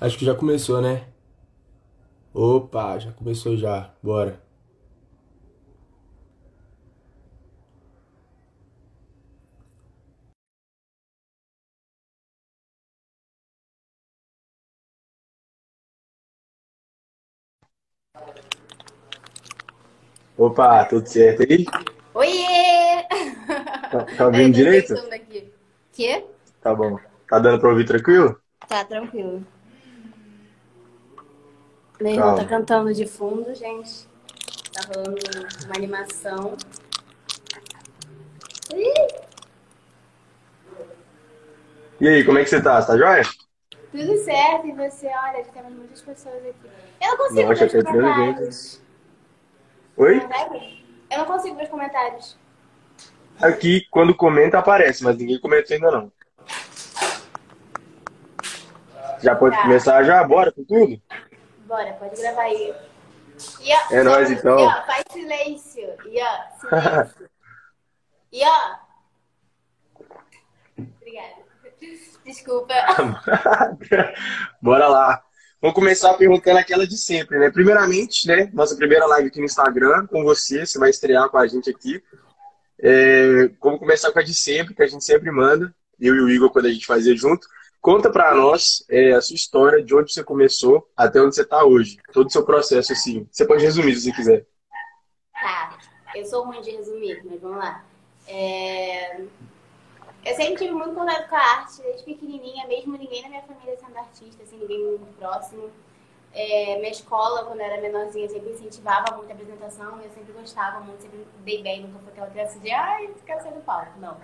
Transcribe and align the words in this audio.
Acho 0.00 0.18
que 0.18 0.24
já 0.24 0.34
começou, 0.34 0.80
né? 0.80 1.04
Opa, 2.34 2.98
já 2.98 3.12
começou 3.12 3.56
já. 3.56 3.90
Bora. 4.02 4.40
Opa, 20.36 20.84
tudo 20.86 21.06
certo 21.06 21.42
aí? 21.42 21.64
Oiê! 22.14 23.06
Tá, 23.90 24.04
tá 24.16 24.26
ouvindo 24.26 24.54
direito? 24.54 24.94
Aqui. 25.12 25.52
Quê? 25.92 26.24
Tá 26.62 26.74
bom. 26.74 26.98
Tá 27.28 27.38
dando 27.38 27.60
pra 27.60 27.70
ouvir 27.70 27.84
tranquilo? 27.86 28.40
Tá 28.68 28.84
tranquilo. 28.84 29.44
Meu 32.00 32.12
irmão 32.12 32.34
tá 32.34 32.44
cantando 32.44 32.92
de 32.94 33.06
fundo, 33.06 33.54
gente. 33.54 34.08
Tá 34.72 34.82
rolando 34.88 35.16
uma 35.66 35.74
animação. 35.76 36.56
Ih, 38.74 39.20
E 42.00 42.08
aí, 42.08 42.24
como 42.24 42.38
é 42.38 42.44
que 42.44 42.48
você 42.50 42.62
tá? 42.62 42.80
Você 42.80 42.86
tá 42.86 42.96
joia? 42.96 43.22
tudo 43.92 44.16
certo, 44.18 44.66
e 44.66 44.72
você? 44.72 45.06
Olha, 45.08 45.44
já 45.44 45.52
temos 45.52 45.72
muitas 45.72 46.00
pessoas 46.00 46.36
aqui. 46.36 46.70
Eu 47.00 47.08
não 47.10 47.16
consigo 47.16 47.48
Nossa, 47.48 47.54
ver 47.54 47.64
os 47.66 47.70
três 47.70 47.84
comentários. 47.84 48.82
Oi? 49.96 50.22
Eu 51.10 51.18
não 51.18 51.24
consigo 51.26 51.56
ver 51.56 51.64
os 51.64 51.68
comentários. 51.68 52.38
Aqui, 53.42 53.86
quando 53.90 54.14
comenta, 54.14 54.58
aparece, 54.58 55.02
mas 55.02 55.16
ninguém 55.16 55.40
comentou 55.40 55.74
ainda 55.74 55.90
não. 55.90 56.12
Já 59.22 59.34
pode 59.34 59.56
Tá. 59.56 59.62
começar 59.62 60.02
já? 60.04 60.22
Bora 60.24 60.52
com 60.52 60.64
tudo? 60.64 61.00
Bora, 61.70 61.92
pode 61.92 62.20
gravar 62.20 62.42
aí. 62.42 62.74
E, 63.60 63.72
ó, 63.72 63.94
É 63.94 64.02
nóis, 64.02 64.28
e, 64.28 64.34
então. 64.34 64.56
ó, 64.56 64.86
faz 64.86 65.04
silêncio. 65.12 65.88
E 66.04 66.20
ó, 66.20 66.58
silêncio. 66.58 67.28
e 68.32 68.40
ó. 68.44 68.76
Obrigada. 70.98 71.34
Desculpa. 72.24 72.74
Bora 74.60 74.88
lá. 74.88 75.22
Vamos 75.62 75.76
começar 75.76 76.12
perguntando 76.14 76.58
aquela 76.58 76.84
de 76.84 76.98
sempre, 76.98 77.38
né? 77.38 77.52
Primeiramente, 77.52 78.26
né? 78.26 78.50
Nossa 78.52 78.74
primeira 78.74 79.06
live 79.06 79.28
aqui 79.28 79.38
no 79.38 79.44
Instagram 79.44 80.08
com 80.08 80.24
você, 80.24 80.66
você 80.66 80.76
vai 80.76 80.90
estrear 80.90 81.28
com 81.28 81.38
a 81.38 81.46
gente 81.46 81.70
aqui. 81.70 82.02
É, 82.80 83.48
vamos 83.62 83.78
começar 83.78 84.10
com 84.10 84.18
a 84.18 84.24
de 84.24 84.34
sempre, 84.34 84.74
que 84.74 84.82
a 84.82 84.88
gente 84.88 85.04
sempre 85.04 85.30
manda, 85.30 85.72
eu 86.00 86.16
e 86.16 86.20
o 86.20 86.28
Igor, 86.28 86.50
quando 86.50 86.66
a 86.66 86.72
gente 86.72 86.84
fazia 86.84 87.16
junto. 87.16 87.46
Conta 87.80 88.10
pra 88.10 88.34
nós 88.34 88.84
é, 88.90 89.12
a 89.12 89.20
sua 89.22 89.34
história, 89.34 89.82
de 89.82 89.94
onde 89.94 90.12
você 90.12 90.22
começou 90.22 90.88
até 90.96 91.20
onde 91.20 91.34
você 91.34 91.44
tá 91.44 91.64
hoje. 91.64 91.98
Todo 92.12 92.26
o 92.26 92.30
seu 92.30 92.44
processo, 92.44 92.92
assim. 92.92 93.26
Você 93.30 93.46
pode 93.46 93.62
resumir 93.64 93.94
se 93.94 94.02
você 94.02 94.12
quiser. 94.12 94.46
Tá, 95.32 95.78
eu 96.14 96.24
sou 96.26 96.44
ruim 96.44 96.60
de 96.60 96.70
resumir, 96.72 97.22
mas 97.24 97.40
vamos 97.40 97.56
lá. 97.58 97.84
É, 98.28 99.20
Eu 100.24 100.34
sempre 100.36 100.56
tive 100.56 100.72
muito 100.72 100.94
contato 100.94 101.28
com 101.30 101.36
a 101.36 101.40
arte, 101.40 101.80
desde 101.82 102.04
pequenininha, 102.04 102.66
mesmo 102.66 102.96
ninguém 102.98 103.22
na 103.22 103.30
minha 103.30 103.42
família 103.42 103.76
sendo 103.78 103.96
artista, 103.96 104.42
assim, 104.42 104.58
ninguém 104.58 104.86
muito 104.98 105.16
próximo. 105.18 105.70
É, 106.32 106.76
Minha 106.78 106.90
escola, 106.90 107.44
quando 107.46 107.60
eu 107.60 107.66
era 107.66 107.80
menorzinha, 107.80 108.28
sempre 108.28 108.50
incentivava 108.50 109.16
muito 109.16 109.30
a 109.30 109.34
apresentação, 109.34 110.00
eu 110.02 110.10
sempre 110.10 110.32
gostava 110.32 110.80
muito, 110.80 111.00
sempre 111.02 111.26
dei 111.38 111.62
bem, 111.62 111.82
nunca 111.82 111.98
fui 112.00 112.08
aquela 112.12 112.30
criança 112.30 112.58
de, 112.60 112.70
ai, 112.70 113.10
quero 113.24 113.42
sair 113.42 113.54
do 113.54 113.62
palco, 113.62 113.98
não. 113.98 114.16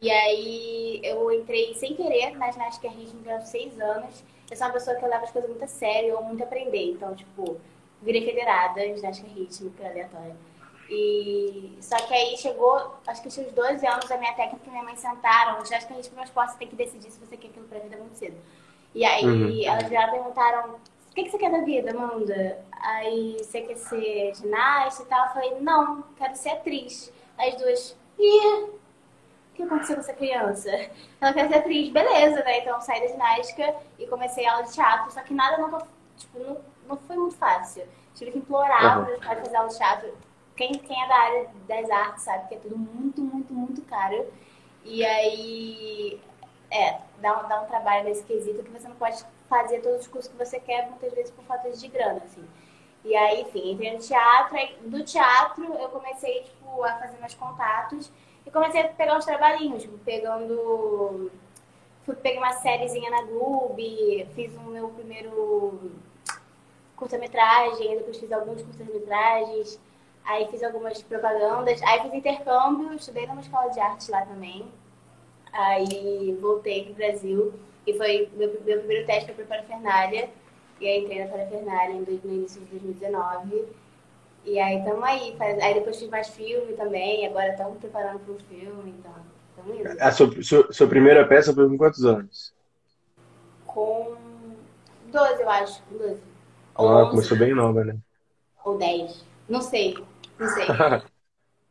E 0.00 0.10
aí 0.10 1.00
eu 1.02 1.30
entrei 1.32 1.74
sem 1.74 1.94
querer 1.94 2.36
na 2.36 2.50
ginástica 2.50 2.88
rítmica 2.88 3.34
aos 3.34 3.48
seis 3.48 3.78
anos. 3.80 4.22
Eu 4.50 4.56
sou 4.56 4.66
uma 4.66 4.72
pessoa 4.72 4.96
que 4.96 5.04
leva 5.06 5.24
as 5.24 5.30
coisas 5.32 5.50
muito 5.50 5.64
a 5.64 5.68
sério, 5.68 6.10
eu 6.10 6.22
muito 6.22 6.42
aprender. 6.42 6.92
Então, 6.92 7.14
tipo, 7.14 7.60
virei 8.00 8.24
federada 8.24 8.84
em 8.84 8.96
ginástica 8.96 9.28
rítmica 9.28 9.86
aleatória. 9.86 10.36
E 10.88 11.76
só 11.82 11.96
que 11.96 12.14
aí 12.14 12.36
chegou, 12.38 12.94
acho 13.06 13.22
que 13.22 13.28
tinha 13.28 13.46
uns 13.46 13.52
12 13.52 13.86
anos, 13.86 14.10
a 14.10 14.16
minha 14.16 14.32
técnica 14.32 14.64
e 14.66 14.70
minha 14.70 14.82
mãe 14.84 14.96
sentaram. 14.96 15.62
Ginástica 15.64 15.94
rítmica 15.94 16.20
é 16.20 16.22
um 16.22 16.24
esporte, 16.24 16.52
você 16.52 16.58
tem 16.58 16.68
que 16.68 16.76
decidir 16.76 17.10
se 17.10 17.18
você 17.20 17.36
quer 17.36 17.48
aquilo 17.48 17.66
pra 17.68 17.78
vida 17.80 17.96
muito 17.98 18.14
cedo. 18.16 18.36
E 18.94 19.04
aí 19.04 19.24
Uhum. 19.24 19.64
elas 19.64 19.86
viraram 19.88 20.08
e 20.08 20.12
perguntaram: 20.18 20.70
o 20.70 21.14
que, 21.14 21.24
que 21.24 21.30
você 21.30 21.38
quer 21.38 21.50
da 21.50 21.60
vida, 21.60 21.90
Amanda? 21.90 22.64
Aí 22.80 23.36
você 23.38 23.60
quer 23.62 23.76
ser 23.76 24.34
ginasta 24.36 25.02
e 25.02 25.06
tal? 25.06 25.26
Eu 25.26 25.32
falei: 25.34 25.54
não, 25.60 26.02
quero 26.16 26.34
ser 26.36 26.50
atriz. 26.50 27.12
As 27.36 27.54
duas, 27.56 27.96
ih, 28.18 28.66
que 29.58 29.62
aconteceu 29.64 29.96
com 29.96 30.00
essa 30.02 30.12
criança? 30.14 30.70
Ela 31.20 31.32
quer 31.32 31.48
ser 31.48 31.58
atriz, 31.58 31.92
beleza, 31.92 32.42
né? 32.44 32.58
Então 32.60 32.74
eu 32.76 32.80
saí 32.80 33.00
da 33.00 33.08
ginástica 33.08 33.74
e 33.98 34.06
comecei 34.06 34.46
aula 34.46 34.62
de 34.62 34.72
teatro, 34.72 35.12
só 35.12 35.20
que 35.20 35.34
nada 35.34 35.58
nunca, 35.58 35.86
tipo, 36.16 36.38
não, 36.38 36.58
não 36.86 36.96
foi 36.96 37.16
muito 37.16 37.36
fácil. 37.36 37.86
Tive 38.14 38.30
que 38.32 38.38
implorar 38.38 38.98
Uhum. 38.98 39.04
para 39.04 39.14
os 39.14 39.24
pais 39.24 39.40
fazer 39.40 39.56
aula 39.56 39.68
de 39.68 39.76
teatro. 39.76 40.14
Quem, 40.56 40.72
quem 40.72 41.04
é 41.04 41.08
da 41.08 41.14
área 41.16 41.48
das 41.68 41.90
artes 41.90 42.22
sabe 42.24 42.48
que 42.48 42.54
é 42.54 42.58
tudo 42.58 42.76
muito, 42.76 43.20
muito, 43.20 43.52
muito 43.52 43.82
caro. 43.82 44.26
E 44.84 45.04
aí, 45.04 46.20
é, 46.70 46.98
dá 47.20 47.38
um, 47.44 47.48
dá 47.48 47.60
um 47.62 47.66
trabalho 47.66 48.04
nesse 48.04 48.22
quesito 48.24 48.62
que 48.62 48.70
você 48.70 48.88
não 48.88 48.96
pode 48.96 49.24
fazer 49.48 49.80
todos 49.80 50.00
os 50.00 50.06
cursos 50.06 50.30
que 50.30 50.38
você 50.38 50.58
quer, 50.60 50.88
muitas 50.88 51.12
vezes 51.14 51.30
por 51.30 51.44
falta 51.44 51.70
de 51.70 51.88
grana, 51.88 52.22
assim. 52.24 52.44
E 53.04 53.14
aí, 53.16 53.42
enfim, 53.42 53.72
entrei 53.72 53.92
no 53.92 53.98
teatro, 53.98 54.56
aí 54.56 54.76
do 54.82 55.04
teatro 55.04 55.64
eu 55.64 55.88
comecei, 55.88 56.42
tipo, 56.42 56.82
a 56.84 56.92
fazer 56.94 57.18
meus 57.18 57.34
contatos 57.34 58.10
e 58.48 58.50
comecei 58.50 58.80
a 58.80 58.88
pegar 58.88 59.16
uns 59.18 59.26
trabalhinhos, 59.26 59.82
tipo, 59.82 59.98
pegando. 59.98 61.30
Fui 62.04 62.14
peguei 62.16 62.38
uma 62.38 62.52
sériezinha 62.54 63.10
na 63.10 63.22
Gloob, 63.22 64.26
fiz 64.34 64.54
o 64.56 64.60
meu 64.62 64.88
primeiro 64.88 65.90
curta-metragem, 66.96 67.98
depois 67.98 68.16
fiz 68.18 68.32
alguns 68.32 68.62
curtas-metragens, 68.62 69.78
aí 70.24 70.48
fiz 70.48 70.62
algumas 70.62 71.00
propagandas, 71.02 71.82
aí 71.82 72.00
fiz 72.00 72.14
intercâmbio, 72.14 72.94
estudei 72.94 73.26
numa 73.26 73.40
escola 73.42 73.70
de 73.70 73.78
arte 73.78 74.10
lá 74.10 74.24
também. 74.24 74.66
Aí 75.52 76.36
voltei 76.40 76.86
pro 76.86 76.94
Brasil 76.94 77.52
e 77.86 77.94
foi 77.94 78.28
meu, 78.34 78.58
meu 78.64 78.78
primeiro 78.78 79.06
teste 79.06 79.30
para 79.32 79.44
Parafernália. 79.44 80.30
E 80.80 80.86
aí 80.86 81.00
entrei 81.04 81.24
na 81.24 81.30
Parafernália 81.30 81.94
em 81.94 82.04
dois- 82.04 82.22
no 82.24 82.32
início 82.32 82.60
de 82.62 82.66
2019. 82.70 83.66
E 84.44 84.58
aí 84.58 84.78
estamos 84.78 85.02
aí. 85.02 85.34
Faz, 85.36 85.58
aí 85.62 85.74
depois 85.74 85.98
fiz 85.98 86.08
mais 86.08 86.28
filme 86.28 86.72
também, 86.74 87.26
agora 87.26 87.50
estamos 87.50 87.78
preparando 87.78 88.20
para 88.20 88.34
um 88.34 88.38
filme, 88.38 88.94
então 88.98 89.12
indo. 89.74 90.00
A 90.00 90.12
sua, 90.12 90.42
sua, 90.42 90.72
sua 90.72 90.86
primeira 90.86 91.26
peça 91.26 91.52
foi 91.52 91.68
com 91.68 91.76
quantos 91.76 92.04
anos? 92.04 92.54
Com 93.66 94.16
12, 95.06 95.42
eu 95.42 95.50
acho. 95.50 95.82
12. 95.90 96.20
Ou 96.76 96.88
Ah, 96.88 97.02
11, 97.02 97.10
começou 97.10 97.38
bem 97.38 97.54
nova, 97.54 97.84
né? 97.84 97.96
ou 98.64 98.76
10. 98.78 99.24
Não 99.48 99.60
sei. 99.60 99.96
Não 100.38 100.48
sei. 100.48 100.66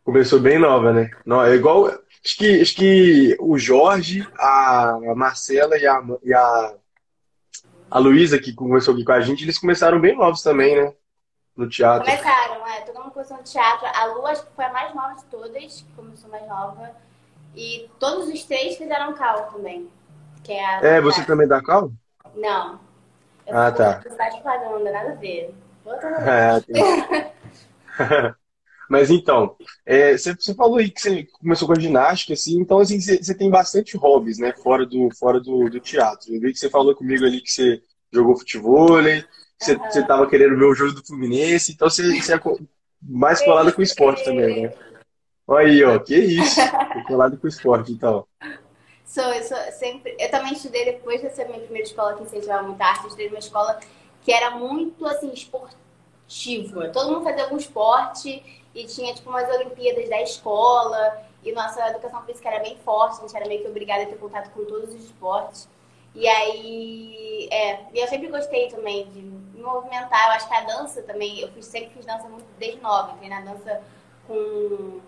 Começou 0.03 0.39
bem 0.39 0.57
nova, 0.57 0.94
né? 0.94 1.11
Não, 1.25 1.44
é 1.44 1.53
igual. 1.53 1.88
Acho 1.88 2.38
que, 2.38 2.61
acho 2.61 2.75
que 2.75 3.38
o 3.39 3.57
Jorge, 3.57 4.25
a, 4.38 4.91
a 4.91 5.16
Marcela 5.16 5.78
e 5.78 5.85
a, 5.85 6.01
e 6.23 6.34
a, 6.34 6.75
a 7.91 7.99
Luísa, 7.99 8.39
que 8.39 8.53
começou 8.53 8.94
aqui 8.94 9.03
com 9.03 9.11
a 9.11 9.19
gente, 9.22 9.44
eles 9.44 9.59
começaram 9.59 9.99
bem 9.99 10.16
novos 10.16 10.41
também, 10.41 10.75
né? 10.81 10.94
No 11.57 11.68
teatro. 11.68 12.06
Começaram, 12.06 12.68
é, 12.68 12.81
todo 12.81 13.00
mundo 13.00 13.12
começou 13.12 13.38
no 13.38 13.44
teatro. 13.44 13.88
A 13.88 14.06
Lu, 14.06 14.25
acho 14.28 14.45
que 14.45 14.53
foi 14.56 14.66
a 14.66 14.72
mais 14.72 14.94
nova 14.94 15.16
de 15.16 15.25
todas, 15.25 15.81
que 15.81 15.91
começou 15.95 16.29
mais 16.29 16.47
nova. 16.47 16.91
E 17.56 17.90
todos 18.00 18.28
os 18.28 18.44
três 18.44 18.78
fizeram 18.78 19.13
cal 19.13 19.51
também. 19.51 19.90
Que 20.44 20.51
é 20.53 20.63
a. 20.66 20.79
É, 20.81 21.01
você 21.01 21.25
também 21.25 21.47
dá 21.47 21.62
cal? 21.62 21.91
Não. 22.35 22.79
Eu 23.47 23.57
Ah, 23.57 23.72
tá. 23.72 23.96
publicidade 23.96 24.38
e 24.38 24.41
propaganda, 24.41 24.91
nada 24.91 25.12
a 25.12 25.16
ver. 25.16 25.53
É, 26.28 26.59
tem- 26.62 26.84
Mas 28.90 29.09
então, 29.09 29.55
é, 29.85 30.17
você, 30.17 30.34
você 30.34 30.53
falou 30.53 30.78
aí 30.78 30.90
que 30.90 31.02
você 31.02 31.23
começou 31.40 31.67
com 31.67 31.73
a 31.73 31.79
ginástica, 31.79 32.34
assim, 32.34 32.59
então 32.59 32.79
assim, 32.79 32.99
você, 33.02 33.22
você 33.22 33.35
tem 33.35 33.49
bastante 33.49 33.97
hobbies, 33.97 34.37
né? 34.37 34.53
Fora 34.53 34.85
do, 34.85 35.09
fora 35.17 35.40
do, 35.41 35.70
do 35.70 35.79
teatro. 35.79 36.34
Eu 36.34 36.40
vi 36.40 36.53
que 36.53 36.59
você 36.59 36.70
falou 36.70 36.96
comigo 36.96 37.26
ali 37.26 37.41
que 37.41 37.52
você 37.52 37.82
jogou 38.11 38.37
futebol, 38.37 38.97
você, 39.58 39.74
Aham. 39.74 39.90
você 39.90 40.06
tava 40.06 40.30
querendo 40.30 40.58
ver 40.58 40.66
o 40.66 40.76
jogo 40.76 40.94
do 40.94 41.06
Fluminense, 41.06 41.72
então 41.72 41.90
você, 41.90 42.04
é 42.04 42.40
mais 43.02 43.42
colado 43.42 43.74
com 43.74 43.82
o 43.82 43.84
esporte 43.84 44.24
também, 44.24 44.64
né? 44.64 44.74
Olha 45.48 45.68
aí, 45.68 45.84
ó, 45.84 45.98
que 46.00 46.16
isso. 46.16 46.59
Tô 46.94 47.04
colado 47.08 47.38
com 47.38 47.46
o 47.46 47.50
esporte, 47.50 47.92
então. 47.92 48.28
Sou, 49.06 49.24
eu 49.24 49.44
sou 49.44 49.58
sempre. 49.72 50.16
Eu 50.20 50.30
também 50.30 50.54
estudei 50.54 50.84
depois 50.84 51.22
dessa 51.22 51.46
minha 51.46 51.59
primeira 51.59 51.88
escola 51.88 52.16
que 52.16 52.24
incentivava 52.24 52.64
muito 52.64 52.82
arte. 52.82 53.02
Eu 53.02 53.08
estudei 53.08 53.30
numa 53.30 53.40
escola 53.40 53.80
que 54.22 54.32
era 54.32 54.52
muito 54.52 55.06
assim, 55.06 55.32
esportiva. 55.32 56.90
Todo 56.90 57.12
mundo 57.12 57.24
fazia 57.24 57.44
algum 57.44 57.56
esporte 57.56 58.44
e 58.76 58.86
tinha 58.86 59.14
tipo 59.14 59.30
umas 59.30 59.50
Olimpíadas 59.50 60.09
da 60.09 60.22
escola. 60.22 61.26
E 61.44 61.54
nossa 61.54 61.88
educação 61.88 62.22
física 62.24 62.50
era 62.50 62.62
bem 62.62 62.78
forte, 62.84 63.20
a 63.20 63.22
gente 63.22 63.36
era 63.38 63.48
meio 63.48 63.62
que 63.62 63.70
obrigada 63.70 64.04
a 64.04 64.06
ter 64.08 64.18
contato 64.18 64.52
com 64.52 64.66
todos 64.66 64.94
os 64.94 65.06
esportes. 65.06 65.70
E 66.14 66.28
aí, 66.28 67.48
é, 67.50 67.86
e 67.94 68.00
eu 68.00 68.08
sempre 68.08 68.28
gostei 68.28 68.68
também 68.68 69.09
de 69.12 69.22
me 69.58 69.64
movimentar. 69.64 70.28
Eu 70.28 70.34
acho 70.34 70.48
que 70.48 70.56
a 70.56 70.62
dança 70.62 71.02
também, 71.04 71.40
eu 71.40 71.52
fiz, 71.52 71.66
sempre 71.66 71.90
fiz 71.90 72.06
dança 72.06 72.28
muito 72.30 72.46
desde 72.58 72.80
nova. 72.82 73.14
Entrei 73.14 73.30
na 73.30 73.42
dança 73.42 73.82
com. 74.28 75.00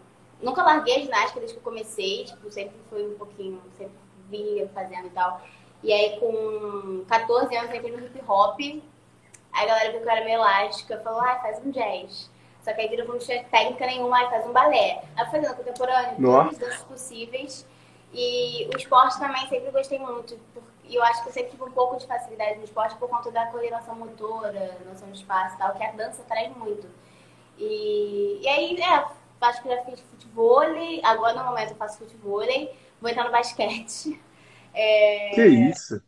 Nunca 0.42 0.64
larguei 0.64 0.96
a 0.96 1.00
ginástica 1.00 1.40
desde 1.40 1.58
que 1.58 1.60
eu 1.60 1.64
comecei, 1.64 2.24
tipo, 2.24 2.50
sempre 2.50 2.76
foi 2.90 3.06
um 3.06 3.18
pouquinho, 3.18 3.62
sempre 3.78 3.94
vinha 4.30 4.68
fazendo 4.70 5.08
e 5.08 5.10
tal. 5.10 5.42
E 5.84 5.92
aí, 5.92 6.20
com 6.20 7.04
14 7.08 7.56
anos, 7.56 7.70
eu 7.72 7.78
entrei 7.78 7.92
no 7.92 8.06
hip 8.06 8.22
hop. 8.28 8.60
Aí 9.52 9.64
a 9.64 9.66
galera 9.66 9.92
viu 9.92 10.02
que 10.02 10.08
eu 10.08 10.12
era 10.12 10.26
meio 10.26 10.38
elástica, 10.38 11.02
falou, 11.04 11.22
ah, 11.22 11.40
faz 11.42 11.60
um 11.66 11.72
jazz. 11.72 12.30
Só 12.64 12.74
que 12.74 12.82
aí 12.82 12.88
viram 12.88 13.06
que 13.06 13.12
não 13.12 13.20
tinha 13.20 13.44
técnica 13.46 13.86
nenhuma, 13.86 14.18
aí 14.18 14.30
faz 14.30 14.46
um 14.46 14.52
balé. 14.52 15.04
Aí 15.16 15.26
eu 15.26 15.32
fazendo 15.32 15.56
contemporâneo, 15.56 16.16
todos 16.22 16.54
os 16.54 16.58
danças 16.58 16.84
possíveis. 16.84 17.68
E 18.14 18.70
o 18.74 18.78
esporte 18.78 19.20
também 19.20 19.48
sempre 19.48 19.72
gostei 19.72 20.00
muito. 20.00 20.38
E 20.90 20.96
eu 20.96 21.04
acho 21.04 21.22
que 21.22 21.30
eu 21.30 21.34
sempre 21.34 21.52
tive 21.52 21.64
um 21.64 21.72
pouco 21.72 21.98
de 21.98 22.08
facilidade 22.08 22.58
no 22.58 22.64
esporte 22.64 22.96
por 22.96 23.08
conta 23.08 23.30
da 23.30 23.46
coordenação 23.46 23.96
motora, 23.96 24.78
noção 24.86 25.10
de 25.12 25.20
espaço 25.20 25.56
e 25.56 25.60
tal, 25.60 25.76
que 25.76 25.84
a 25.84 25.92
dança 25.92 26.24
traz 26.28 26.52
muito. 26.58 26.88
E, 27.58 28.40
e 28.42 28.48
aí, 28.48 28.82
é, 28.82 29.06
acho 29.42 29.62
que 29.62 29.70
já 29.70 29.84
fiz 29.84 30.00
futebol, 30.02 30.62
agora 31.04 31.34
no 31.34 31.46
momento 31.46 31.72
eu 31.72 31.76
faço 31.76 32.00
futebol, 32.00 32.42
vou 33.00 33.10
entrar 33.10 33.24
no 33.24 33.32
basquete. 33.32 34.20
É, 34.74 35.32
que 35.34 35.46
isso? 35.46 36.02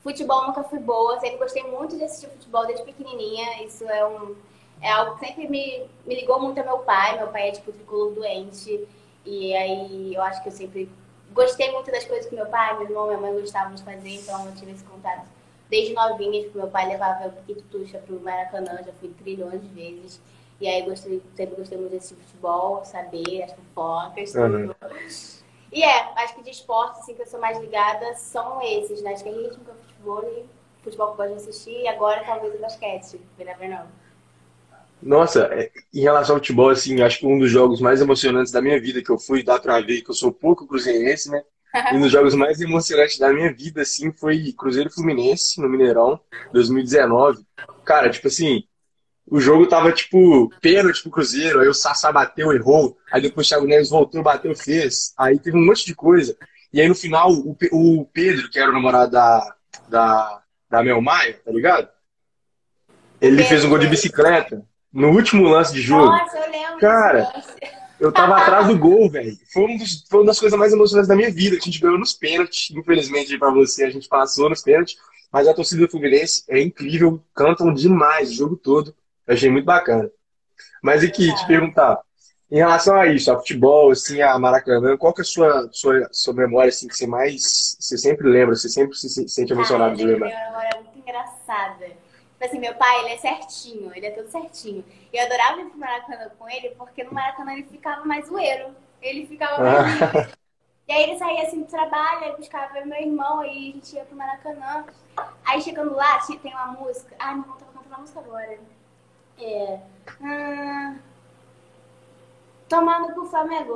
Futebol 0.00 0.46
nunca 0.46 0.64
fui 0.64 0.78
boa, 0.78 1.20
sempre 1.20 1.38
gostei 1.38 1.62
muito 1.62 1.96
de 1.96 2.04
assistir 2.04 2.28
futebol 2.28 2.66
desde 2.66 2.84
pequenininha. 2.84 3.62
Isso 3.64 3.84
é 3.84 4.06
um 4.06 4.34
é 4.80 4.90
algo 4.90 5.18
que 5.18 5.26
sempre 5.26 5.46
me, 5.46 5.86
me 6.06 6.14
ligou 6.14 6.40
muito 6.40 6.58
ao 6.58 6.64
meu 6.64 6.78
pai. 6.78 7.18
Meu 7.18 7.28
pai 7.28 7.48
é 7.48 7.52
tipo 7.52 7.72
tricolor 7.72 8.14
doente. 8.14 8.88
E 9.24 9.54
aí 9.54 10.14
eu 10.14 10.22
acho 10.22 10.42
que 10.42 10.48
eu 10.48 10.52
sempre 10.52 10.90
gostei 11.32 11.70
muito 11.72 11.90
das 11.90 12.04
coisas 12.04 12.26
que 12.26 12.34
meu 12.34 12.46
pai, 12.46 12.74
meu 12.74 12.84
irmão, 12.84 13.06
minha 13.06 13.18
mãe 13.18 13.32
gostavam 13.32 13.74
de 13.74 13.82
fazer, 13.82 14.10
então 14.10 14.46
eu 14.46 14.54
tive 14.54 14.72
esse 14.72 14.84
contato 14.84 15.26
desde 15.68 15.94
novinha. 15.94 16.42
Tipo, 16.42 16.58
meu 16.58 16.68
pai 16.68 16.88
levava 16.88 17.28
o 17.28 17.32
Piquituxa 17.44 17.98
pro 17.98 18.20
Maracanã, 18.20 18.78
já 18.84 18.92
fui 19.00 19.08
trilhões 19.10 19.62
de 19.62 19.68
vezes. 19.68 20.20
E 20.60 20.68
aí 20.68 20.82
gostei, 20.82 21.22
sempre 21.34 21.56
gostei 21.56 21.78
muito 21.78 21.92
desse 21.92 22.14
futebol, 22.14 22.84
saber 22.84 23.44
as 23.44 23.52
fofocas, 23.52 24.32
tudo. 24.32 24.76
E 25.72 25.82
é, 25.82 26.12
acho 26.22 26.34
que 26.34 26.42
de 26.42 26.50
esporte, 26.50 26.98
assim, 26.98 27.14
que 27.14 27.22
eu 27.22 27.26
sou 27.26 27.40
mais 27.40 27.58
ligada, 27.58 28.14
são 28.14 28.60
esses, 28.60 29.00
né? 29.02 29.12
Acho 29.12 29.22
que 29.22 29.30
é 29.30 29.32
ritmo, 29.32 29.64
que 29.64 29.70
é 29.70 29.74
futebol, 29.74 30.22
e 30.24 30.44
futebol 30.82 31.06
que 31.06 31.12
eu 31.12 31.16
gosto 31.16 31.30
de 31.30 31.48
assistir, 31.48 31.80
e 31.80 31.88
agora 31.88 32.24
talvez 32.24 32.54
o 32.54 32.58
basquete, 32.58 33.20
ver 33.38 33.68
não. 33.68 33.86
Nossa, 35.02 35.48
é, 35.52 35.70
em 35.94 36.00
relação 36.00 36.36
ao 36.36 36.40
futebol, 36.40 36.68
assim, 36.68 37.00
acho 37.00 37.20
que 37.20 37.26
um 37.26 37.38
dos 37.38 37.50
jogos 37.50 37.80
mais 37.80 38.00
emocionantes 38.00 38.52
da 38.52 38.60
minha 38.60 38.80
vida 38.80 39.02
que 39.02 39.10
eu 39.10 39.18
fui 39.18 39.42
dar 39.42 39.58
pra 39.58 39.80
ver, 39.80 40.02
que 40.02 40.10
eu 40.10 40.14
sou 40.14 40.32
pouco 40.32 40.66
cruzeirense, 40.66 41.30
né? 41.30 41.42
E 41.92 41.96
um 41.96 42.00
dos 42.00 42.10
jogos 42.10 42.34
mais 42.34 42.60
emocionantes 42.60 43.16
da 43.16 43.32
minha 43.32 43.52
vida, 43.52 43.82
assim, 43.82 44.12
foi 44.12 44.52
Cruzeiro 44.58 44.90
Fluminense, 44.90 45.60
no 45.60 45.68
Mineirão, 45.68 46.18
2019. 46.52 47.46
Cara, 47.84 48.10
tipo 48.10 48.26
assim, 48.26 48.64
o 49.24 49.40
jogo 49.40 49.68
tava, 49.68 49.92
tipo, 49.92 50.50
pênalti 50.60 51.00
pro 51.00 51.12
Cruzeiro, 51.12 51.60
aí 51.60 51.68
o 51.68 51.74
Sassá 51.74 52.10
bateu, 52.10 52.52
errou, 52.52 52.98
aí 53.12 53.22
depois 53.22 53.46
o 53.46 53.50
Thiago 53.50 53.66
Neves 53.66 53.88
voltou, 53.88 54.20
bateu, 54.20 54.52
fez, 54.56 55.14
aí 55.16 55.38
teve 55.38 55.56
um 55.56 55.64
monte 55.64 55.86
de 55.86 55.94
coisa. 55.94 56.36
E 56.72 56.80
aí 56.80 56.88
no 56.88 56.94
final, 56.94 57.30
o, 57.30 57.56
o 57.70 58.04
Pedro, 58.06 58.50
que 58.50 58.58
era 58.58 58.70
o 58.70 58.74
namorado 58.74 59.12
da, 59.12 59.54
da, 59.88 60.42
da 60.68 60.82
Mel 60.82 61.00
Maia, 61.00 61.40
tá 61.44 61.52
ligado? 61.52 61.88
Ele 63.20 63.44
fez 63.44 63.64
um 63.64 63.68
gol 63.68 63.78
de 63.78 63.86
bicicleta 63.86 64.66
no 64.92 65.10
último 65.10 65.48
lance 65.48 65.72
de 65.72 65.80
jogo. 65.80 66.06
Nossa, 66.06 66.36
eu 66.38 66.50
lembro. 66.50 66.78
Cara, 66.78 67.32
eu 68.00 68.10
tava 68.10 68.36
atrás 68.38 68.66
do 68.66 68.78
gol, 68.78 69.10
velho. 69.10 69.36
Foi, 69.52 69.64
um 69.64 69.78
foi 70.08 70.20
uma 70.20 70.26
das 70.26 70.40
coisas 70.40 70.58
mais 70.58 70.72
emocionantes 70.72 71.08
da 71.08 71.14
minha 71.14 71.30
vida. 71.30 71.56
A 71.56 71.60
gente 71.60 71.80
ganhou 71.80 71.98
nos 71.98 72.14
pênaltis. 72.14 72.70
Infelizmente, 72.70 73.38
para 73.38 73.50
você, 73.50 73.84
a 73.84 73.90
gente 73.90 74.08
passou 74.08 74.48
nos 74.48 74.62
pênaltis. 74.62 74.96
Mas 75.30 75.46
a 75.46 75.54
torcida 75.54 75.82
do 75.82 75.90
Fluminense 75.90 76.44
é 76.48 76.60
incrível. 76.60 77.22
Cantam 77.34 77.72
demais 77.72 78.30
o 78.30 78.34
jogo 78.34 78.56
todo. 78.56 78.94
Eu 79.26 79.34
achei 79.34 79.50
muito 79.50 79.66
bacana. 79.66 80.10
Mas 80.82 81.04
aqui, 81.04 81.32
te 81.34 81.46
perguntar. 81.46 82.00
Em 82.50 82.56
relação 82.56 82.96
a 82.96 83.06
isso, 83.06 83.30
a 83.30 83.38
futebol, 83.38 83.92
assim, 83.92 84.20
a 84.22 84.36
Maracanã, 84.36 84.96
qual 84.96 85.14
que 85.14 85.20
é 85.20 85.22
a 85.22 85.24
sua, 85.24 85.68
sua, 85.70 86.08
sua 86.10 86.34
memória, 86.34 86.70
assim, 86.70 86.88
que 86.88 86.96
você 86.96 87.06
mais... 87.06 87.76
Você 87.78 87.96
sempre 87.96 88.28
lembra, 88.28 88.56
você 88.56 88.68
sempre 88.68 88.96
se 88.96 89.28
sente 89.28 89.52
emocionado 89.52 89.94
de 89.94 90.04
lembrar? 90.04 90.26
Minha 90.26 90.46
memória 90.46 90.70
é 90.74 90.80
muito 90.80 90.98
engraçada. 90.98 91.86
Tipo 92.40 92.52
assim, 92.52 92.58
meu 92.58 92.74
pai, 92.74 93.00
ele 93.00 93.10
é 93.10 93.18
certinho, 93.18 93.94
ele 93.94 94.06
é 94.06 94.10
todo 94.12 94.30
certinho. 94.30 94.82
E 95.12 95.16
eu 95.18 95.26
adorava 95.26 95.60
ir 95.60 95.66
pro 95.66 95.78
Maracanã 95.78 96.30
com 96.38 96.48
ele, 96.48 96.70
porque 96.70 97.04
no 97.04 97.12
Maracanã 97.12 97.52
ele 97.52 97.64
ficava 97.64 98.02
mais 98.06 98.28
zoeiro. 98.28 98.74
Ele 99.02 99.26
ficava 99.26 99.62
mais 99.62 100.02
ah. 100.02 100.30
E 100.88 100.92
aí 100.92 101.02
ele 101.02 101.18
saía 101.18 101.42
assim 101.42 101.60
do 101.60 101.66
trabalho, 101.66 102.24
aí 102.24 102.36
buscava 102.36 102.80
meu 102.86 102.98
irmão, 102.98 103.40
aí 103.40 103.50
a 103.50 103.72
gente 103.74 103.94
ia 103.94 104.06
pro 104.06 104.16
Maracanã. 104.16 104.86
Aí 105.44 105.60
chegando 105.60 105.94
lá, 105.94 106.18
tem 106.42 106.52
uma 106.54 106.68
música. 106.68 107.14
Ai, 107.18 107.34
meu 107.34 107.42
irmão 107.42 107.58
tava 107.58 107.72
cantando 107.72 107.94
a 107.94 107.98
música 107.98 108.20
agora. 108.20 108.58
É. 109.38 109.80
Hum, 110.18 110.98
Tomando 112.70 113.12
pro 113.12 113.26
Flamengo. 113.26 113.74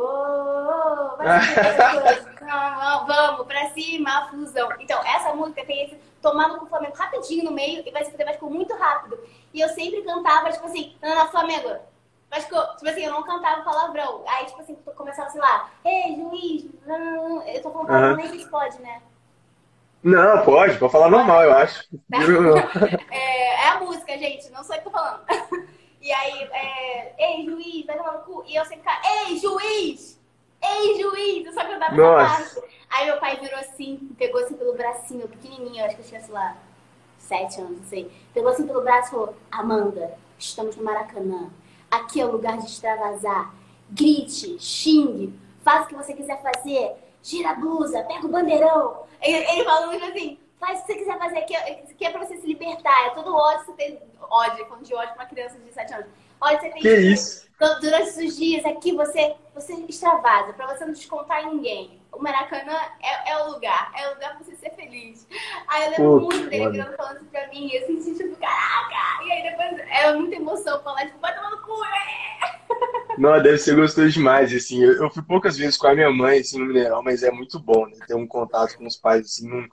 Vamos, 3.07 3.47
pra 3.47 3.71
cima, 3.71 4.29
fusão. 4.31 4.69
Então, 4.79 5.03
essa 5.05 5.35
música 5.35 5.65
tem 5.65 5.85
esse 5.85 5.97
tomando 6.23 6.59
com 6.59 6.65
o 6.65 6.69
Flamengo 6.69 6.97
rapidinho 6.97 7.45
no 7.45 7.51
meio 7.51 7.83
e 7.85 7.91
vai 7.91 8.05
se 8.05 8.13
fazer 8.13 8.25
tipo, 8.31 8.49
muito 8.49 8.73
rápido. 8.75 9.19
E 9.53 9.61
eu 9.61 9.69
sempre 9.71 10.01
cantava, 10.03 10.53
tipo 10.53 10.65
assim, 10.67 10.95
na 11.03 11.27
Flamengo. 11.27 11.77
Mas, 12.31 12.45
tipo 12.45 12.89
assim, 12.89 13.05
eu 13.05 13.11
não 13.11 13.25
cantava 13.25 13.65
palavrão. 13.65 14.23
Aí, 14.29 14.47
tipo 14.47 14.61
assim, 14.63 14.77
começava 14.97 15.29
assim 15.29 15.41
lá, 15.41 15.69
ei, 15.85 16.15
juiz, 16.15 16.67
eu 17.53 17.63
tô 17.63 17.73
falando 17.73 17.89
palavrão, 17.89 18.11
uhum. 18.11 18.17
nem 18.17 18.29
sei 18.29 18.39
se 18.39 18.49
pode, 18.49 18.81
né? 18.81 19.03
Não, 20.05 20.45
pode, 20.45 20.79
pode 20.79 20.93
falar 20.93 21.11
normal, 21.11 21.43
eu 21.43 21.53
acho. 21.57 21.85
é, 23.11 23.65
é 23.65 23.69
a 23.71 23.81
música, 23.81 24.17
gente, 24.17 24.51
não 24.51 24.63
sei 24.63 24.79
o 24.79 24.83
que 24.83 24.85
tô 24.85 24.91
falando. 24.93 25.25
E 26.05 26.13
aí, 26.13 26.43
é, 26.53 27.15
ei, 27.19 27.47
juiz, 27.47 27.87
vai 27.87 27.97
tomar 27.97 28.13
no 28.13 28.19
cu. 28.25 28.45
E 28.47 28.55
eu 28.55 28.65
sempre 28.67 28.81
ficava, 28.81 29.01
ei, 29.07 29.39
juiz! 29.39 30.21
Ei, 30.63 31.01
juiz! 31.01 31.47
Eu 31.47 31.53
só 31.55 31.65
cantava 31.65 31.95
essa 31.95 32.53
parte. 32.53 32.75
Aí 32.91 33.07
meu 33.07 33.19
pai 33.19 33.41
virou 33.41 33.59
assim, 33.59 34.11
pegou 34.19 34.43
assim 34.43 34.55
pelo 34.55 34.75
bracinho, 34.75 35.27
pequenininho, 35.27 35.83
acho 35.83 35.97
que 35.97 36.03
eu 36.03 36.07
tinha, 36.07 36.21
sei 36.21 36.35
lá, 36.35 36.59
sete 37.17 37.59
anos, 37.59 37.79
não 37.79 37.87
sei. 37.87 38.13
Pegou 38.35 38.51
assim 38.51 38.67
pelo 38.67 38.83
braço 38.83 39.09
e 39.09 39.11
falou, 39.13 39.37
Amanda, 39.51 40.19
estamos 40.39 40.77
no 40.77 40.85
Maracanã. 40.85 41.51
Aqui 41.91 42.21
é 42.21 42.27
o 42.27 42.33
lugar 42.33 42.59
de 42.59 42.67
extravasar. 42.67 43.55
Grite, 43.89 44.59
xingue, 44.59 45.33
faça 45.63 45.85
o 45.85 45.89
que 45.89 45.95
você 45.95 46.13
quiser 46.13 46.43
fazer. 46.43 46.97
Gira 47.23 47.53
a 47.53 47.55
blusa, 47.55 48.03
pega 48.03 48.27
o 48.27 48.31
bandeirão. 48.31 49.05
Ele, 49.23 49.39
ele 49.39 49.65
falou 49.65 49.87
muito 49.87 50.05
assim, 50.05 50.39
faz 50.65 50.81
o 50.81 50.83
que 50.83 50.93
você 50.93 50.99
quiser 50.99 51.19
fazer, 51.19 51.39
aqui, 51.39 51.57
aqui 51.57 52.05
é 52.05 52.11
pra 52.11 52.25
você 52.25 52.37
se 52.39 52.47
libertar. 52.47 53.07
É 53.07 53.11
todo 53.11 53.35
ódio 53.35 53.61
que 53.61 53.67
você 53.67 53.73
tem. 53.73 54.01
Ódio, 54.31 54.67
falando 54.67 54.85
de 54.85 54.95
ódio 54.95 55.15
pra 55.15 55.23
uma 55.23 55.29
criança 55.29 55.59
de 55.59 55.73
7 55.73 55.95
anos. 55.95 56.07
Ódio 56.41 56.61
você 56.61 56.71
tem. 56.71 56.83
Que 56.83 56.97
isso? 56.97 57.45
Durante 57.59 58.09
esses 58.09 58.37
dias 58.37 58.65
aqui 58.65 58.93
você, 58.93 59.35
você 59.55 59.75
extravasa, 59.89 60.53
pra 60.55 60.67
você 60.67 60.85
não 60.85 60.93
descontar 60.93 61.47
ninguém. 61.47 62.01
O 62.13 62.23
Maracanã 62.23 62.77
é, 63.03 63.33
é 63.33 63.39
o 63.43 63.53
lugar, 63.53 63.93
é 63.97 64.09
o 64.09 64.15
lugar 64.15 64.37
pra 64.37 64.45
você 64.45 64.57
ser 64.57 64.71
feliz. 64.71 65.27
Aí 65.69 65.85
eu 65.85 65.91
lembro 65.91 66.21
muito 66.21 66.49
dele 66.49 66.71
virando 66.71 66.97
falando 66.97 67.17
isso 67.17 67.27
pra 67.27 67.49
mim, 67.49 67.71
eu 67.73 67.87
senti 67.87 68.15
tipo, 68.17 68.37
caraca! 68.37 69.25
E 69.25 69.33
aí 69.33 69.43
depois 69.51 69.89
é 69.89 70.13
muita 70.13 70.37
emoção 70.37 70.83
falar, 70.83 71.07
tipo, 71.07 71.19
vai 71.21 71.35
tomar 71.35 71.51
no 71.51 71.63
cu, 71.63 71.73
é! 71.85 73.19
Não, 73.19 73.41
deve 73.41 73.59
ser 73.59 73.77
gostoso 73.77 74.11
demais, 74.11 74.53
assim. 74.53 74.83
Eu, 74.83 75.05
eu, 75.05 75.11
fui 75.11 75.23
poucas 75.23 75.57
vezes 75.57 75.77
com 75.77 75.87
a 75.87 75.95
minha 75.95 76.11
mãe, 76.11 76.41
assim, 76.41 76.59
no 76.59 76.67
Mineirão, 76.67 77.03
mas 77.03 77.23
é 77.23 77.31
muito 77.31 77.59
bom, 77.61 77.87
né? 77.87 77.97
Ter 78.07 78.15
um 78.15 78.27
contato 78.27 78.77
com 78.77 78.87
os 78.87 78.97
pais, 78.97 79.27
assim, 79.27 79.49
num 79.49 79.69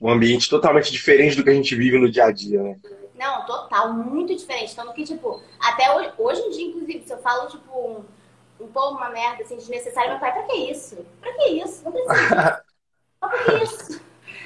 um 0.00 0.10
ambiente 0.10 0.48
totalmente 0.48 0.92
diferente 0.92 1.36
do 1.36 1.44
que 1.44 1.50
a 1.50 1.54
gente 1.54 1.74
vive 1.74 1.98
no 1.98 2.10
dia 2.10 2.26
a 2.26 2.32
dia, 2.32 2.62
né? 2.62 2.76
Não, 3.14 3.44
total, 3.46 3.92
muito 3.92 4.34
diferente. 4.34 4.74
Tanto 4.74 4.92
que, 4.92 5.04
tipo, 5.04 5.42
até 5.58 5.94
hoje, 5.94 6.12
hoje 6.16 6.40
em 6.42 6.50
dia, 6.50 6.66
inclusive, 6.68 7.04
se 7.04 7.12
eu 7.12 7.18
falo, 7.18 7.48
tipo, 7.48 7.76
um, 7.76 8.64
um 8.64 8.68
pouco 8.68 8.96
uma 8.96 9.10
merda, 9.10 9.42
assim, 9.42 9.56
desnecessária, 9.56 10.10
meu 10.10 10.20
pai, 10.20 10.32
pra 10.32 10.44
que 10.44 10.70
isso? 10.70 11.04
Pra 11.20 11.32
que 11.32 11.48
isso? 11.50 11.84
Não 11.84 11.92
precisa. 11.92 12.62
pra 13.18 13.44
que 13.44 13.64
isso? 13.64 14.00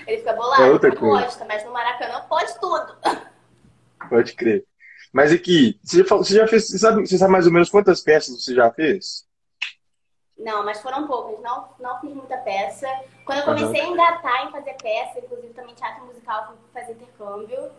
Ele 0.07 0.19
fica 0.19 0.33
bolado, 0.33 0.63
é 0.63 0.71
outra 0.71 0.91
gosta, 0.95 1.45
mas 1.45 1.65
no 1.65 1.73
Maracanã 1.73 2.23
pode 2.29 2.59
tudo. 2.59 2.97
Pode 4.09 4.35
crer. 4.35 4.65
Mas 5.13 5.31
aqui, 5.31 5.79
você 5.83 5.99
já, 5.99 6.17
você 6.17 6.35
já 6.35 6.47
fez, 6.49 6.67
você 6.67 6.79
sabe, 6.79 7.07
você 7.07 7.17
sabe 7.17 7.31
mais 7.31 7.47
ou 7.47 7.53
menos 7.53 7.71
quantas 7.71 8.01
peças 8.01 8.43
você 8.43 8.53
já 8.53 8.71
fez? 8.73 9.25
Não, 10.43 10.65
mas 10.65 10.81
foram 10.81 11.07
poucas. 11.07 11.41
Não, 11.41 11.69
não 11.79 12.01
fiz 12.01 12.13
muita 12.13 12.37
peça. 12.39 12.89
Quando 13.25 13.39
eu 13.39 13.45
comecei 13.45 13.81
a 13.81 13.87
engatar 13.87 14.47
em 14.47 14.51
fazer 14.51 14.75
peça, 14.75 15.21
inclusive 15.21 15.55
também 15.55 15.75
teatro 15.75 16.05
musical, 16.05 16.47
fui 16.47 16.57
fazer 16.73 16.93
intercâmbio. 16.93 17.71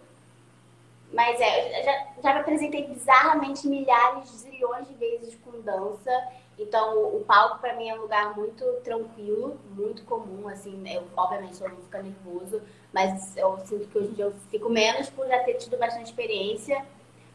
Mas 1.11 1.39
é, 1.39 1.79
eu 1.79 1.83
já, 1.83 2.07
já 2.23 2.33
me 2.33 2.39
apresentei 2.39 2.87
bizarramente 2.87 3.67
milhares, 3.67 4.29
zilhões 4.29 4.87
de 4.87 4.93
vezes 4.95 5.35
com 5.43 5.61
dança. 5.61 6.11
Então, 6.57 7.15
o 7.15 7.23
palco 7.25 7.59
para 7.59 7.75
mim 7.75 7.89
é 7.89 7.95
um 7.95 8.01
lugar 8.01 8.35
muito 8.35 8.63
tranquilo, 8.83 9.59
muito 9.71 10.03
comum, 10.05 10.47
assim, 10.47 10.83
eu, 10.87 11.03
obviamente 11.17 11.59
eu 11.59 11.67
não 11.67 11.77
fico 11.77 11.97
nervoso, 11.97 12.61
mas 12.93 13.35
eu 13.35 13.57
sinto 13.65 13.87
que 13.87 13.97
hoje 13.97 14.09
em 14.09 14.13
dia 14.13 14.25
eu 14.25 14.33
fico 14.51 14.69
menos 14.69 15.09
por 15.09 15.27
já 15.27 15.39
ter 15.39 15.55
tido 15.55 15.77
bastante 15.77 16.05
experiência. 16.05 16.83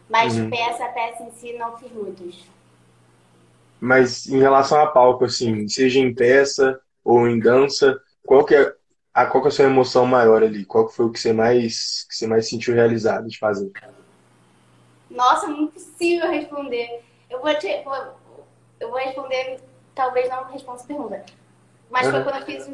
Mas 0.08 0.38
uhum. 0.38 0.48
peça 0.48 0.84
a 0.84 0.88
peça 0.88 1.22
em 1.22 1.30
si 1.32 1.52
não 1.52 1.76
fiz 1.76 1.92
muitos. 1.92 2.48
Mas 3.80 4.26
em 4.26 4.38
relação 4.38 4.80
a 4.80 4.86
palco, 4.88 5.24
assim, 5.24 5.68
seja 5.68 6.00
em 6.00 6.14
peça 6.14 6.80
ou 7.04 7.28
em 7.28 7.38
dança, 7.38 8.00
qual 8.24 8.44
que 8.44 8.54
é 8.54 8.74
a, 9.14 9.26
qual 9.26 9.42
que 9.42 9.48
é 9.48 9.50
a 9.50 9.52
sua 9.52 9.64
emoção 9.64 10.06
maior 10.06 10.42
ali? 10.42 10.64
Qual 10.64 10.86
que 10.86 10.94
foi 10.94 11.06
o 11.06 11.10
que 11.10 11.18
você 11.18 11.32
mais, 11.32 12.04
que 12.08 12.14
você 12.14 12.26
mais 12.26 12.48
sentiu 12.48 12.74
realizado 12.74 13.28
de 13.28 13.38
fazer? 13.38 13.70
Nossa, 15.10 15.46
é 15.46 15.50
impossível 15.50 16.30
responder. 16.30 17.02
Eu 17.30 17.40
vou, 17.40 17.54
te, 17.58 17.82
vou, 17.82 17.96
eu 18.80 18.90
vou 18.90 18.98
responder, 18.98 19.60
talvez 19.94 20.28
não 20.28 20.44
responda 20.44 20.78
essa 20.78 20.86
pergunta. 20.86 21.24
Mas 21.90 22.06
uhum. 22.06 22.12
foi 22.12 22.24
quando 22.24 22.36
eu 22.36 22.46
fiz 22.46 22.70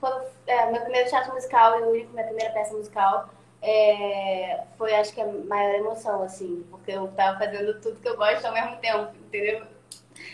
quando, 0.00 0.22
é, 0.46 0.70
meu 0.70 0.82
primeiro 0.82 1.08
teatro 1.08 1.32
musical 1.32 1.80
e 1.80 1.82
o 1.82 1.90
único, 1.90 2.12
minha 2.12 2.26
primeira 2.26 2.52
peça 2.52 2.74
musical, 2.74 3.30
é, 3.62 4.62
foi 4.76 4.94
acho 4.94 5.14
que 5.14 5.20
a 5.20 5.26
maior 5.26 5.74
emoção, 5.76 6.22
assim, 6.22 6.62
porque 6.70 6.92
eu 6.92 7.08
tava 7.08 7.38
fazendo 7.38 7.80
tudo 7.80 7.98
que 8.00 8.08
eu 8.08 8.16
gosto 8.16 8.44
ao 8.44 8.52
mesmo 8.52 8.76
tempo, 8.76 9.12
entendeu? 9.26 9.66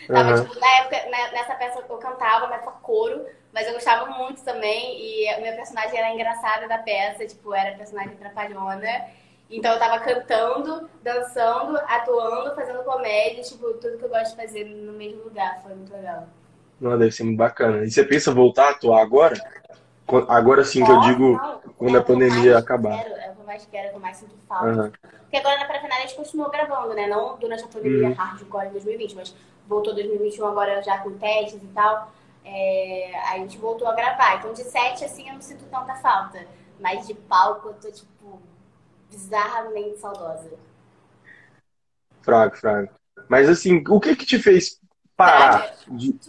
Tava, 0.07 0.35
uhum. 0.35 0.43
tipo, 0.43 0.59
na 0.59 0.69
época, 0.77 1.09
nessa 1.09 1.55
peça 1.55 1.79
eu 1.87 1.97
cantava, 1.97 2.47
mas 2.47 2.63
por 2.63 2.81
coro, 2.81 3.25
mas 3.53 3.67
eu 3.67 3.73
gostava 3.73 4.05
muito 4.11 4.43
também, 4.43 4.97
e 4.99 5.33
o 5.37 5.41
meu 5.41 5.53
personagem 5.55 5.97
era 5.97 6.13
engraçado 6.13 6.67
da 6.67 6.77
peça, 6.77 7.25
tipo, 7.25 7.53
era 7.53 7.77
personagem 7.77 8.15
trapalhona. 8.15 9.05
Então 9.49 9.73
eu 9.73 9.79
tava 9.79 9.99
cantando, 9.99 10.89
dançando, 11.03 11.77
atuando, 11.87 12.55
fazendo 12.55 12.83
comédia, 12.83 13.43
tipo, 13.43 13.73
tudo 13.73 13.97
que 13.97 14.05
eu 14.05 14.09
gosto 14.09 14.31
de 14.31 14.41
fazer 14.41 14.63
no 14.63 14.93
mesmo 14.93 15.23
lugar. 15.23 15.61
Foi 15.61 15.75
muito 15.75 15.91
legal. 15.91 16.27
Não, 16.79 16.97
deve 16.97 17.11
ser 17.11 17.23
muito 17.23 17.37
bacana. 17.37 17.83
E 17.83 17.91
você 17.91 18.03
pensa 18.03 18.33
voltar 18.33 18.67
a 18.67 18.71
atuar 18.71 19.01
agora? 19.01 19.35
Agora 20.27 20.63
sim 20.63 20.83
que 20.83 20.91
eu 20.91 20.99
digo 21.01 21.39
quando 21.77 21.95
é 21.95 21.99
a 21.99 22.03
pandemia 22.03 22.57
acabar. 22.57 23.03
Quero, 23.03 23.30
o 23.55 23.69
que 23.69 23.77
eu 23.77 23.99
mais 23.99 24.17
sinto 24.17 24.35
falta. 24.47 24.83
Uhum. 24.83 24.91
Porque 25.01 25.37
agora 25.37 25.59
na 25.59 25.65
pré-final 25.65 25.97
a 25.97 26.01
gente 26.01 26.15
continuou 26.15 26.49
gravando, 26.49 26.93
né? 26.93 27.07
Não 27.07 27.37
durante 27.37 27.63
a 27.63 27.67
pandemia 27.67 28.09
uhum. 28.09 28.13
hardcore 28.13 28.67
em 28.67 28.71
2020, 28.71 29.15
mas 29.15 29.35
voltou 29.67 29.93
2021 29.93 30.45
agora 30.45 30.81
já 30.81 30.97
com 30.99 31.17
testes 31.17 31.61
e 31.61 31.67
tal. 31.67 32.11
É, 32.43 33.11
a 33.29 33.37
gente 33.37 33.57
voltou 33.57 33.87
a 33.87 33.95
gravar. 33.95 34.37
Então 34.37 34.53
de 34.53 34.63
sete, 34.63 35.05
assim, 35.05 35.27
eu 35.27 35.35
não 35.35 35.41
sinto 35.41 35.65
tanta 35.65 35.95
falta. 35.95 36.45
Mas 36.79 37.05
de 37.05 37.13
palco 37.13 37.69
eu 37.69 37.73
tô, 37.75 37.91
tipo, 37.91 38.41
bizarramente 39.09 39.99
saudosa. 39.99 40.51
Fraco, 42.21 42.57
fraco. 42.57 42.93
Mas 43.27 43.49
assim, 43.49 43.83
o 43.87 43.99
que 43.99 44.15
que 44.15 44.25
te 44.25 44.39
fez 44.39 44.79
parar? 45.15 45.75
De... 45.87 46.19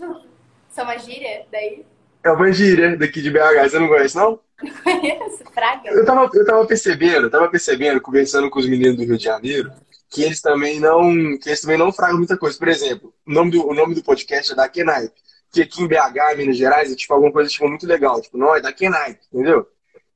São 0.68 0.84
uma 0.84 0.98
gíria 0.98 1.46
daí? 1.50 1.86
É 2.24 2.30
uma 2.30 2.52
gíria 2.52 2.96
daqui 2.96 3.20
de 3.20 3.30
BH. 3.30 3.70
Você 3.70 3.78
não 3.78 3.88
conhece, 3.88 4.16
não? 4.16 4.40
Não 4.62 4.72
conheço, 4.82 5.44
fraga. 5.52 5.90
Eu 5.90 6.04
tava, 6.04 6.30
eu 6.32 6.46
tava 6.46 6.66
percebendo, 6.66 7.30
tava 7.30 7.48
percebendo, 7.48 8.00
conversando 8.00 8.48
com 8.48 8.60
os 8.60 8.68
meninos 8.68 8.96
do 8.96 9.04
Rio 9.04 9.18
de 9.18 9.24
Janeiro, 9.24 9.72
que 10.08 10.22
eles 10.22 10.40
também 10.40 10.78
não, 10.78 11.10
que 11.38 11.48
eles 11.48 11.60
também 11.60 11.76
não 11.76 11.92
fragam 11.92 12.18
muita 12.18 12.36
coisa. 12.36 12.56
Por 12.56 12.68
exemplo, 12.68 13.12
o 13.26 13.32
nome 13.32 13.50
do, 13.50 13.66
o 13.66 13.74
nome 13.74 13.94
do 13.94 14.04
podcast 14.04 14.52
é 14.52 14.54
da 14.54 14.68
Kenaipe. 14.68 15.20
Que 15.50 15.62
aqui 15.62 15.82
em 15.82 15.88
BH, 15.88 16.36
Minas 16.36 16.56
Gerais, 16.56 16.92
é 16.92 16.94
tipo 16.96 17.12
alguma 17.12 17.32
coisa 17.32 17.50
tipo, 17.50 17.68
muito 17.68 17.86
legal. 17.86 18.20
Tipo, 18.22 18.38
não, 18.38 18.54
é 18.54 18.60
da 18.60 18.72
Kenaipe, 18.72 19.20
entendeu? 19.32 19.66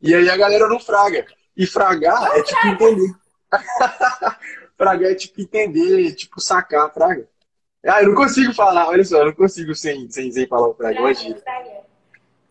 E 0.00 0.14
aí 0.14 0.30
a 0.30 0.36
galera 0.36 0.68
não 0.68 0.78
fraga. 0.78 1.26
E 1.56 1.66
fragar 1.66 2.20
não 2.20 2.34
é 2.34 2.42
tipo 2.42 2.60
fraga. 2.60 2.84
entender. 2.84 3.14
fragar 4.78 5.10
é 5.10 5.14
tipo 5.14 5.40
entender, 5.40 6.14
tipo 6.14 6.40
sacar, 6.40 6.92
fraga. 6.92 7.26
Ah, 7.84 8.02
eu 8.02 8.08
não 8.08 8.14
consigo 8.14 8.52
falar, 8.52 8.88
olha 8.88 9.04
só, 9.04 9.18
eu 9.18 9.26
não 9.26 9.32
consigo 9.32 9.74
sem, 9.74 10.10
sem, 10.10 10.30
sem 10.32 10.46
falar 10.46 10.68
o 10.68 10.74
fraga. 10.74 11.00
Fraga, 11.00 11.40
fraga. 11.40 11.85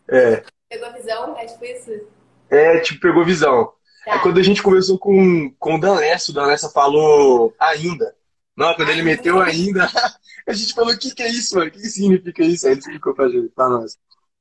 É. 0.09 0.43
Pegou 0.69 0.91
visão? 0.93 1.37
É 1.37 1.45
tipo 1.45 1.65
isso? 1.65 2.07
É, 2.49 2.79
tipo, 2.79 2.99
pegou 2.99 3.25
visão. 3.25 3.71
Tá. 4.05 4.15
É 4.15 4.19
quando 4.19 4.39
a 4.39 4.43
gente 4.43 4.61
conversou 4.61 4.99
com, 4.99 5.51
com 5.59 5.75
o 5.75 5.79
Danessa, 5.79 6.31
o 6.31 6.33
Danessa 6.33 6.69
falou 6.69 7.53
ainda. 7.59 8.15
Não, 8.55 8.73
quando 8.75 8.89
ele 8.89 9.01
meteu 9.01 9.41
ainda, 9.41 9.89
a 10.47 10.53
gente 10.53 10.73
falou, 10.73 10.93
o 10.93 10.97
que, 10.97 11.13
que 11.13 11.23
é 11.23 11.27
isso, 11.27 11.55
mano? 11.55 11.67
O 11.67 11.71
que, 11.71 11.81
que 11.81 11.89
significa 11.89 12.43
isso? 12.43 12.65
Aí 12.65 12.73
ele 12.73 12.79
explicou 12.79 13.13
pra, 13.13 13.27
gente, 13.27 13.49
pra 13.49 13.67
nós. 13.67 13.97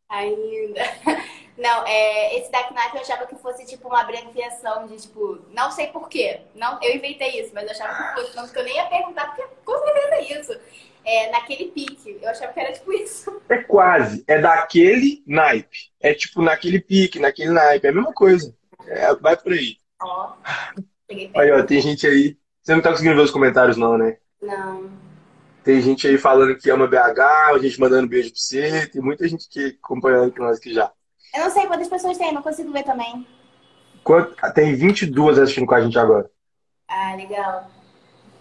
Ainda. 0.09 0.83
Não, 1.57 1.87
é, 1.87 2.37
esse 2.37 2.51
Dark 2.51 2.73
Knight 2.73 2.97
eu 2.97 3.01
achava 3.01 3.27
que 3.27 3.37
fosse 3.37 3.65
tipo 3.65 3.87
uma 3.87 4.01
abreviação 4.01 4.89
de 4.89 4.97
tipo, 4.97 5.39
não 5.53 5.71
sei 5.71 5.87
porquê. 5.87 6.41
Não, 6.53 6.83
eu 6.83 6.97
inventei 6.97 7.41
isso, 7.41 7.53
mas 7.55 7.65
eu 7.65 7.71
achava 7.71 7.95
que 7.95 8.21
fosse, 8.21 8.37
não, 8.37 8.49
que 8.49 8.59
eu 8.59 8.65
nem 8.65 8.75
ia 8.75 8.87
perguntar, 8.87 9.27
porque 9.27 9.45
com 9.65 9.79
certeza 9.79 10.15
é 10.15 10.41
isso. 10.41 10.61
É, 11.05 11.31
naquele 11.31 11.71
pique. 11.71 12.19
Eu 12.21 12.29
achava 12.31 12.53
que 12.53 12.61
era 12.61 12.73
tipo 12.73 12.93
isso. 12.93 13.41
É 13.49 13.63
quase. 13.63 14.25
É 14.27 14.39
daquele 14.41 15.23
naipe. 15.27 15.91
É 16.01 16.15
tipo 16.15 16.41
naquele 16.43 16.81
pique, 16.81 17.19
naquele 17.19 17.51
naipe. 17.51 17.87
É 17.87 17.91
a 17.91 17.93
mesma 17.93 18.13
coisa. 18.13 18.55
É, 18.87 19.15
vai 19.17 19.37
por 19.37 19.53
aí. 19.53 19.77
Ó. 20.03 20.33
Aí, 21.37 21.53
ó, 21.53 21.63
tem 21.63 21.81
gente 21.81 22.07
aí. 22.07 22.37
Você 22.63 22.75
não 22.75 22.81
tá 22.81 22.91
conseguindo 22.91 23.17
ver 23.17 23.23
os 23.23 23.31
comentários, 23.31 23.77
não, 23.77 23.99
né? 23.99 24.17
Não. 24.41 24.91
Tem 25.63 25.81
gente 25.81 26.07
aí 26.07 26.19
falando 26.19 26.57
que 26.57 26.71
ama 26.71 26.87
BH, 26.87 27.21
a 27.55 27.59
gente 27.59 27.79
mandando 27.79 28.09
beijo 28.09 28.31
pra 28.31 28.41
você. 28.41 28.87
Tem 28.87 29.03
muita 29.03 29.29
gente 29.29 29.49
que 29.49 29.79
acompanhando 29.83 30.33
com 30.33 30.43
nós 30.43 30.59
aqui 30.59 30.73
já. 30.73 30.91
Eu 31.35 31.45
não 31.45 31.51
sei 31.51 31.67
quantas 31.67 31.89
pessoas 31.89 32.17
tem, 32.17 32.33
não 32.33 32.43
consigo 32.43 32.73
ver 32.73 32.85
também. 32.85 33.27
Quanto... 34.03 34.35
Tem 34.55 34.75
22 34.75 35.39
assistindo 35.39 35.67
com 35.67 35.75
a 35.75 35.81
gente 35.81 35.99
agora. 35.99 36.31
Ah, 36.89 37.15
legal. 37.17 37.71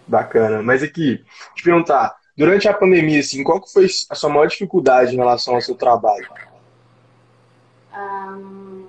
Bacana. 0.06 0.62
Mas 0.62 0.82
aqui, 0.82 1.24
te 1.54 1.62
perguntar, 1.62 2.14
durante 2.36 2.68
a 2.68 2.74
pandemia, 2.74 3.20
assim, 3.20 3.42
qual 3.44 3.60
que 3.60 3.72
foi 3.72 3.86
a 4.10 4.14
sua 4.14 4.30
maior 4.30 4.46
dificuldade 4.46 5.14
em 5.14 5.18
relação 5.18 5.54
ao 5.54 5.60
seu 5.60 5.74
trabalho? 5.74 6.28
Um, 7.96 8.86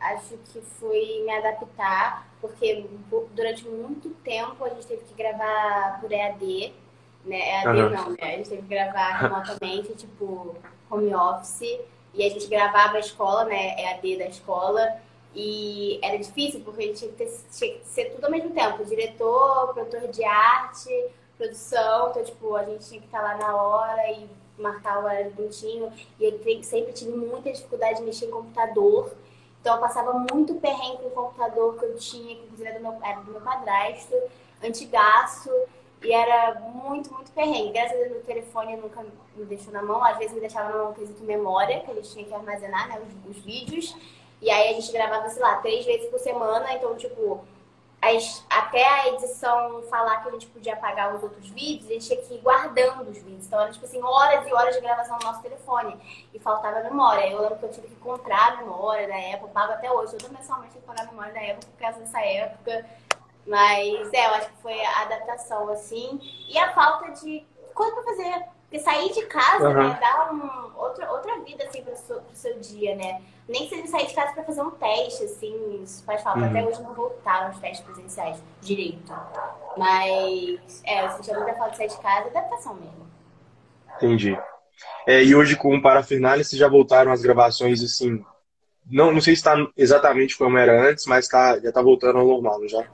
acho 0.00 0.36
que 0.52 0.60
foi 0.60 1.22
me 1.24 1.30
adaptar, 1.30 2.28
porque 2.40 2.86
durante 3.34 3.66
muito 3.66 4.10
tempo 4.22 4.64
a 4.64 4.68
gente 4.70 4.86
teve 4.86 5.02
que 5.04 5.14
gravar 5.14 5.98
por 6.00 6.12
EAD, 6.12 6.74
né? 7.24 7.62
EAD 7.62 7.80
uhum. 7.80 7.90
não, 7.90 8.10
né? 8.10 8.18
A 8.20 8.36
gente 8.36 8.50
teve 8.50 8.62
que 8.62 8.68
gravar 8.68 9.12
remotamente, 9.22 9.94
tipo, 9.94 10.56
home 10.90 11.14
office. 11.14 11.80
E 12.12 12.24
a 12.24 12.28
gente 12.28 12.46
gravava 12.46 12.96
a 12.96 13.00
escola, 13.00 13.44
né? 13.46 13.74
EAD 13.80 14.18
da 14.18 14.26
escola. 14.26 14.96
E 15.34 15.98
era 16.00 16.16
difícil 16.16 16.60
porque 16.60 16.84
a 16.84 16.86
gente 16.86 16.98
tinha 16.98 17.10
que, 17.10 17.16
ter, 17.16 17.40
tinha 17.50 17.78
que 17.78 17.86
ser 17.86 18.04
tudo 18.10 18.24
ao 18.24 18.30
mesmo 18.30 18.50
tempo. 18.50 18.84
Diretor, 18.84 19.74
produtor 19.74 20.08
de 20.08 20.24
arte, 20.24 20.90
produção. 21.36 22.10
Então, 22.10 22.24
tipo, 22.24 22.54
a 22.56 22.64
gente 22.64 22.88
tinha 22.88 23.00
que 23.00 23.06
estar 23.06 23.22
lá 23.22 23.36
na 23.36 23.56
hora 23.56 24.10
e 24.12 24.28
marcar 24.58 25.00
o 25.00 25.04
horário 25.04 25.30
bonitinho. 25.32 25.92
E 26.18 26.24
eu 26.24 26.62
sempre 26.62 26.92
tive 26.92 27.12
muita 27.12 27.52
dificuldade 27.52 27.98
de 27.98 28.04
mexer 28.04 28.26
em 28.26 28.30
computador. 28.30 29.12
Então, 29.60 29.74
eu 29.74 29.80
passava 29.80 30.12
muito 30.12 30.54
perrengue 30.56 30.98
com 30.98 31.08
o 31.08 31.10
computador 31.10 31.78
que 31.78 31.84
eu 31.84 31.96
tinha, 31.96 32.36
que 32.36 32.42
inclusive 32.42 32.68
era 32.68 32.78
do 32.78 32.82
meu, 32.82 32.98
era 33.02 33.20
do 33.20 33.30
meu 33.30 33.40
padrasto, 33.40 34.14
antigaço. 34.62 35.50
E 36.02 36.12
era 36.12 36.60
muito, 36.60 37.12
muito 37.14 37.30
perrengue. 37.32 37.72
Graças 37.72 37.92
a 37.92 38.00
Deus, 38.00 38.10
meu 38.10 38.22
telefone 38.22 38.76
nunca 38.76 39.02
me 39.34 39.44
deixou 39.46 39.72
na 39.72 39.82
mão. 39.82 40.04
Às 40.04 40.18
vezes 40.18 40.34
me 40.34 40.40
deixava 40.40 40.70
na 40.70 40.84
mão 40.84 40.92
quesito 40.92 41.24
memória, 41.24 41.80
que 41.80 41.90
a 41.90 41.94
gente 41.94 42.10
tinha 42.10 42.24
que 42.26 42.34
armazenar 42.34 42.88
né, 42.88 43.00
os, 43.00 43.36
os, 43.36 43.42
vídeos. 43.42 43.96
E 44.42 44.50
aí 44.50 44.68
a 44.68 44.72
gente 44.74 44.92
gravava, 44.92 45.30
sei 45.30 45.40
lá, 45.40 45.56
três 45.56 45.86
vezes 45.86 46.10
por 46.10 46.18
semana. 46.18 46.74
Então, 46.74 46.94
tipo, 46.94 47.42
as, 48.04 48.44
até 48.50 48.84
a 48.84 49.08
edição 49.08 49.82
falar 49.90 50.22
que 50.22 50.28
a 50.28 50.32
gente 50.32 50.46
podia 50.48 50.74
apagar 50.74 51.14
os 51.14 51.22
outros 51.22 51.48
vídeos, 51.48 51.90
a 51.90 51.94
gente 51.94 52.06
tinha 52.06 52.22
que 52.22 52.34
ir 52.34 52.40
guardando 52.40 53.08
os 53.08 53.18
vídeos. 53.18 53.46
Então, 53.46 53.60
era, 53.60 53.70
tipo 53.70 53.84
assim, 53.84 54.02
horas 54.02 54.46
e 54.46 54.52
horas 54.52 54.74
de 54.74 54.80
gravação 54.80 55.18
no 55.18 55.26
nosso 55.26 55.42
telefone. 55.42 55.96
E 56.32 56.38
faltava 56.38 56.82
memória. 56.82 57.28
Eu 57.28 57.40
lembro 57.40 57.58
que 57.58 57.64
eu 57.64 57.70
tive 57.70 57.88
que 57.88 57.96
comprar 57.96 58.52
a 58.52 58.56
memória 58.56 59.06
da 59.06 59.18
época. 59.18 59.46
Eu 59.46 59.52
pago 59.52 59.72
até 59.72 59.90
hoje. 59.90 60.16
Eu 60.22 60.30
mensalmente 60.30 60.72
tive 60.72 60.80
que 60.80 60.86
pagar 60.86 61.02
a 61.02 61.10
memória 61.10 61.32
da 61.32 61.40
época 61.40 61.66
por 61.70 61.78
causa 61.78 62.00
dessa 62.00 62.20
época. 62.20 62.86
Mas 63.46 64.12
é, 64.12 64.26
eu 64.26 64.34
acho 64.34 64.50
que 64.50 64.62
foi 64.62 64.84
a 64.84 65.02
adaptação, 65.02 65.68
assim. 65.68 66.18
E 66.48 66.58
a 66.58 66.72
falta 66.72 67.10
de 67.12 67.46
coisa 67.74 67.92
pra 67.92 68.04
fazer. 68.04 68.44
Porque 68.62 68.80
sair 68.80 69.12
de 69.12 69.26
casa, 69.26 69.68
uhum. 69.68 69.88
né, 69.88 69.98
dá 70.00 70.32
um, 70.32 70.80
outra, 70.80 71.10
outra 71.12 71.38
vida, 71.40 71.64
assim, 71.64 71.82
pro 71.82 71.96
seu, 71.96 72.16
pro 72.16 72.34
seu 72.34 72.58
dia, 72.58 72.96
né? 72.96 73.22
Nem 73.48 73.68
que 73.68 73.76
seja 73.76 73.86
sair 73.86 74.06
de 74.06 74.14
casa 74.14 74.32
pra 74.32 74.42
fazer 74.42 74.62
um 74.62 74.70
teste, 74.70 75.24
assim, 75.24 75.82
isso 75.82 76.02
faz 76.04 76.22
falta. 76.22 76.40
Uhum. 76.40 76.46
Até 76.46 76.64
hoje 76.64 76.82
não 76.82 76.92
voltaram 76.92 77.50
os 77.50 77.58
testes 77.58 77.84
presenciais 77.84 78.42
direito. 78.60 79.12
Mas, 79.76 80.82
é, 80.84 81.04
eu 81.04 81.10
sentia 81.10 81.34
muita 81.34 81.54
falta 81.54 81.72
de 81.72 81.76
sair 81.76 81.88
de 81.88 81.98
casa 81.98 82.28
adaptação 82.28 82.74
mesmo. 82.74 83.06
Entendi. 83.96 84.36
É, 85.06 85.22
e 85.22 85.36
hoje, 85.36 85.54
com 85.54 85.76
o 85.76 85.82
Parafernália, 85.82 86.42
vocês 86.42 86.58
já 86.58 86.68
voltaram 86.68 87.12
as 87.12 87.22
gravações, 87.22 87.82
assim... 87.82 88.24
Não, 88.90 89.12
não 89.12 89.20
sei 89.20 89.34
se 89.34 89.40
está 89.40 89.54
exatamente 89.76 90.36
como 90.36 90.58
era 90.58 90.90
antes, 90.90 91.06
mas 91.06 91.28
tá, 91.28 91.58
já 91.58 91.72
tá 91.72 91.80
voltando 91.80 92.18
ao 92.18 92.26
normal, 92.26 92.66
já? 92.68 92.84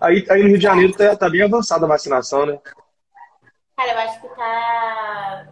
Aí, 0.00 0.24
aí 0.30 0.42
no 0.42 0.48
Rio 0.48 0.58
de 0.58 0.64
Janeiro 0.64 0.92
tá, 0.92 1.14
tá 1.14 1.28
bem 1.28 1.42
avançada 1.42 1.84
a 1.84 1.88
vacinação, 1.88 2.46
né? 2.46 2.58
Cara, 3.78 3.92
eu 3.92 3.98
acho 3.98 4.20
que 4.20 4.28
tá. 4.30 5.46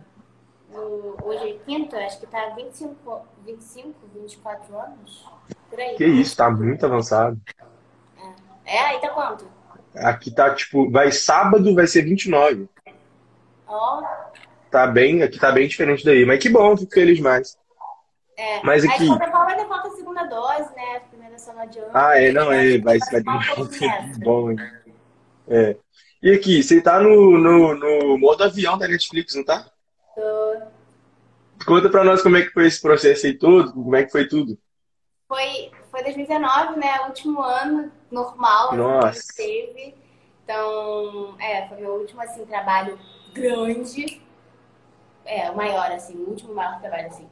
No, 0.68 1.16
hoje 1.22 1.48
é 1.48 1.58
quinta, 1.64 1.96
acho 1.98 2.18
que 2.18 2.26
tá 2.26 2.48
25, 2.56 3.24
25, 3.44 3.94
24 4.12 4.76
anos. 4.76 5.24
Por 5.70 5.78
aí. 5.78 5.94
Que 5.94 6.04
isso, 6.04 6.36
tá 6.36 6.50
muito 6.50 6.84
avançado. 6.84 7.40
É, 8.64 8.76
é 8.78 8.80
aí 8.80 9.00
tá 9.00 9.10
quanto? 9.10 9.48
Aqui 9.94 10.32
tá 10.32 10.52
tipo, 10.52 10.90
vai 10.90 11.12
sábado, 11.12 11.72
vai 11.72 11.86
ser 11.86 12.02
29. 12.02 12.68
Ó. 13.68 14.00
Oh. 14.00 14.06
Tá 14.72 14.88
bem, 14.88 15.22
aqui 15.22 15.38
tá 15.38 15.52
bem 15.52 15.68
diferente 15.68 16.04
daí. 16.04 16.26
Mas 16.26 16.40
que 16.40 16.48
bom, 16.48 16.76
fico 16.76 16.92
feliz 16.92 17.20
mais. 17.20 17.56
É. 18.36 18.60
Mas 18.64 18.84
aqui. 18.84 19.04
Aí, 19.04 19.06
forma, 19.06 19.46
ainda 19.46 19.66
falta 19.66 19.86
a 19.86 19.92
segunda 19.92 20.24
dose, 20.24 20.74
né? 20.74 20.96
A 20.96 21.00
primeira 21.00 21.38
só 21.38 21.52
não 21.52 21.62
adianta. 21.62 21.90
Ah, 21.94 22.20
é, 22.20 22.32
não, 22.32 22.50
é. 22.50 22.76
Vai, 22.78 22.98
vai 22.98 23.22
demorar 23.22 23.60
um 23.60 23.66
tempo 23.68 24.18
bom, 24.18 24.50
hein? 24.50 24.58
É. 25.46 25.76
E 26.22 26.32
aqui, 26.32 26.62
você 26.62 26.80
tá 26.80 26.98
no, 27.00 27.38
no, 27.38 27.74
no 27.74 28.18
modo 28.18 28.42
avião 28.42 28.78
da 28.78 28.88
Netflix, 28.88 29.34
não 29.34 29.44
tá? 29.44 29.70
Tô. 30.14 30.76
Conta 31.64 31.88
pra 31.88 32.04
nós 32.04 32.22
como 32.22 32.36
é 32.36 32.42
que 32.42 32.50
foi 32.50 32.66
esse 32.66 32.80
processo 32.80 33.26
aí 33.26 33.34
todo, 33.34 33.72
como 33.72 33.96
é 33.96 34.04
que 34.04 34.12
foi 34.12 34.26
tudo. 34.26 34.58
Foi, 35.28 35.70
foi 35.90 36.02
2019, 36.02 36.78
né? 36.78 37.00
Último 37.06 37.42
ano 37.42 37.90
normal 38.10 38.74
Nossa. 38.76 39.20
que 39.20 39.36
teve. 39.36 39.94
Então, 40.44 41.34
é, 41.40 41.66
foi 41.68 41.78
meu 41.78 41.94
último, 41.94 42.22
assim, 42.22 42.46
trabalho 42.46 42.98
grande. 43.32 44.22
É, 45.24 45.50
o 45.50 45.56
maior, 45.56 45.90
assim, 45.90 46.14
o 46.16 46.30
último 46.30 46.54
maior 46.54 46.78
trabalho, 46.80 47.08
assim. 47.08 47.28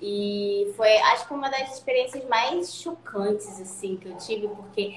E 0.00 0.72
foi, 0.76 0.96
acho 0.98 1.26
que 1.26 1.34
uma 1.34 1.48
das 1.50 1.72
experiências 1.72 2.24
mais 2.28 2.74
chocantes, 2.74 3.60
assim, 3.60 3.96
que 3.96 4.08
eu 4.08 4.16
tive, 4.16 4.48
porque 4.48 4.94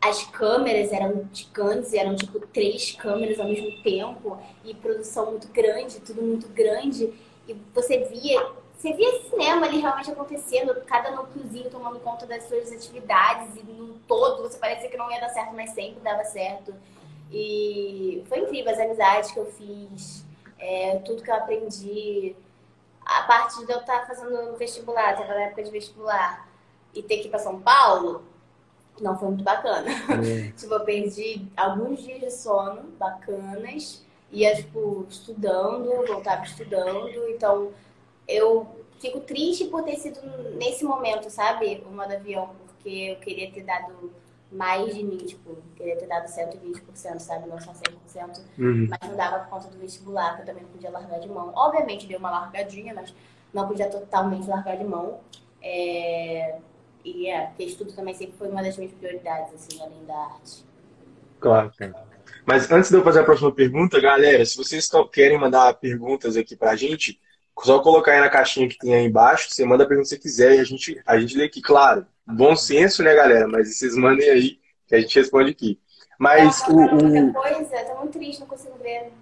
as 0.00 0.24
câmeras 0.24 0.92
eram 0.92 1.28
gigantes, 1.32 1.92
eram 1.92 2.16
tipo 2.16 2.40
três 2.46 2.92
câmeras 2.92 3.38
ao 3.38 3.46
mesmo 3.46 3.82
tempo, 3.82 4.40
e 4.64 4.74
produção 4.74 5.32
muito 5.32 5.48
grande, 5.48 6.00
tudo 6.00 6.22
muito 6.22 6.48
grande, 6.48 7.12
e 7.46 7.54
você 7.74 8.04
via, 8.04 8.50
você 8.76 8.92
via 8.94 9.22
cinema 9.28 9.66
ali 9.66 9.80
realmente 9.80 10.10
acontecendo, 10.10 10.74
cada 10.86 11.10
núcleozinho 11.10 11.70
tomando 11.70 12.00
conta 12.00 12.26
das 12.26 12.44
suas 12.44 12.72
atividades, 12.72 13.54
e 13.56 13.62
no 13.62 13.94
todo 14.08 14.42
você 14.42 14.58
parecia 14.58 14.88
que 14.88 14.96
não 14.96 15.10
ia 15.10 15.20
dar 15.20 15.28
certo, 15.28 15.54
mas 15.54 15.70
sempre 15.70 16.00
dava 16.00 16.24
certo. 16.24 16.74
E 17.30 18.24
foi 18.28 18.40
incrível 18.40 18.72
as 18.72 18.78
amizades 18.78 19.30
que 19.30 19.38
eu 19.38 19.46
fiz, 19.52 20.24
é, 20.58 20.98
tudo 21.04 21.22
que 21.22 21.30
eu 21.30 21.34
aprendi 21.34 22.34
a 23.04 23.22
parte 23.24 23.64
de 23.66 23.72
eu 23.72 23.80
estar 23.80 24.06
fazendo 24.06 24.56
vestibular, 24.56 25.12
estava 25.12 25.34
na 25.34 25.42
época 25.42 25.62
de 25.62 25.70
vestibular, 25.70 26.48
e 26.94 27.02
ter 27.02 27.18
que 27.18 27.28
ir 27.28 27.30
para 27.30 27.38
São 27.38 27.60
Paulo, 27.60 28.24
não 29.00 29.18
foi 29.18 29.28
muito 29.28 29.44
bacana. 29.44 29.90
É. 29.90 30.52
tipo, 30.56 30.74
eu 30.74 30.80
perdi 30.80 31.46
alguns 31.56 32.02
dias 32.02 32.20
de 32.20 32.30
sono 32.30 32.82
bacanas, 32.98 34.04
ia, 34.30 34.54
tipo, 34.54 35.06
estudando, 35.08 36.06
voltava 36.06 36.44
estudando, 36.44 37.28
então 37.28 37.70
eu 38.28 38.66
fico 39.00 39.20
triste 39.20 39.64
por 39.64 39.82
ter 39.82 39.96
sido 39.96 40.20
nesse 40.56 40.84
momento, 40.84 41.30
sabe, 41.30 41.82
o 41.86 41.92
modo 41.92 42.12
avião, 42.12 42.50
porque 42.66 42.88
eu 42.88 43.16
queria 43.16 43.50
ter 43.50 43.64
dado 43.64 44.12
mais 44.52 44.94
de 44.94 45.04
mim, 45.04 45.18
tipo, 45.18 45.56
queria 45.76 45.96
ter 45.96 46.06
dado 46.06 46.26
120%, 46.26 47.18
sabe? 47.20 47.48
Não 47.48 47.60
só 47.60 47.72
100%, 47.72 48.40
uhum. 48.58 48.88
mas 48.88 49.08
não 49.08 49.16
dava 49.16 49.40
por 49.40 49.50
conta 49.50 49.68
do 49.68 49.78
vestibular, 49.78 50.36
que 50.36 50.42
eu 50.42 50.46
também 50.46 50.64
não 50.64 50.70
podia 50.70 50.90
largar 50.90 51.20
de 51.20 51.28
mão. 51.28 51.52
Obviamente 51.54 52.06
deu 52.06 52.18
uma 52.18 52.30
largadinha, 52.30 52.92
mas 52.92 53.14
não 53.54 53.68
podia 53.68 53.88
totalmente 53.88 54.48
largar 54.48 54.76
de 54.76 54.84
mão. 54.84 55.20
É... 55.62 56.58
E 57.04 57.28
é, 57.28 57.46
porque 57.46 57.64
estudo 57.64 57.92
também 57.92 58.14
sempre 58.14 58.34
foi 58.36 58.48
uma 58.48 58.62
das 58.62 58.76
minhas 58.76 58.92
prioridades, 58.92 59.54
assim, 59.54 59.80
além 59.80 60.04
da 60.04 60.14
arte. 60.14 60.64
Claro, 61.38 61.72
Mas 62.44 62.70
antes 62.70 62.90
de 62.90 62.96
eu 62.96 63.02
fazer 63.02 63.20
a 63.20 63.24
próxima 63.24 63.50
pergunta, 63.50 64.00
galera, 64.00 64.44
se 64.44 64.56
vocês 64.56 64.88
querem 65.10 65.38
mandar 65.38 65.72
perguntas 65.74 66.36
aqui 66.36 66.54
pra 66.54 66.76
gente, 66.76 67.18
só 67.58 67.80
colocar 67.80 68.12
aí 68.12 68.20
na 68.20 68.28
caixinha 68.28 68.68
que 68.68 68.78
tem 68.78 68.94
aí 68.94 69.06
embaixo, 69.06 69.50
você 69.50 69.64
manda 69.64 69.84
a 69.84 69.86
pergunta 69.86 70.08
que 70.08 70.14
você 70.14 70.20
quiser 70.20 70.56
e 70.56 70.60
a 70.60 70.64
gente, 70.64 71.00
a 71.06 71.18
gente 71.18 71.36
lê 71.36 71.44
aqui. 71.44 71.62
Claro, 71.62 72.06
bom 72.26 72.54
senso, 72.54 73.02
né, 73.02 73.14
galera? 73.14 73.48
Mas 73.48 73.76
vocês 73.76 73.96
mandem 73.96 74.28
aí 74.28 74.58
que 74.86 74.94
a 74.94 75.00
gente 75.00 75.18
responde 75.18 75.50
aqui. 75.50 75.80
Mas 76.18 76.62
o. 76.68 76.76
o... 76.76 77.32
Coisa, 77.32 77.84
tô 77.84 77.98
muito 77.98 78.18
triste, 78.18 78.40
não 78.40 78.46
consigo 78.46 78.76
ver. 78.82 79.12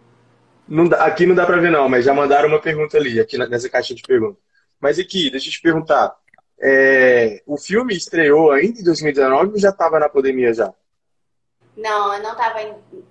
Não 0.67 0.89
dá, 0.89 1.05
aqui 1.05 1.25
não 1.25 1.35
dá 1.35 1.47
pra 1.47 1.57
ver, 1.57 1.71
não, 1.71 1.89
mas 1.89 2.05
já 2.05 2.13
mandaram 2.13 2.49
uma 2.49 2.61
pergunta 2.61 2.99
ali, 2.99 3.19
aqui 3.19 3.39
nessa 3.39 3.69
caixinha 3.71 3.97
de 3.97 4.03
perguntas. 4.03 4.43
Mas 4.81 4.99
aqui, 4.99 5.31
deixa 5.31 5.49
eu 5.49 5.53
te 5.53 5.63
perguntar. 5.63 6.15
É, 6.61 7.43
o 7.47 7.57
filme 7.57 7.97
estreou 7.97 8.51
ainda 8.51 8.81
em 8.81 8.85
2019 8.85 9.53
ou 9.53 9.59
já 9.59 9.71
estava 9.71 9.99
na 9.99 10.09
pandemia 10.09 10.53
já? 10.53 10.73
Não, 11.77 12.15
eu 12.15 12.23
não 12.23 12.33
estava. 12.33 12.59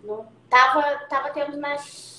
Não, 0.04 0.28
tava, 0.50 0.82
tava 1.08 1.30
tendo 1.30 1.56
nas 1.58 2.18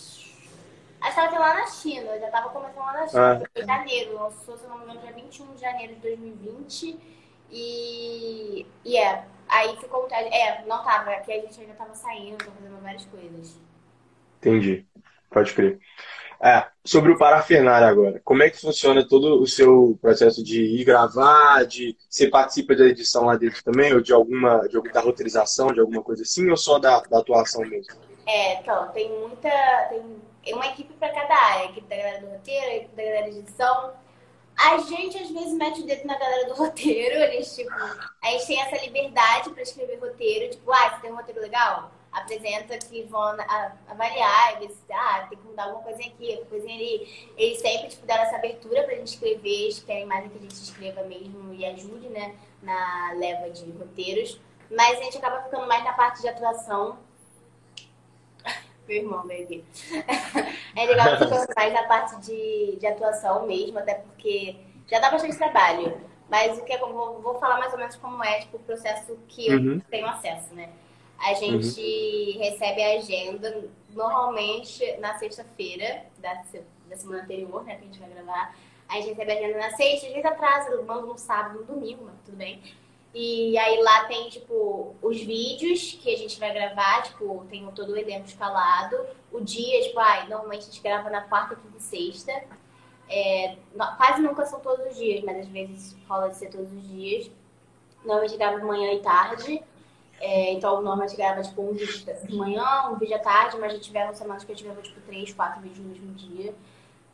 Acho 1.00 1.14
que 1.14 1.20
tava 1.20 1.38
lá 1.38 1.54
na 1.54 1.66
China, 1.66 2.18
já 2.18 2.28
tava 2.28 2.48
começando 2.50 2.78
lá 2.78 2.92
na 2.92 3.08
China. 3.08 3.42
Ah. 3.44 3.50
Foi 3.52 3.62
em 3.62 3.66
janeiro, 3.66 4.14
lançou, 4.14 4.56
se 4.56 4.66
não 4.66 4.78
me 4.78 4.84
engano, 4.84 5.00
dia 5.00 5.12
21 5.12 5.54
de 5.54 5.60
janeiro 5.60 5.94
de 5.94 6.00
2020. 6.00 6.98
E, 7.50 8.66
e 8.84 8.96
é, 8.96 9.24
aí 9.48 9.76
ficou. 9.76 10.08
É, 10.10 10.64
não 10.66 10.82
tava, 10.82 11.10
aqui 11.12 11.32
a 11.32 11.40
gente 11.40 11.60
ainda 11.60 11.74
tava 11.74 11.94
saindo, 11.94 12.44
fazendo 12.44 12.82
várias 12.82 13.04
coisas. 13.06 13.56
Entendi, 14.38 14.86
pode 15.30 15.54
crer. 15.54 15.78
É, 16.40 16.66
sobre 16.84 17.10
o 17.10 17.18
parafernália 17.18 17.88
agora, 17.88 18.20
como 18.24 18.44
é 18.44 18.50
que 18.50 18.60
funciona 18.60 19.06
todo 19.06 19.42
o 19.42 19.46
seu 19.46 19.98
processo 20.00 20.42
de 20.42 20.62
ir 20.62 20.84
gravar, 20.84 21.64
de 21.64 21.96
você 22.08 22.28
participa 22.28 22.76
da 22.76 22.84
edição 22.84 23.24
lá 23.24 23.36
dentro 23.36 23.62
também, 23.64 23.92
ou 23.92 24.00
de 24.00 24.12
alguma, 24.12 24.60
de, 24.68 24.80
da 24.92 25.00
roteirização, 25.00 25.72
de 25.72 25.80
alguma 25.80 26.00
coisa 26.00 26.22
assim, 26.22 26.48
ou 26.48 26.56
só 26.56 26.78
da, 26.78 27.00
da 27.00 27.18
atuação 27.18 27.62
mesmo? 27.62 27.92
É, 28.26 28.60
então, 28.60 28.88
tem 28.88 29.10
muita. 29.20 29.50
Tem 30.44 30.54
uma 30.54 30.66
equipe 30.66 30.94
para 30.94 31.10
cada 31.10 31.34
área, 31.34 31.62
a 31.62 31.70
equipe 31.70 31.88
da 31.88 31.96
galera 31.96 32.20
do 32.20 32.28
roteiro, 32.28 32.66
a 32.66 32.76
equipe 32.76 32.96
da 32.96 33.02
galera 33.02 33.30
de 33.30 33.38
edição, 33.38 33.92
a 34.58 34.78
gente 34.78 35.18
às 35.18 35.30
vezes 35.30 35.52
mete 35.54 35.80
o 35.80 35.86
dedo 35.86 36.06
na 36.06 36.18
galera 36.18 36.48
do 36.48 36.54
roteiro, 36.58 37.14
eles, 37.16 37.54
tipo, 37.54 37.70
a 37.72 38.30
gente 38.30 38.46
tem 38.46 38.60
essa 38.60 38.84
liberdade 38.84 39.50
para 39.50 39.62
escrever 39.62 39.98
roteiro, 40.00 40.50
tipo, 40.50 40.72
ah, 40.72 40.90
você 40.90 41.02
tem 41.02 41.12
um 41.12 41.16
roteiro 41.16 41.40
legal? 41.40 41.90
Apresenta 42.12 42.78
que 42.78 43.02
vão 43.04 43.22
avaliar, 43.88 44.56
e 44.56 44.66
ver 44.66 44.72
se, 44.72 44.92
ah, 44.92 45.26
tem 45.28 45.38
que 45.38 45.44
mudar 45.46 45.64
alguma 45.64 45.82
coisinha 45.82 46.08
aqui, 46.08 46.30
alguma 46.30 46.48
coisinha 46.50 46.74
ali. 46.74 47.32
Eles 47.36 47.60
sempre, 47.60 47.88
tipo, 47.88 48.06
deram 48.06 48.22
essa 48.22 48.36
abertura 48.36 48.82
pra 48.84 48.94
gente 48.94 49.08
escrever, 49.08 49.62
eles 49.62 49.80
querem 49.80 50.06
mais 50.06 50.30
que 50.30 50.38
a 50.38 50.40
gente 50.40 50.54
escreva 50.54 51.02
mesmo 51.04 51.52
e 51.54 51.64
ajude, 51.66 52.08
né, 52.08 52.34
na 52.62 53.12
leva 53.16 53.50
de 53.50 53.70
roteiros. 53.72 54.40
Mas 54.70 54.98
a 54.98 55.02
gente 55.02 55.18
acaba 55.18 55.42
ficando 55.42 55.66
mais 55.66 55.84
na 55.84 55.92
parte 55.92 56.20
de 56.20 56.28
atuação, 56.28 56.98
meu 58.86 58.96
irmão 58.96 59.22
baby. 59.22 59.64
é 60.74 60.86
legal 60.86 61.18
que 61.18 61.54
mais 61.54 61.74
a 61.74 61.84
parte 61.84 62.16
de, 62.20 62.76
de 62.76 62.86
atuação 62.86 63.46
mesmo, 63.46 63.78
até 63.78 63.94
porque 63.94 64.56
já 64.86 64.98
dá 64.98 65.10
bastante 65.10 65.36
trabalho. 65.36 66.00
Mas 66.28 66.58
o 66.58 66.64
que 66.64 66.72
é, 66.72 66.78
vou, 66.78 67.20
vou 67.20 67.38
falar 67.38 67.58
mais 67.58 67.72
ou 67.72 67.78
menos 67.78 67.96
como 67.96 68.22
é 68.22 68.40
tipo, 68.40 68.56
o 68.56 68.60
processo 68.60 69.18
que 69.28 69.54
uhum. 69.54 69.74
eu 69.74 69.80
tenho 69.90 70.06
acesso, 70.06 70.54
né? 70.54 70.68
A 71.18 71.34
gente 71.34 71.80
uhum. 72.36 72.40
recebe 72.40 72.82
a 72.82 72.98
agenda 72.98 73.68
normalmente 73.90 74.96
na 74.98 75.18
sexta-feira 75.18 76.06
da, 76.18 76.42
da 76.88 76.96
semana 76.96 77.22
anterior, 77.22 77.64
né? 77.64 77.76
Que 77.76 77.82
a 77.82 77.86
gente 77.86 77.98
vai 77.98 78.08
gravar. 78.08 78.56
A 78.88 78.94
gente 78.96 79.08
recebe 79.08 79.32
a 79.32 79.34
agenda 79.34 79.58
na 79.58 79.70
sexta, 79.76 80.06
às 80.06 80.12
vezes 80.12 80.24
atrasa, 80.24 80.82
manda 80.82 81.02
no 81.02 81.18
sábado, 81.18 81.58
no 81.58 81.64
domingo, 81.64 82.04
mas 82.04 82.14
tudo 82.24 82.36
bem. 82.36 82.62
E 83.14 83.56
aí 83.58 83.82
lá 83.82 84.04
tem, 84.04 84.28
tipo, 84.28 84.94
os 85.02 85.20
vídeos 85.20 85.98
que 86.00 86.12
a 86.12 86.16
gente 86.16 86.38
vai 86.38 86.52
gravar, 86.52 87.02
tipo, 87.02 87.44
tem 87.50 87.66
todo 87.72 87.92
o 87.92 87.96
elenco 87.96 88.26
escalado. 88.26 88.96
O 89.32 89.40
dia, 89.40 89.82
tipo, 89.82 89.98
ai, 89.98 90.28
normalmente 90.28 90.62
a 90.62 90.64
gente 90.66 90.82
grava 90.82 91.10
na 91.10 91.22
quarta, 91.22 91.56
quinta 91.56 91.78
e 91.78 91.82
sexta. 91.82 92.44
É, 93.08 93.56
quase 93.96 94.20
nunca 94.20 94.44
são 94.44 94.60
todos 94.60 94.86
os 94.86 94.96
dias, 94.96 95.24
mas 95.24 95.38
às 95.38 95.48
vezes 95.48 95.96
rola 96.06 96.28
de 96.28 96.36
ser 96.36 96.50
todos 96.50 96.70
os 96.72 96.88
dias. 96.88 97.30
Normalmente 98.04 98.36
grava 98.36 98.64
manhã 98.64 98.92
e 98.92 99.00
tarde. 99.00 99.64
É, 100.20 100.52
então, 100.52 100.74
normalmente 100.76 101.16
grava, 101.16 101.42
tipo, 101.42 101.62
um 101.62 101.72
vídeo 101.72 102.04
de 102.24 102.36
manhã, 102.36 102.90
um 102.90 102.96
vídeo 102.96 103.16
à 103.16 103.20
tarde, 103.20 103.56
mas 103.58 103.72
já 103.72 103.78
tiveram 103.78 104.14
semanas 104.14 104.44
que 104.44 104.50
eu 104.50 104.56
tive, 104.56 104.70
tipo, 104.82 105.00
três, 105.02 105.32
quatro 105.32 105.60
vídeos 105.60 105.78
no 105.78 105.90
mesmo 105.90 106.12
dia. 106.14 106.54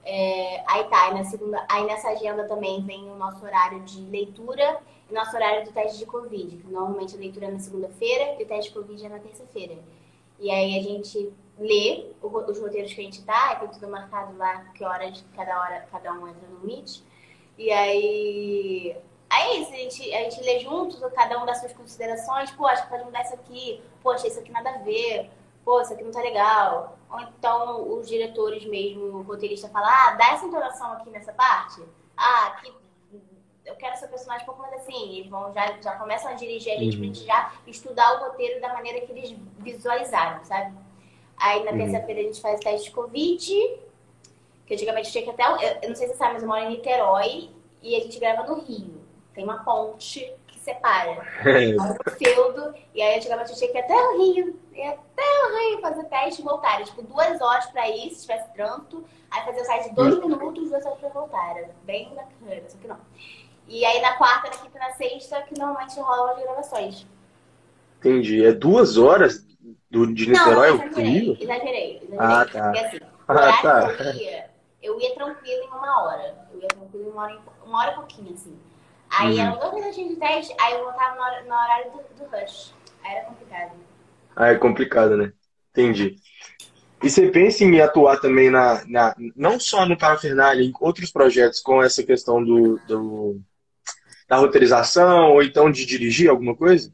É, 0.05 0.63
aí 0.67 0.85
tá, 0.85 1.07
aí, 1.07 1.15
na 1.15 1.25
segunda, 1.25 1.65
aí 1.69 1.85
nessa 1.87 2.09
agenda 2.11 2.47
também 2.47 2.83
vem 2.83 3.11
o 3.11 3.17
nosso 3.17 3.45
horário 3.45 3.81
de 3.81 4.01
leitura 4.03 4.79
e 5.11 5.15
nosso 5.15 5.35
horário 5.35 5.65
do 5.65 5.73
teste 5.73 5.99
de 5.99 6.07
Covid. 6.07 6.57
Que 6.57 6.67
normalmente 6.67 7.17
a 7.17 7.19
leitura 7.19 7.47
é 7.47 7.51
na 7.51 7.59
segunda-feira 7.59 8.37
e 8.39 8.45
o 8.45 8.47
teste 8.47 8.71
de 8.71 8.79
Covid 8.79 9.05
é 9.05 9.09
na 9.09 9.19
terça-feira. 9.19 9.77
E 10.39 10.51
aí 10.51 10.79
a 10.79 10.83
gente 10.83 11.33
lê 11.59 12.07
os 12.21 12.61
roteiros 12.61 12.93
que 12.93 13.01
a 13.01 13.05
gente 13.05 13.23
dá, 13.23 13.57
tem 13.57 13.69
tudo 13.69 13.89
marcado 13.89 14.37
lá, 14.37 14.65
que 14.75 14.85
horas 14.85 15.25
cada 15.35 15.59
hora 15.59 15.87
cada 15.91 16.13
um 16.13 16.29
entra 16.29 16.49
no 16.49 16.67
Meet. 16.67 17.01
E 17.57 17.71
aí. 17.71 18.97
Aí 19.35 19.57
é 19.57 19.61
a 19.63 19.65
gente, 19.65 20.15
a 20.15 20.31
gente 20.31 20.41
lê 20.43 20.61
juntos, 20.61 21.01
cada 21.13 21.43
um 21.43 21.45
dá 21.45 21.55
suas 21.55 21.73
considerações, 21.73 22.53
pô, 22.53 22.67
acho 22.67 22.85
que 22.85 22.89
pode 22.89 23.05
mudar 23.05 23.23
isso 23.23 23.35
aqui, 23.35 23.83
poxa, 24.01 24.29
isso 24.29 24.39
aqui 24.39 24.53
nada 24.53 24.71
a 24.71 24.79
ver, 24.79 25.29
pô, 25.65 25.81
isso 25.81 25.93
aqui 25.93 26.05
não 26.05 26.13
tá 26.13 26.21
legal. 26.21 26.97
Ou 27.11 27.21
então 27.21 27.99
os 27.99 28.09
diretores 28.09 28.65
mesmo, 28.65 29.03
o 29.07 29.23
roteirista 29.23 29.69
fala, 29.69 29.89
ah, 29.89 30.15
dá 30.15 30.35
essa 30.35 30.47
entonação 30.47 30.93
aqui 30.93 31.11
nessa 31.11 31.33
parte. 31.33 31.83
Ah, 32.17 32.47
aqui 32.47 32.73
eu 33.65 33.75
quero 33.75 33.97
ser 33.97 34.07
personagem 34.07 34.45
um 34.45 34.47
pouco 34.47 34.63
mais 34.63 34.75
assim. 34.75 35.17
E 35.17 35.29
vão, 35.29 35.53
já, 35.53 35.81
já 35.81 35.97
começam 35.97 36.31
a 36.31 36.35
dirigir 36.35 36.73
a 36.73 36.77
gente 36.77 36.97
uhum. 36.97 37.03
pra 37.03 37.07
gente 37.07 37.25
já 37.25 37.53
estudar 37.67 38.15
o 38.15 38.27
roteiro 38.27 38.61
da 38.61 38.73
maneira 38.73 39.01
que 39.01 39.11
eles 39.11 39.35
visualizaram, 39.59 40.45
sabe? 40.45 40.77
Aí 41.37 41.65
na 41.65 41.73
uhum. 41.73 41.79
terça-feira 41.79 42.21
a 42.21 42.25
gente 42.25 42.41
faz 42.41 42.61
teste 42.61 42.89
de 42.89 42.95
Covid, 42.95 43.81
que 44.65 44.75
antigamente 44.75 45.11
tinha 45.11 45.25
que 45.25 45.31
até. 45.31 45.45
Eu, 45.45 45.81
eu 45.83 45.89
não 45.89 45.97
sei 45.97 46.07
se 46.07 46.13
você 46.13 46.19
sabe, 46.19 46.35
mas 46.35 46.43
eu 46.43 46.49
moro 46.49 46.61
em 46.61 46.69
Niterói 46.69 47.51
e 47.83 47.97
a 47.97 48.01
gente 48.01 48.21
grava 48.21 48.45
no 48.45 48.61
Rio. 48.61 49.04
Tem 49.35 49.45
uma 49.45 49.65
ponte 49.65 50.33
que 50.47 50.59
separa. 50.61 51.27
É. 51.45 51.75
o 51.77 52.11
feudo, 52.11 52.75
e 52.95 53.03
aí 53.03 53.19
antigamente 53.19 53.51
eu 53.51 53.57
tinha 53.57 53.71
que 53.71 53.79
ir 53.79 53.81
até 53.81 53.95
o 53.95 54.19
Rio, 54.19 54.61
e 54.73 54.83
até 54.83 55.23
o 55.23 55.71
Rio 55.71 55.81
fazer 55.81 56.05
teste 56.05 56.41
e 56.41 56.45
voltar. 56.45 56.77
Era, 56.77 56.85
tipo, 56.85 57.03
duas 57.03 57.41
horas 57.41 57.67
pra 57.67 57.89
ir, 57.89 58.11
se 58.11 58.23
tivesse 58.23 58.53
trânsito, 58.55 59.05
aí 59.31 59.45
fazer 59.45 59.61
o 59.61 59.65
site 59.65 59.89
de 59.89 59.95
dois 59.95 60.15
uhum. 60.15 60.29
minutos, 60.29 60.71
duas 60.71 60.87
horas 60.87 60.99
pra 60.99 61.09
voltar. 61.09 61.57
Era 61.57 61.71
bem 61.83 62.15
bacana, 62.15 62.63
só 62.69 62.79
que 62.79 62.87
não. 62.87 62.99
E 63.67 63.85
aí 63.85 64.01
na 64.01 64.17
quarta, 64.17 64.51
na 64.51 64.57
quinta 64.57 64.77
e 64.77 64.81
na 64.81 64.91
sexta, 64.93 65.43
que 65.43 65.59
normalmente 65.59 65.99
rolam 65.99 66.37
as 66.37 66.43
gravações. 66.43 67.07
Entendi. 67.99 68.45
É 68.45 68.53
duas 68.53 68.99
horas 68.99 69.47
do, 69.91 70.13
de 70.13 70.29
Niterói 70.29 70.69
ao 70.69 70.77
Rio? 70.77 71.37
Exagerei, 71.41 71.97
exagerei. 71.97 72.19
Ah, 72.19 72.45
tá. 72.45 72.65
Porque 72.65 72.79
assim, 72.79 72.99
ah, 73.29 73.63
tá. 73.63 73.93
eu 74.05 74.15
ia, 74.15 74.51
eu 74.83 75.01
ia 75.01 75.15
tranquilo 75.15 75.65
em 75.65 75.69
uma 75.69 76.05
hora. 76.05 76.47
Eu 76.53 76.61
ia 76.61 76.69
tranquilo 76.69 77.09
em 77.09 77.11
uma 77.11 77.23
hora, 77.23 77.39
uma 77.65 77.79
hora 77.79 77.93
e 77.93 77.95
pouquinho, 77.95 78.35
assim. 78.35 78.59
Aí 79.19 79.35
uhum. 79.35 79.41
eram 79.41 79.59
dois 79.59 79.75
minutinhos 79.75 80.11
de 80.11 80.17
teste, 80.17 80.55
aí 80.61 80.75
eu 80.75 80.85
voltava 80.85 81.15
no, 81.15 81.49
no 81.49 81.55
horário 81.55 81.91
do, 81.93 81.99
do 81.99 82.31
rush. 82.31 82.75
Aí 83.03 83.15
era 83.15 83.27
complicado. 83.27 83.73
Ah, 84.37 84.49
é 84.49 84.55
complicado, 84.57 85.17
né? 85.17 85.33
Entendi. 85.71 86.17
E 87.03 87.11
você 87.11 87.31
pensa 87.31 87.65
em 87.65 87.81
atuar 87.81 88.19
também 88.19 88.51
na, 88.51 88.83
na 88.87 89.15
não 89.37 89.61
só 89.61 89.85
no 89.87 89.97
Parafernália, 89.97 90.65
em 90.65 90.73
outros 90.81 91.13
projetos 91.13 91.61
com 91.61 91.83
essa 91.83 92.03
questão 92.03 92.43
do, 92.43 92.79
do, 92.87 93.41
da 94.27 94.37
roteirização 94.37 95.33
ou 95.33 95.43
então 95.43 95.71
de 95.71 95.85
dirigir 95.85 96.31
alguma 96.31 96.57
coisa? 96.57 96.93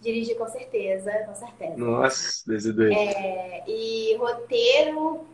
Dirigir 0.00 0.36
com 0.36 0.46
certeza, 0.46 1.10
com 1.26 1.34
certeza. 1.34 1.76
Nossa, 1.76 2.42
desde 2.46 2.72
dois. 2.72 2.94
É, 2.94 3.64
e 3.66 4.14
roteiro 4.16 5.26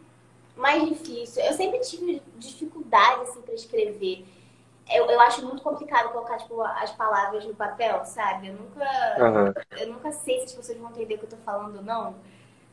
mais 0.56 0.88
difícil. 0.88 1.42
Eu 1.42 1.52
sempre 1.54 1.80
tive 1.80 2.22
dificuldade 2.38 3.22
assim 3.22 3.42
para 3.42 3.54
escrever. 3.54 4.24
Eu, 4.90 5.06
eu 5.06 5.20
acho 5.20 5.44
muito 5.46 5.62
complicado 5.62 6.12
colocar 6.12 6.38
tipo, 6.38 6.60
as 6.60 6.90
palavras 6.92 7.44
no 7.44 7.54
papel, 7.54 8.04
sabe? 8.04 8.48
Eu 8.48 8.54
nunca, 8.54 8.84
uhum. 9.18 9.78
eu 9.78 9.92
nunca 9.92 10.12
sei 10.12 10.38
se 10.40 10.44
as 10.46 10.52
pessoas 10.52 10.78
vão 10.78 10.90
entender 10.90 11.14
o 11.14 11.18
que 11.18 11.24
eu 11.24 11.30
tô 11.30 11.36
falando 11.38 11.76
ou 11.76 11.82
não. 11.82 12.14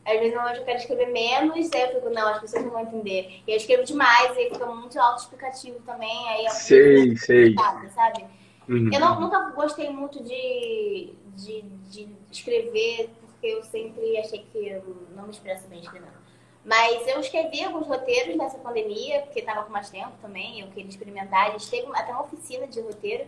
Às 0.04 0.18
vezes 0.18 0.34
eu 0.34 0.64
quero 0.64 0.78
escrever 0.78 1.06
menos, 1.06 1.70
aí 1.72 1.82
eu 1.82 1.88
fico, 1.88 2.10
não, 2.10 2.28
as 2.28 2.40
pessoas 2.40 2.64
não 2.64 2.70
vão 2.70 2.80
entender. 2.82 3.42
E 3.46 3.50
eu 3.50 3.56
escrevo 3.56 3.84
demais, 3.84 4.36
aí 4.36 4.50
fica 4.50 4.66
muito 4.66 4.98
autoexplicativo 4.98 5.78
também. 5.80 6.28
Aí 6.28 6.50
sei, 6.50 7.16
sei. 7.16 7.54
Sabe? 7.94 8.26
Uhum. 8.68 8.90
Eu 8.92 9.00
não, 9.00 9.20
nunca 9.20 9.50
gostei 9.50 9.90
muito 9.90 10.22
de, 10.22 11.12
de, 11.36 11.62
de 11.90 12.08
escrever, 12.30 13.10
porque 13.20 13.46
eu 13.46 13.62
sempre 13.62 14.16
achei 14.18 14.46
que 14.50 14.68
eu 14.68 15.06
não 15.14 15.24
me 15.24 15.30
expresso 15.30 15.68
bem 15.68 15.80
escrevendo. 15.80 16.19
Mas 16.64 17.06
eu 17.06 17.20
escrevi 17.20 17.64
alguns 17.64 17.86
roteiros 17.86 18.36
nessa 18.36 18.58
pandemia, 18.58 19.22
porque 19.22 19.40
estava 19.40 19.62
com 19.64 19.72
mais 19.72 19.88
tempo 19.88 20.12
também, 20.20 20.60
eu 20.60 20.68
queria 20.68 20.90
experimentar. 20.90 21.48
A 21.48 21.50
gente 21.52 21.70
teve 21.70 21.88
até 21.94 22.12
uma 22.12 22.22
oficina 22.22 22.66
de 22.66 22.80
roteiro 22.80 23.26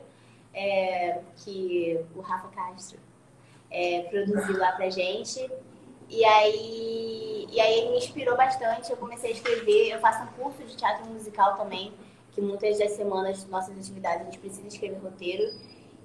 é, 0.52 1.20
que 1.36 1.98
o 2.14 2.20
Rafa 2.20 2.48
Castro 2.48 2.98
é, 3.70 4.02
produziu 4.02 4.58
lá 4.58 4.72
pra 4.72 4.90
gente. 4.90 5.50
E 6.10 6.22
aí, 6.26 7.48
e 7.50 7.58
aí 7.58 7.78
ele 7.78 7.90
me 7.92 7.96
inspirou 7.96 8.36
bastante. 8.36 8.90
Eu 8.90 8.98
comecei 8.98 9.30
a 9.30 9.32
escrever. 9.32 9.92
Eu 9.92 9.98
faço 10.00 10.22
um 10.24 10.26
curso 10.26 10.62
de 10.62 10.76
teatro 10.76 11.06
musical 11.06 11.56
também, 11.56 11.94
que 12.32 12.40
muitas 12.40 12.78
das 12.78 12.92
semanas, 12.92 13.46
nossas 13.46 13.78
atividades, 13.78 14.20
a 14.20 14.24
gente 14.24 14.38
precisa 14.38 14.68
escrever 14.68 14.98
roteiro. 14.98 15.50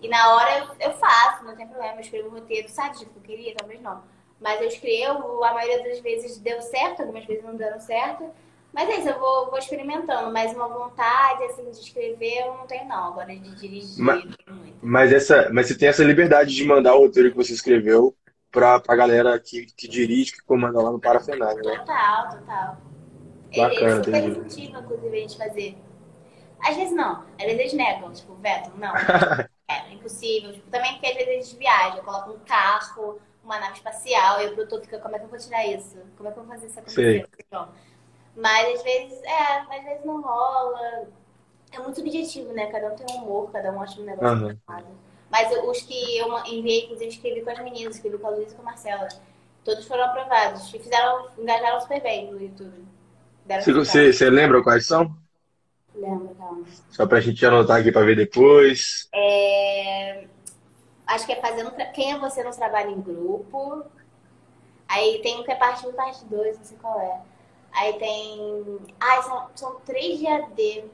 E 0.01 0.07
na 0.07 0.35
hora 0.35 0.75
eu 0.79 0.93
faço, 0.93 1.43
não 1.43 1.55
tem 1.55 1.67
problema, 1.67 1.95
eu 1.95 2.01
escrevo 2.01 2.29
roteiro. 2.29 2.69
Sabe 2.69 2.95
o 2.95 2.99
que 2.99 3.17
eu 3.17 3.21
queria? 3.21 3.55
Talvez 3.55 3.81
não. 3.81 4.01
Mas 4.39 4.61
eu 4.61 4.67
escrevo, 4.67 5.43
a 5.43 5.53
maioria 5.53 5.83
das 5.83 5.99
vezes 5.99 6.37
deu 6.37 6.61
certo, 6.61 7.01
algumas 7.01 7.25
vezes 7.25 7.43
não 7.43 7.55
deram 7.55 7.79
certo. 7.79 8.29
Mas 8.73 8.89
é 8.89 8.99
isso, 8.99 9.09
eu 9.09 9.19
vou, 9.19 9.49
vou 9.49 9.57
experimentando. 9.57 10.31
Mas 10.31 10.53
uma 10.53 10.67
vontade, 10.67 11.43
assim, 11.45 11.63
de 11.63 11.79
escrever 11.79 12.41
eu 12.41 12.53
não 12.53 12.67
tenho, 12.67 12.87
não. 12.87 13.07
Agora 13.07 13.35
de 13.35 13.55
dirigir, 13.55 14.03
mas, 14.03 14.23
mas, 14.81 15.13
essa, 15.13 15.49
mas 15.51 15.67
você 15.67 15.77
tem 15.77 15.89
essa 15.89 16.03
liberdade 16.03 16.53
de 16.53 16.63
mandar 16.63 16.95
o 16.95 16.99
roteiro 16.99 17.31
que 17.31 17.37
você 17.37 17.53
escreveu 17.53 18.15
pra, 18.51 18.79
pra 18.79 18.95
galera 18.95 19.39
que, 19.39 19.65
que 19.65 19.87
dirige, 19.87 20.33
que 20.33 20.43
comanda 20.43 20.81
lá 20.81 20.91
no 20.91 20.99
Parafenário, 20.99 21.63
né? 21.63 21.77
Total, 21.79 22.29
total. 22.29 22.77
Bacana, 23.55 23.71
Ele 23.71 24.03
super 24.03 24.29
incentivam, 24.29 24.81
inclusive, 24.81 25.17
a 25.17 25.21
gente 25.21 25.37
fazer. 25.37 25.77
Às 26.59 26.75
vezes 26.75 26.95
não, 26.95 27.23
às 27.39 27.45
vezes 27.45 27.59
eles 27.59 27.73
negam, 27.73 28.11
tipo, 28.11 28.35
Veto, 28.35 28.71
não. 28.77 28.93
é 29.69 29.93
impossível. 29.93 30.53
Tipo, 30.53 30.69
também 30.69 30.93
porque 30.93 31.07
às 31.07 31.13
vezes 31.13 31.29
eles 31.29 31.53
viajam, 31.53 32.03
colocam 32.03 32.33
um 32.33 32.39
carro, 32.39 33.19
uma 33.47 33.59
nave 33.59 33.73
espacial, 33.73 34.41
e 34.41 34.47
o 34.47 34.53
produtor 34.53 34.81
fica, 34.81 34.99
como 34.99 35.15
é 35.15 35.19
que 35.19 35.25
eu 35.25 35.29
vou 35.29 35.39
tirar 35.39 35.65
isso? 35.65 35.97
Como 36.15 36.29
é 36.29 36.31
que 36.31 36.39
eu 36.39 36.43
vou 36.43 36.53
fazer 36.53 36.67
isso 36.67 36.79
acontecer? 36.79 37.29
Então, 37.39 37.69
mas 38.35 38.77
às 38.77 38.83
vezes, 38.83 39.23
é, 39.23 39.59
às 39.59 39.83
vezes 39.83 40.05
não 40.05 40.21
rola. 40.21 41.07
É 41.71 41.79
muito 41.79 41.95
subjetivo, 41.95 42.53
né? 42.53 42.67
Cada 42.67 42.93
um 42.93 42.95
tem 42.95 43.05
um 43.15 43.23
humor, 43.23 43.51
cada 43.51 43.71
um 43.71 43.81
acha 43.81 43.99
um 43.99 44.05
negócio 44.05 44.47
uhum. 44.47 44.57
Mas 45.29 45.51
os 45.51 45.81
que 45.81 46.17
eu 46.17 46.37
enviei, 46.45 46.85
inclusive, 46.85 47.09
escrevi 47.09 47.41
com 47.41 47.49
as 47.49 47.59
meninas, 47.59 47.95
escrevi 47.95 48.17
com 48.17 48.27
a 48.27 48.29
Luísa 48.29 48.53
e 48.53 48.55
com 48.55 48.61
a 48.61 48.65
Marcela. 48.65 49.07
Todos 49.65 49.85
foram 49.85 50.05
aprovados. 50.05 50.73
E 50.73 50.79
fizeram, 50.79 51.27
engajaram 51.37 51.81
super 51.81 52.01
bem 52.01 52.31
no 52.31 52.41
YouTube. 52.41 52.85
Você, 53.73 54.13
você 54.13 54.29
lembra 54.29 54.63
quais 54.63 54.85
são? 54.85 55.13
Lembro, 55.95 56.33
calma. 56.35 56.63
Só 56.89 57.05
pra 57.05 57.19
gente 57.19 57.45
anotar 57.45 57.79
aqui 57.79 57.91
pra 57.91 58.03
ver 58.03 58.15
depois. 58.15 59.09
É... 59.13 60.27
Acho 61.07 61.25
que 61.25 61.31
é 61.31 61.41
fazendo. 61.41 61.71
Quem 61.93 62.11
é 62.11 62.19
você 62.19 62.43
no 62.43 62.51
trabalho 62.51 62.91
em 62.91 63.01
grupo? 63.01 63.85
Aí 64.87 65.19
tem 65.21 65.39
um 65.39 65.43
que 65.43 65.51
é 65.51 65.55
parte 65.55 65.87
1 65.87 65.93
parte 65.93 66.25
2, 66.25 66.57
não 66.57 66.63
sei 66.65 66.77
qual 66.77 66.99
é. 66.99 67.21
Aí 67.73 67.93
tem. 67.93 68.79
Ai, 68.99 69.23
são, 69.23 69.47
são 69.55 69.75
três 69.85 70.19
de 70.19 70.27
AD. 70.27 70.85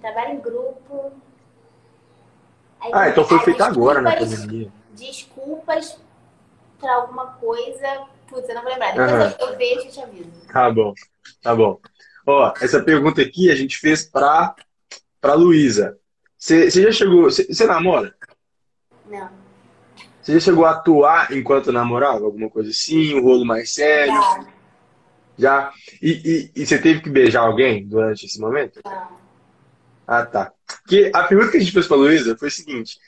Trabalho 0.00 0.34
em 0.34 0.40
grupo. 0.40 1.12
Aí, 2.80 2.90
ah, 2.92 3.08
então 3.08 3.24
foi 3.24 3.38
feito 3.40 3.62
agora 3.62 4.00
na 4.00 4.16
pandemia. 4.16 4.70
Desculpas 4.92 5.98
pra 6.78 6.94
alguma 6.96 7.26
coisa. 7.34 8.06
Putz, 8.28 8.48
eu 8.48 8.54
não 8.54 8.62
vou 8.62 8.72
lembrar. 8.72 8.92
Depois 8.92 9.12
uhum. 9.12 9.46
eu, 9.46 9.48
eu, 9.48 9.56
vejo 9.56 9.86
e 9.86 9.90
te 9.90 10.00
aviso. 10.00 10.46
Tá 10.52 10.70
bom, 10.70 10.94
tá 11.42 11.54
bom. 11.54 11.80
Ó, 12.26 12.52
essa 12.60 12.82
pergunta 12.82 13.22
aqui 13.22 13.50
a 13.50 13.54
gente 13.54 13.78
fez 13.78 14.04
pra, 14.04 14.54
pra 15.20 15.34
Luísa. 15.34 15.98
Você 16.36 16.68
já 16.70 16.92
chegou. 16.92 17.24
Você 17.24 17.66
namora? 17.66 18.14
Não. 19.08 19.30
Você 20.20 20.34
já 20.34 20.40
chegou 20.40 20.64
a 20.64 20.72
atuar 20.72 21.32
enquanto 21.32 21.70
namorava? 21.70 22.24
Alguma 22.24 22.50
coisa 22.50 22.70
assim? 22.70 23.14
Um 23.14 23.22
rolo 23.22 23.44
mais 23.44 23.72
sério? 23.72 24.12
Já. 24.14 24.46
Já? 25.38 25.72
E, 26.02 26.50
e, 26.54 26.62
e 26.62 26.66
você 26.66 26.78
teve 26.78 27.00
que 27.00 27.10
beijar 27.10 27.42
alguém 27.42 27.86
durante 27.86 28.26
esse 28.26 28.40
momento? 28.40 28.80
Não. 28.84 29.16
Ah, 30.06 30.24
tá. 30.24 30.52
Porque 30.82 31.10
a 31.14 31.24
pergunta 31.24 31.50
que 31.50 31.56
a 31.56 31.60
gente 31.60 31.72
fez 31.72 31.86
pra 31.86 31.96
Luísa 31.96 32.36
foi 32.36 32.48
o 32.48 32.50
seguinte: 32.50 32.98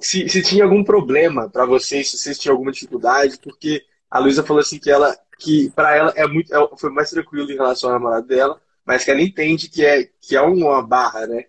se, 0.00 0.28
se 0.28 0.42
tinha 0.42 0.64
algum 0.64 0.84
problema 0.84 1.50
para 1.50 1.66
vocês, 1.66 2.10
se 2.10 2.18
vocês 2.18 2.38
tinham 2.38 2.54
alguma 2.54 2.72
dificuldade, 2.72 3.38
porque 3.42 3.84
a 4.10 4.18
Luísa 4.18 4.44
falou 4.44 4.60
assim 4.60 4.78
que 4.78 4.90
ela, 4.90 5.16
que 5.38 5.70
para 5.70 5.94
ela 5.94 6.12
é 6.16 6.26
muito, 6.26 6.54
é, 6.54 6.68
foi 6.78 6.90
mais 6.90 7.10
tranquilo 7.10 7.50
em 7.50 7.56
relação 7.56 7.90
ao 7.90 7.98
namorado 7.98 8.26
dela, 8.26 8.60
mas 8.84 9.04
que 9.04 9.10
ela 9.10 9.20
entende 9.20 9.68
que 9.68 9.84
é, 9.84 10.08
que 10.20 10.36
é 10.36 10.40
uma 10.40 10.82
barra, 10.82 11.26
né? 11.26 11.44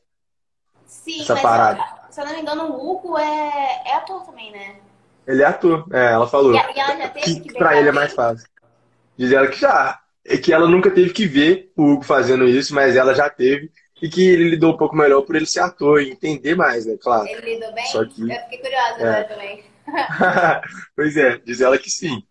Sim, 0.86 1.22
Essa 1.22 1.34
mas 1.34 1.42
parada. 1.44 1.95
Se 2.16 2.22
eu 2.22 2.26
não 2.28 2.34
me 2.34 2.42
engano, 2.42 2.64
o 2.72 2.92
Hugo 2.92 3.18
é, 3.18 3.82
é 3.88 3.96
ator 3.96 4.26
também, 4.26 4.50
né? 4.50 4.78
Ele 5.28 5.44
é 5.44 5.46
ator, 5.46 5.86
é, 5.92 6.14
ela 6.14 6.26
falou. 6.26 6.54
E, 6.54 6.56
e 6.56 6.80
ela 6.80 6.98
já 6.98 7.10
teve 7.10 7.26
que, 7.26 7.40
que 7.42 7.54
pra 7.58 7.78
ele 7.78 7.90
é 7.90 7.92
mais 7.92 8.14
fácil. 8.14 8.48
Diz 9.18 9.34
ela 9.34 9.48
que 9.48 9.60
já. 9.60 10.00
É 10.24 10.38
que 10.38 10.54
ela 10.54 10.66
nunca 10.66 10.90
teve 10.90 11.12
que 11.12 11.28
ver 11.28 11.74
o 11.76 11.84
Hugo 11.84 12.04
fazendo 12.04 12.48
isso, 12.48 12.74
mas 12.74 12.96
ela 12.96 13.14
já 13.14 13.30
teve 13.30 13.70
e 14.02 14.08
que 14.08 14.26
ele 14.26 14.52
lidou 14.52 14.74
um 14.74 14.78
pouco 14.78 14.96
melhor 14.96 15.24
por 15.24 15.36
ele 15.36 15.46
ser 15.46 15.60
ator 15.60 16.02
e 16.02 16.12
entender 16.12 16.56
mais, 16.56 16.86
né? 16.86 16.96
Claro. 17.02 17.28
Ele 17.28 17.56
lidou 17.56 17.74
bem? 17.74 17.86
Só 17.88 18.06
que... 18.06 18.22
Eu 18.22 18.40
fiquei 18.44 18.60
curiosa 18.60 19.02
é. 19.02 19.10
agora 19.10 19.24
também. 19.26 19.64
pois 20.96 21.18
é, 21.18 21.38
diz 21.40 21.60
ela 21.60 21.78
que 21.78 21.90
sim. 21.90 22.24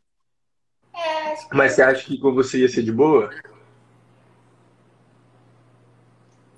É, 0.94 1.34
que... 1.34 1.54
Mas 1.54 1.72
você 1.72 1.82
acha 1.82 2.04
que 2.04 2.16
com 2.16 2.32
você 2.32 2.60
ia 2.60 2.68
ser 2.70 2.82
de 2.82 2.92
boa? 2.92 3.28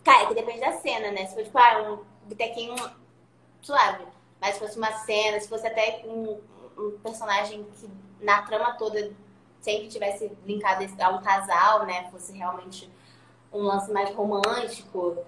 Cara, 0.05 0.23
é 0.23 0.27
que 0.27 0.35
depende 0.35 0.61
da 0.61 0.73
cena, 0.75 1.11
né? 1.11 1.27
Se 1.27 1.35
for 1.35 1.43
tipo, 1.43 1.59
ah, 1.59 1.99
um 2.23 2.29
botequinho 2.29 2.77
suave. 3.63 4.05
Mas 4.41 4.55
se 4.55 4.61
fosse 4.61 4.79
uma 4.79 4.93
cena, 4.93 5.41
se 5.41 5.49
fosse 5.49 5.67
até 5.67 6.03
um, 6.05 6.41
um 6.77 6.99
personagem 7.03 7.65
que 7.65 7.91
na 8.21 8.43
trama 8.43 8.73
toda 8.73 9.13
sempre 9.61 9.89
tivesse 9.89 10.31
linkado 10.45 10.87
a 11.01 11.09
um 11.11 11.23
casal, 11.23 11.87
né? 11.87 12.09
Fosse 12.11 12.37
realmente 12.37 12.91
um 13.53 13.63
lance 13.63 13.91
mais 13.91 14.15
romântico, 14.15 15.19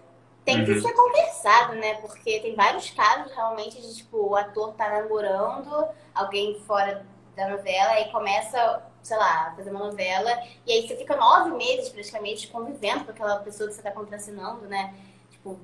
tem 0.45 0.65
que 0.65 0.73
uhum. 0.73 0.81
ser 0.81 0.93
conversado, 0.93 1.75
né? 1.75 1.95
Porque 1.95 2.41
tem 2.41 2.55
vários 2.55 2.91
casos 2.91 3.33
realmente 3.33 3.81
de 3.81 3.97
tipo, 3.97 4.17
o 4.17 4.37
ator 4.37 4.73
tá 4.75 4.89
namorando 4.89 5.89
alguém 6.15 6.59
fora 6.61 7.05
da 7.37 7.49
novela 7.49 8.01
e 8.01 8.11
começa, 8.11 8.83
sei 9.03 9.17
lá, 9.17 9.49
a 9.49 9.57
fazer 9.57 9.71
uma 9.71 9.87
novela, 9.87 10.31
e 10.67 10.73
aí 10.73 10.89
você 10.89 10.97
fica 10.97 11.17
nove 11.17 11.51
meses 11.51 11.89
praticamente 11.89 12.49
convivendo 12.49 13.05
com 13.05 13.11
aquela 13.11 13.37
pessoa 13.37 13.69
que 13.69 13.75
você 13.75 13.83
tá 13.83 13.91
contracenando, 13.91 14.67
né? 14.67 14.95
Tipo, 15.31 15.59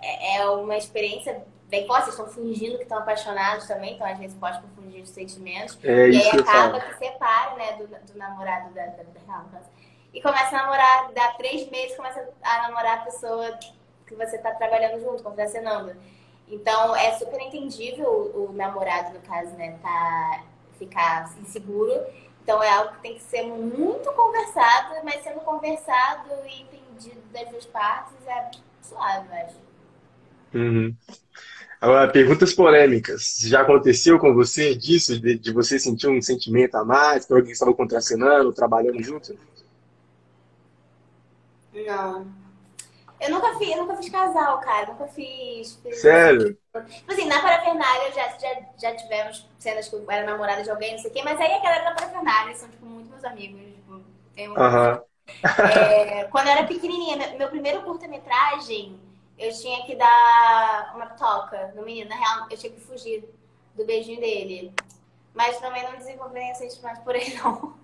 é, 0.00 0.36
é 0.36 0.48
uma 0.48 0.76
experiência 0.76 1.44
vocês 1.68 2.08
estão 2.08 2.28
fingindo 2.28 2.76
que 2.76 2.84
estão 2.84 2.98
apaixonados 2.98 3.66
também, 3.66 3.94
então 3.94 4.06
às 4.06 4.18
vezes 4.18 4.36
pode 4.38 4.60
confundir 4.60 5.02
os 5.02 5.10
sentimentos. 5.10 5.78
É 5.82 6.08
e 6.10 6.16
aí 6.16 6.40
acaba 6.40 6.80
que 6.80 6.94
separa, 6.96 7.56
né, 7.56 7.72
do, 7.72 7.86
do 7.86 8.18
namorado 8.18 8.72
da, 8.74 8.86
da, 8.86 9.02
da, 9.02 9.62
e 10.14 10.22
começa 10.22 10.56
a 10.56 10.62
namorar, 10.62 11.12
dá 11.12 11.32
três 11.32 11.68
meses, 11.70 11.96
começa 11.96 12.28
a 12.40 12.62
namorar 12.62 12.98
a 12.98 13.04
pessoa 13.04 13.58
que 14.06 14.14
você 14.14 14.36
está 14.36 14.52
trabalhando 14.52 15.00
junto, 15.00 15.24
contracenando. 15.24 15.96
Então, 16.46 16.94
é 16.94 17.12
super 17.18 17.40
entendível 17.40 18.08
o, 18.08 18.50
o, 18.50 18.52
namorado, 18.52 19.14
no 19.14 19.20
caso, 19.22 19.50
né, 19.56 19.76
tá, 19.82 20.44
ficar 20.78 21.34
inseguro. 21.40 21.92
Então, 22.42 22.62
é 22.62 22.70
algo 22.70 22.92
que 22.94 23.00
tem 23.00 23.14
que 23.14 23.22
ser 23.22 23.42
muito 23.42 24.12
conversado, 24.12 24.94
mas 25.02 25.24
sendo 25.24 25.40
conversado 25.40 26.30
e 26.46 26.62
entendido 26.62 27.20
das 27.32 27.48
duas 27.48 27.66
partes 27.66 28.14
é 28.26 28.50
suave, 28.82 29.26
eu 29.28 29.46
acho. 29.46 29.63
Uhum. 30.54 30.94
Agora, 31.80 32.10
perguntas 32.10 32.54
polêmicas. 32.54 33.36
Já 33.40 33.60
aconteceu 33.60 34.18
com 34.18 34.32
você 34.32 34.74
disso, 34.74 35.20
de, 35.20 35.38
de 35.38 35.52
você 35.52 35.78
sentir 35.78 36.08
um 36.08 36.22
sentimento 36.22 36.76
a 36.76 36.84
mais, 36.84 37.26
que 37.26 37.32
alguém 37.32 37.52
estava 37.52 37.74
contracenando, 37.74 38.52
trabalhando 38.54 39.02
junto? 39.02 39.36
Não. 41.74 42.26
Eu 43.20 43.30
nunca 43.30 43.58
fiz, 43.58 43.70
eu 43.70 43.78
nunca 43.78 43.96
fiz 43.96 44.08
casal, 44.08 44.60
cara. 44.60 44.86
Nunca 44.86 45.06
fiz. 45.08 45.78
fiz 45.82 46.00
Sério? 46.00 46.56
Tipo 46.72 47.12
assim, 47.12 47.26
na 47.26 47.40
parafernália 47.40 48.12
já, 48.12 48.28
já, 48.38 48.60
já 48.80 48.96
tivemos 48.96 49.46
cenas 49.58 49.88
que 49.88 49.94
eu 49.94 50.10
era 50.10 50.26
namorada 50.26 50.62
de 50.62 50.70
alguém, 50.70 50.92
não 50.92 50.98
sei 50.98 51.10
o 51.10 51.14
quê, 51.14 51.22
mas 51.22 51.40
aí 51.40 51.52
a 51.52 51.62
galera 51.62 51.84
da 51.84 51.94
parafernália 51.94 52.54
são, 52.54 52.68
tipo, 52.68 52.86
muito 52.86 53.10
meus 53.10 53.24
amigos. 53.24 53.60
Tipo, 53.60 54.00
tem 54.34 54.48
um... 54.48 54.56
Aham. 54.56 55.02
É, 55.42 56.24
quando 56.24 56.46
eu 56.46 56.52
era 56.52 56.66
pequenininha, 56.66 57.34
meu 57.38 57.48
primeiro 57.48 57.82
curta-metragem, 57.82 58.98
eu 59.38 59.52
tinha 59.52 59.84
que 59.84 59.94
dar 59.96 60.92
uma 60.94 61.06
toca 61.06 61.72
no 61.74 61.82
menino. 61.82 62.08
Na 62.08 62.16
real, 62.16 62.46
eu 62.50 62.56
tinha 62.56 62.72
que 62.72 62.80
fugir 62.80 63.28
do 63.74 63.84
beijinho 63.84 64.20
dele. 64.20 64.72
Mas 65.32 65.58
também 65.58 65.82
não 65.82 65.96
desenvolvi 65.96 66.34
nenhum 66.34 66.54
sentimento 66.54 67.02
por 67.02 67.14
ele, 67.14 67.34
não. 67.36 67.74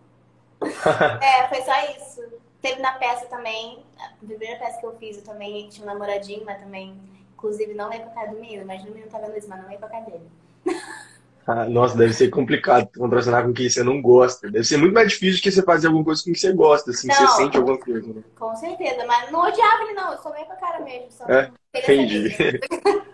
É, 1.20 1.48
foi 1.48 1.62
só 1.62 1.72
isso. 1.96 2.22
Teve 2.60 2.80
na 2.82 2.92
peça 2.92 3.26
também, 3.26 3.82
a 3.98 4.24
primeira 4.24 4.58
peça 4.58 4.78
que 4.78 4.84
eu 4.86 4.96
fiz, 4.98 5.16
eu 5.16 5.24
também 5.24 5.68
tinha 5.70 5.84
um 5.84 5.90
namoradinho, 5.90 6.44
mas 6.44 6.60
também, 6.60 7.00
inclusive, 7.32 7.72
não 7.72 7.90
ia 7.92 8.00
pra 8.00 8.10
casa 8.10 8.32
do 8.32 8.40
menino, 8.40 8.66
mas 8.66 8.82
o 8.82 8.86
menino 8.86 9.08
tá 9.08 9.18
vendo 9.18 9.36
isso, 9.38 9.48
mas 9.48 9.62
não 9.62 9.70
ia 9.70 9.78
pra 9.78 9.88
casa 9.88 10.10
dele. 10.10 10.30
Ah, 11.46 11.68
Nossa, 11.68 11.96
deve 11.96 12.12
ser 12.12 12.28
complicado 12.28 12.88
contracenar 12.96 13.44
com 13.44 13.52
quem 13.52 13.68
você 13.68 13.82
não 13.82 14.00
gosta. 14.00 14.50
Deve 14.50 14.64
ser 14.64 14.76
muito 14.76 14.94
mais 14.94 15.10
difícil 15.10 15.42
que 15.42 15.50
você 15.50 15.62
fazer 15.62 15.88
alguma 15.88 16.04
coisa 16.04 16.20
com 16.20 16.26
quem 16.26 16.34
você 16.34 16.52
gosta, 16.52 16.90
assim, 16.90 17.08
que 17.08 17.14
você 17.14 17.22
Não. 17.22 17.28
sente 17.30 17.56
alguma 17.56 17.78
coisa. 17.78 18.12
né? 18.12 18.22
Com 18.38 18.54
certeza, 18.54 19.04
mas 19.06 19.30
não 19.32 19.40
odiava 19.40 19.82
ele, 19.84 19.94
não. 19.94 20.12
Eu 20.12 20.18
sou 20.18 20.32
meio 20.32 20.46
com 20.46 20.52
a 20.52 20.56
cara 20.56 20.80
mesmo. 20.80 21.08
É, 21.28 21.50
entendi. 21.74 22.36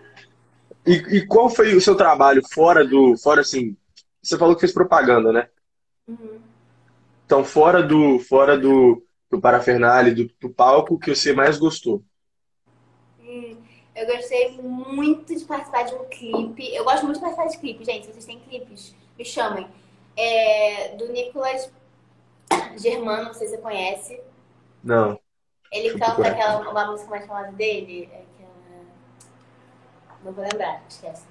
E, 0.87 1.17
e 1.17 1.25
qual 1.27 1.49
foi 1.49 1.75
o 1.75 1.81
seu 1.81 1.95
trabalho 1.95 2.41
fora 2.49 2.87
do, 2.87 3.17
fora 3.17 3.41
assim, 3.41 3.75
você 4.23 4.37
falou 4.37 4.55
que 4.55 4.61
fez 4.61 4.71
propaganda, 4.71 5.33
né? 5.33 5.49
Uhum. 6.07 6.39
Então, 7.25 7.43
fora 7.43 7.83
do, 7.83 8.19
fora 8.19 8.57
do, 8.57 9.05
do 9.29 9.41
parafernália, 9.41 10.15
do, 10.15 10.31
do 10.39 10.49
palco, 10.49 10.97
que 10.97 11.13
você 11.13 11.33
mais 11.33 11.57
gostou? 11.57 12.01
Hum, 13.19 13.57
eu 13.97 14.07
gostei 14.07 14.51
muito 14.61 15.35
de 15.35 15.45
participar 15.45 15.83
de 15.83 15.95
um 15.95 16.05
clipe. 16.05 16.73
Eu 16.75 16.83
gosto 16.83 17.03
muito 17.05 17.15
de 17.17 17.21
participar 17.21 17.49
de 17.49 17.57
clipe, 17.59 17.85
gente. 17.85 18.05
Se 18.05 18.11
vocês 18.13 18.25
têm 18.25 18.39
clipes, 18.39 18.95
me 19.17 19.25
chamem. 19.25 19.67
É, 20.15 20.95
do 20.95 21.11
Nicolas 21.11 21.71
Germano, 22.77 23.25
não 23.25 23.33
sei 23.33 23.47
se 23.47 23.55
você 23.55 23.61
conhece. 23.61 24.21
Não. 24.83 25.19
Ele 25.71 25.91
Deixa 25.91 26.05
canta 26.05 26.27
aquela 26.27 26.69
uma 26.69 26.85
música 26.91 27.09
mais 27.09 27.25
famosa 27.25 27.51
dele. 27.53 28.09
É 28.11 28.17
aquela... 28.17 28.85
Não 30.23 30.33
vou 30.33 30.43
lembrar, 30.43 30.81
esquece. 30.89 31.23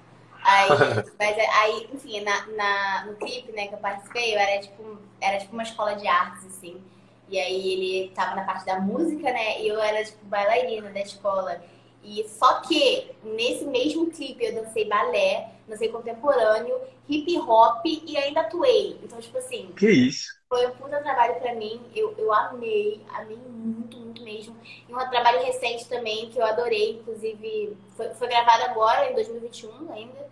Aí, 0.43 0.69
mas 1.19 1.37
é- 1.37 1.49
aí 1.49 1.89
enfim, 1.93 2.21
na, 2.21 2.45
na- 2.47 3.05
no 3.05 3.15
clipe 3.15 3.51
né, 3.51 3.67
que 3.67 3.73
eu 3.73 3.79
participei, 3.79 4.35
eu 4.35 4.39
era 4.39 4.61
tipo, 4.61 4.97
era 5.19 5.37
tipo 5.39 5.53
uma 5.53 5.63
escola 5.63 5.95
de 5.95 6.07
artes, 6.07 6.45
assim. 6.45 6.81
E 7.29 7.37
aí 7.39 7.73
ele 7.73 8.11
tava 8.13 8.35
na 8.35 8.45
parte 8.45 8.65
da 8.65 8.79
música, 8.79 9.23
né? 9.31 9.61
E 9.61 9.67
eu 9.67 9.79
era 9.81 10.03
tipo 10.05 10.23
bailarina 10.25 10.89
da 10.91 11.01
escola. 11.01 11.61
E 12.07 12.25
só 12.29 12.61
que 12.61 13.11
nesse 13.21 13.65
mesmo 13.65 14.09
clipe 14.09 14.45
eu 14.45 14.55
dancei 14.55 14.85
balé, 14.85 15.49
dancei 15.67 15.89
contemporâneo, 15.89 16.79
hip 17.09 17.37
hop 17.39 17.85
e 17.85 18.15
ainda 18.15 18.39
atuei. 18.41 18.97
Então, 19.03 19.19
tipo 19.19 19.37
assim, 19.37 19.73
Que 19.77 19.89
isso? 19.89 20.29
foi 20.47 20.67
um 20.67 20.71
puta 20.71 21.01
trabalho 21.01 21.35
pra 21.35 21.53
mim. 21.53 21.81
Eu, 21.93 22.15
eu 22.17 22.31
amei, 22.31 23.01
amei 23.09 23.35
muito, 23.35 23.97
muito 23.97 24.23
mesmo. 24.23 24.55
E 24.87 24.93
um 24.93 24.97
trabalho 25.09 25.43
recente 25.43 25.85
também 25.89 26.29
que 26.29 26.39
eu 26.39 26.45
adorei, 26.45 26.91
inclusive 26.99 27.75
foi, 27.97 28.09
foi 28.13 28.27
gravado 28.29 28.63
agora, 28.63 29.11
em 29.11 29.13
2021 29.13 29.91
ainda. 29.91 30.29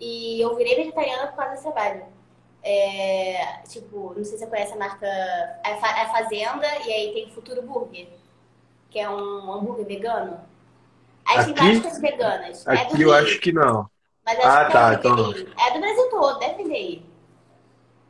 E 0.00 0.40
eu 0.40 0.56
virei 0.56 0.74
vegetariana 0.74 1.28
por 1.28 1.36
causa 1.36 1.52
desse 1.52 1.62
trabalho. 1.62 2.06
É, 2.60 3.62
tipo, 3.68 4.14
não 4.16 4.24
sei 4.24 4.36
se 4.36 4.38
você 4.38 4.46
conhece 4.48 4.72
a 4.72 4.76
marca 4.76 5.06
é 5.06 6.06
Fazenda 6.10 6.66
e 6.86 6.92
aí 6.92 7.12
tem 7.12 7.30
Futuro 7.30 7.62
Burger, 7.62 8.08
que 8.90 8.98
é 8.98 9.08
um 9.08 9.52
hambúrguer 9.52 9.86
vegano. 9.86 10.40
Tem 11.26 11.54
Aqui? 11.54 11.54
coisas 11.54 12.00
veganas. 12.00 12.66
é 12.68 12.82
Aqui 12.82 13.02
eu 13.02 13.12
Rio, 13.12 13.14
acho 13.14 13.40
que 13.40 13.52
não. 13.52 13.90
mas 14.24 14.38
acho 14.40 14.56
Ah, 14.56 14.64
que 14.64 14.66
tá, 14.66 14.80
deve 14.88 14.98
ter 14.98 15.10
então-. 15.10 15.34
É 15.58 15.72
do 15.72 15.80
Brasil 15.80 16.10
todo, 16.10 16.38
deve 16.38 16.62
aí. 16.74 17.06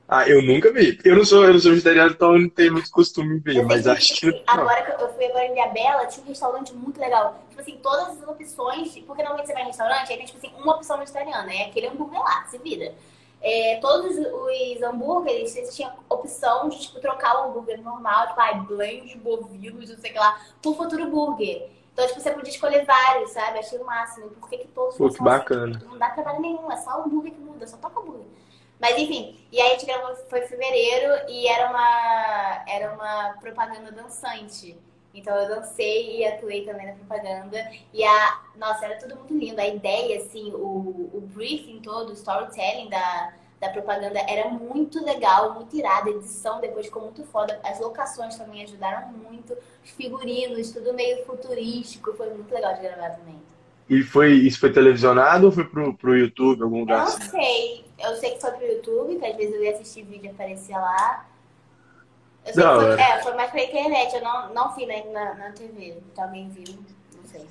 Ah, 0.09 0.29
eu 0.29 0.42
nunca 0.42 0.72
vi. 0.72 0.98
Eu 1.05 1.16
não 1.16 1.24
sou, 1.24 1.44
eu 1.44 1.53
não 1.55 1.61
sou 1.61 1.70
vegetariano, 1.72 2.12
então 2.12 2.35
eu 2.35 2.40
não 2.42 2.48
tenho 2.50 2.72
muito 2.72 2.90
costume 2.90 3.37
em 3.37 3.40
ver, 3.40 3.62
Eu 3.62 3.64
mas 3.64 3.87
acho 3.87 4.14
que 4.14 4.27
não. 4.53 4.70
Agora 4.70 4.83
que 4.85 5.03
eu 5.03 5.14
fui 5.14 5.27
agora 5.27 5.46
em 5.46 5.53
Ilhabela, 5.53 6.07
tinha 6.07 6.24
um 6.24 6.29
restaurante 6.29 6.74
muito 6.74 7.00
legal. 7.00 7.40
Tipo 7.50 7.61
assim, 7.61 7.79
todas 7.83 8.22
as 8.22 8.29
opções, 8.29 8.92
porque 9.07 9.22
normalmente 9.22 9.46
você 9.46 9.55
vai 9.55 9.62
em 9.62 9.66
restaurante, 9.66 10.11
aí 10.12 10.16
tem 10.18 10.27
tipo 10.27 10.38
assim, 10.38 10.53
uma 10.59 10.77
opção 10.77 10.98
vegetariana, 10.98 11.53
é 11.53 11.66
aquele 11.66 11.87
hambúrguer 11.88 12.20
lá, 12.20 12.46
se 12.46 12.59
vira. 12.59 12.94
É, 13.42 13.79
todos 13.81 14.16
os, 14.16 14.83
hambúrgueres, 14.83 15.55
eles 15.57 15.74
tinham 15.77 15.92
opção 16.09 16.68
de 16.68 16.81
tipo, 16.81 17.00
trocar 17.00 17.40
o 17.42 17.50
hambúrguer 17.50 17.81
normal, 17.83 18.29
tipo, 18.29 18.40
ai, 18.40 18.61
blend 18.61 19.16
bovinos, 19.18 19.90
não 19.90 19.98
sei 19.98 20.11
o 20.11 20.14
que 20.14 20.18
lá, 20.18 20.40
por 20.62 20.77
futuro 20.77 21.07
burger. 21.11 21.68
Então, 21.94 22.09
tipo, 22.09 22.20
você 22.20 22.33
podia 22.33 22.50
escolher 22.52 22.85
vários, 22.85 23.30
sabe? 23.30 23.61
Achei 23.61 23.78
o 23.78 23.85
máximo. 23.87 24.28
Por 24.30 24.48
que, 24.50 24.59
que 24.59 24.68
todos 24.68 24.96
Pô, 24.96 25.09
que 25.09 25.14
são 25.16 25.26
assim? 25.28 25.38
bacana. 25.38 25.80
Não 25.87 25.96
dá 25.96 26.11
trabalho 26.11 26.40
nenhum, 26.40 26.70
é 26.70 26.76
só 26.76 26.98
o 26.98 27.04
hambúrguer 27.04 27.33
que 27.33 27.40
muda, 27.40 27.66
só 27.68 27.76
toca 27.76 28.00
hambúrguer. 28.00 28.26
Mas 28.80 28.98
enfim, 28.98 29.38
e 29.52 29.61
aí 29.61 29.68
a 29.68 29.70
gente 29.74 29.87
gravou, 29.87 30.14
foi 30.28 30.40
em 30.40 30.48
fevereiro 30.48 31.30
e 31.30 31.46
era 31.46 31.70
uma, 31.70 32.64
era 32.66 32.92
uma 32.92 33.37
propaganda 33.40 33.92
dançante. 33.92 34.76
Então 35.14 35.33
eu 35.37 35.48
dancei 35.48 36.18
e 36.18 36.26
atuei 36.26 36.64
também 36.64 36.88
na 36.88 36.94
propaganda. 36.94 37.64
E 37.92 38.02
a, 38.02 38.40
nossa, 38.57 38.85
era 38.85 38.98
tudo 38.98 39.14
muito 39.14 39.33
lindo. 39.33 39.61
A 39.61 39.66
ideia, 39.66 40.18
assim, 40.18 40.52
o, 40.52 41.11
o 41.14 41.20
briefing 41.33 41.80
todo, 41.80 42.11
o 42.11 42.14
storytelling 42.14 42.90
da, 42.90 43.33
da 43.66 43.72
propaganda 43.72 44.18
era 44.29 44.48
muito 44.50 45.03
legal, 45.05 45.55
muito 45.55 45.74
irado. 45.77 46.09
A 46.11 46.12
edição 46.12 46.61
depois 46.61 46.87
ficou 46.87 47.03
muito 47.03 47.24
foda. 47.24 47.59
As 47.64 47.81
locações 47.81 48.37
também 48.37 48.62
ajudaram 48.62 49.09
muito. 49.09 49.57
Os 49.85 49.90
figurinos, 49.90 50.70
tudo 50.70 50.92
meio 50.94 51.24
futurístico. 51.24 52.12
Foi 52.14 52.29
muito 52.31 52.53
legal 52.53 52.74
de 52.74 52.81
gravar 52.83 53.11
também. 53.11 53.40
E 53.88 54.03
foi, 54.03 54.33
isso 54.33 54.59
foi 54.61 54.72
televisionado 54.72 55.46
ou 55.46 55.53
foi 55.53 55.64
pro, 55.64 55.94
pro 55.94 56.16
YouTube, 56.16 56.62
algum 56.62 56.77
Eu 56.77 56.81
lugar 56.81 56.98
não 57.00 57.07
assim? 57.07 57.29
sei. 57.29 57.85
Eu 57.98 58.16
sei 58.16 58.31
que 58.33 58.40
foi 58.40 58.50
pro 58.53 58.66
YouTube, 58.66 59.16
que 59.18 59.27
às 59.27 59.37
vezes 59.37 59.55
eu 59.55 59.62
ia 59.64 59.72
assistir 59.72 60.03
vídeo 60.05 60.27
e 60.27 60.31
aparecia 60.31 60.79
lá. 60.79 61.27
Eu 62.46 62.55
sei 62.55 62.62
Da 62.62 62.70
que 62.70 62.77
foi, 62.77 62.90
hora. 62.92 63.03
é, 63.03 63.22
foi 63.22 63.35
mais 63.35 63.50
pra 63.50 63.62
internet, 63.64 64.14
eu 64.14 64.22
não, 64.22 64.55
não 64.55 64.74
vi 64.74 64.87
na, 64.87 65.35
na 65.35 65.50
TV. 65.53 65.98
Então 66.12 66.24
alguém 66.24 66.48
viu, 66.50 66.79
não 67.14 67.24
sei. 67.24 67.46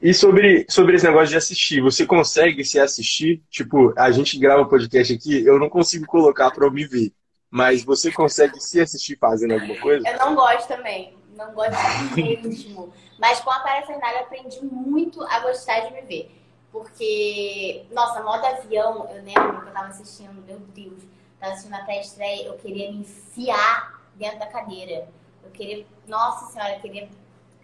E 0.00 0.14
sobre, 0.14 0.66
sobre 0.68 0.96
esse 0.96 1.06
negócio 1.06 1.28
de 1.28 1.36
assistir, 1.36 1.80
você 1.80 2.06
consegue 2.06 2.64
se 2.64 2.78
assistir? 2.78 3.42
Tipo, 3.50 3.92
a 3.96 4.10
gente 4.10 4.38
grava 4.38 4.64
podcast 4.64 5.12
aqui, 5.12 5.44
eu 5.44 5.58
não 5.58 5.68
consigo 5.68 6.06
colocar 6.06 6.50
pra 6.50 6.66
eu 6.66 6.70
me 6.70 6.86
ver. 6.86 7.12
Mas 7.50 7.82
você 7.82 8.12
consegue 8.12 8.60
se 8.60 8.80
assistir 8.80 9.16
fazendo 9.18 9.54
alguma 9.54 9.76
coisa? 9.80 10.06
Eu 10.06 10.18
não 10.18 10.34
gosto 10.34 10.68
também. 10.68 11.16
Não 11.34 11.52
gosto 11.52 11.72
mesmo. 12.14 12.92
Mas 13.18 13.40
com 13.40 13.50
a 13.50 13.60
parafernália 13.60 14.20
aprendi 14.20 14.62
muito 14.64 15.22
a 15.22 15.40
gostar 15.40 15.80
de 15.80 15.94
me 15.94 16.02
ver. 16.02 16.30
Porque, 16.70 17.86
nossa, 17.90 18.22
modo 18.22 18.44
avião, 18.44 19.08
eu 19.10 19.24
lembro 19.24 19.62
que 19.62 19.68
eu 19.68 19.72
tava 19.72 19.88
assistindo, 19.88 20.42
meu 20.46 20.58
Deus, 20.74 21.02
tava 21.40 21.52
assistindo 21.52 21.74
a 21.74 21.84
pré-estreia, 21.84 22.46
eu 22.46 22.54
queria 22.54 22.92
me 22.92 22.98
enfiar 22.98 24.02
dentro 24.14 24.38
da 24.38 24.46
cadeira. 24.46 25.08
Eu 25.42 25.50
queria, 25.50 25.86
nossa 26.06 26.52
senhora, 26.52 26.74
eu 26.74 26.80
queria. 26.80 27.08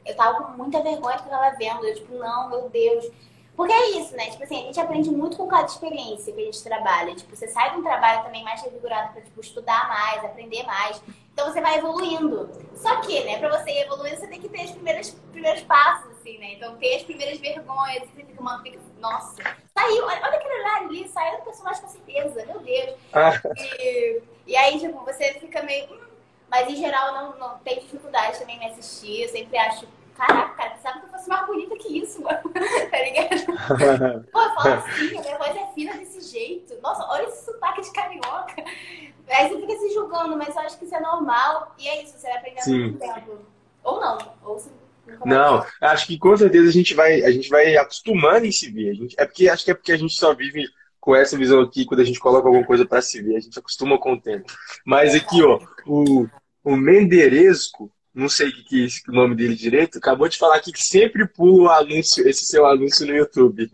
Eu 0.04 0.16
tava 0.16 0.44
com 0.44 0.52
muita 0.52 0.82
vergonha 0.82 1.16
do 1.16 1.22
que 1.22 1.28
eu 1.28 1.32
tava 1.38 1.56
vendo. 1.56 1.86
Eu, 1.86 1.94
tipo, 1.94 2.14
não, 2.14 2.48
meu 2.50 2.68
Deus. 2.68 3.10
Porque 3.56 3.72
é 3.72 3.90
isso, 3.90 4.16
né? 4.16 4.30
Tipo 4.30 4.42
assim, 4.42 4.62
a 4.62 4.66
gente 4.66 4.80
aprende 4.80 5.10
muito 5.10 5.36
com 5.36 5.46
cada 5.46 5.66
experiência 5.66 6.32
que 6.32 6.40
a 6.40 6.44
gente 6.44 6.62
trabalha. 6.62 7.14
Tipo, 7.14 7.36
você 7.36 7.46
sai 7.46 7.70
de 7.70 7.76
um 7.76 7.82
trabalho 7.84 8.24
também 8.24 8.42
mais 8.42 8.60
revigorado 8.62 9.12
pra, 9.12 9.22
tipo, 9.22 9.40
estudar 9.40 9.88
mais, 9.88 10.24
aprender 10.24 10.64
mais. 10.64 11.00
Então 11.32 11.52
você 11.52 11.60
vai 11.60 11.78
evoluindo. 11.78 12.50
Só 12.74 12.96
que, 13.00 13.22
né, 13.24 13.38
pra 13.38 13.56
você 13.56 13.70
ir 13.70 13.82
evoluindo, 13.82 14.16
você 14.16 14.26
tem 14.26 14.40
que 14.40 14.48
ter 14.48 14.64
os 14.64 14.70
primeiros, 14.72 15.10
primeiros 15.30 15.62
passos, 15.62 16.10
assim, 16.18 16.36
né? 16.38 16.54
Então 16.54 16.76
ter 16.76 16.96
as 16.96 17.02
primeiras 17.02 17.38
vergonhas, 17.38 18.02
você 18.02 18.24
fica, 18.24 18.42
mano, 18.42 18.62
fica, 18.62 18.78
nossa, 18.98 19.36
saiu, 19.78 20.04
olha, 20.04 20.20
olha 20.22 20.36
aquele 20.36 20.54
olhar 20.60 20.76
ali, 20.82 21.08
saiu 21.08 21.38
do 21.38 21.44
personagem 21.44 21.82
com 21.82 21.88
certeza, 21.88 22.46
meu 22.46 22.58
Deus. 22.60 22.94
Ah, 23.12 23.40
E, 23.78 24.22
e 24.48 24.56
aí, 24.56 24.80
tipo, 24.80 24.98
você 25.04 25.34
fica 25.34 25.62
meio. 25.62 26.03
Mas 26.50 26.68
em 26.68 26.76
geral 26.76 27.12
não, 27.12 27.38
não 27.38 27.58
tenho 27.58 27.80
dificuldade 27.80 28.38
também 28.38 28.56
em 28.56 28.60
me 28.60 28.66
assistir. 28.66 29.22
Eu 29.22 29.28
sempre 29.28 29.56
acho, 29.58 29.86
caraca, 30.16 30.54
cara, 30.54 30.70
precisava 30.70 31.00
que 31.00 31.06
eu 31.06 31.10
fosse 31.10 31.28
mais 31.28 31.46
bonita 31.46 31.76
que 31.76 31.98
isso, 31.98 32.22
mano. 32.22 32.40
tá 32.90 32.98
ligado? 32.98 34.24
Pô, 34.30 34.40
eu 34.40 34.54
falo 34.54 34.74
assim, 34.74 35.18
a 35.18 35.20
minha 35.20 35.38
voz 35.38 35.56
é 35.56 35.66
fina 35.74 35.94
desse 35.94 36.20
jeito. 36.20 36.78
Nossa, 36.82 37.04
olha 37.10 37.24
esse 37.24 37.44
sotaque 37.44 37.82
de 37.82 37.92
carioca. 37.92 38.64
Aí 39.28 39.48
você 39.48 39.60
fica 39.60 39.76
se 39.78 39.94
julgando, 39.94 40.36
mas 40.36 40.54
eu 40.54 40.62
acho 40.62 40.78
que 40.78 40.84
isso 40.84 40.94
é 40.94 41.00
normal. 41.00 41.74
E 41.78 41.88
é 41.88 42.02
isso, 42.02 42.18
você 42.18 42.28
vai 42.28 42.38
aprendendo 42.38 42.64
Sim. 42.64 42.80
muito 42.80 42.98
tempo. 42.98 43.38
Ou 43.82 44.00
não, 44.00 44.18
ou 44.42 44.58
vai 45.06 45.18
Não, 45.26 45.66
acho 45.80 46.06
que 46.06 46.18
com 46.18 46.36
certeza 46.36 46.68
a 46.68 46.72
gente 46.72 46.94
vai, 46.94 47.22
a 47.22 47.30
gente 47.30 47.48
vai 47.48 47.76
acostumando 47.76 48.46
em 48.46 48.52
se 48.52 48.70
ver. 48.70 48.90
A 48.90 48.94
gente, 48.94 49.14
é 49.18 49.26
porque 49.26 49.48
acho 49.48 49.64
que 49.64 49.70
é 49.70 49.74
porque 49.74 49.92
a 49.92 49.96
gente 49.96 50.14
só 50.14 50.34
vive 50.34 50.66
com 51.04 51.14
essa 51.14 51.36
visão 51.36 51.60
aqui 51.60 51.84
quando 51.84 52.00
a 52.00 52.04
gente 52.04 52.18
coloca 52.18 52.48
alguma 52.48 52.64
coisa 52.64 52.86
para 52.86 53.02
se 53.02 53.20
ver, 53.20 53.36
a 53.36 53.40
gente 53.40 53.58
acostuma 53.58 53.98
com 53.98 54.14
o 54.14 54.20
tempo. 54.20 54.50
Mas 54.86 55.14
aqui, 55.14 55.42
ó, 55.42 55.60
o, 55.86 56.26
o 56.64 56.74
Menderesco, 56.74 57.92
não 58.14 58.26
sei 58.26 58.48
o 58.48 58.52
que, 58.54 58.64
que 58.64 58.86
é 58.86 59.10
o 59.10 59.14
nome 59.14 59.34
dele 59.34 59.54
direito, 59.54 59.98
acabou 59.98 60.26
de 60.30 60.38
falar 60.38 60.56
aqui 60.56 60.72
que 60.72 60.82
sempre 60.82 61.28
pula 61.28 61.64
o 61.64 61.70
anúncio, 61.70 62.26
esse 62.26 62.46
seu 62.46 62.64
anúncio 62.64 63.06
no 63.06 63.14
YouTube. 63.14 63.70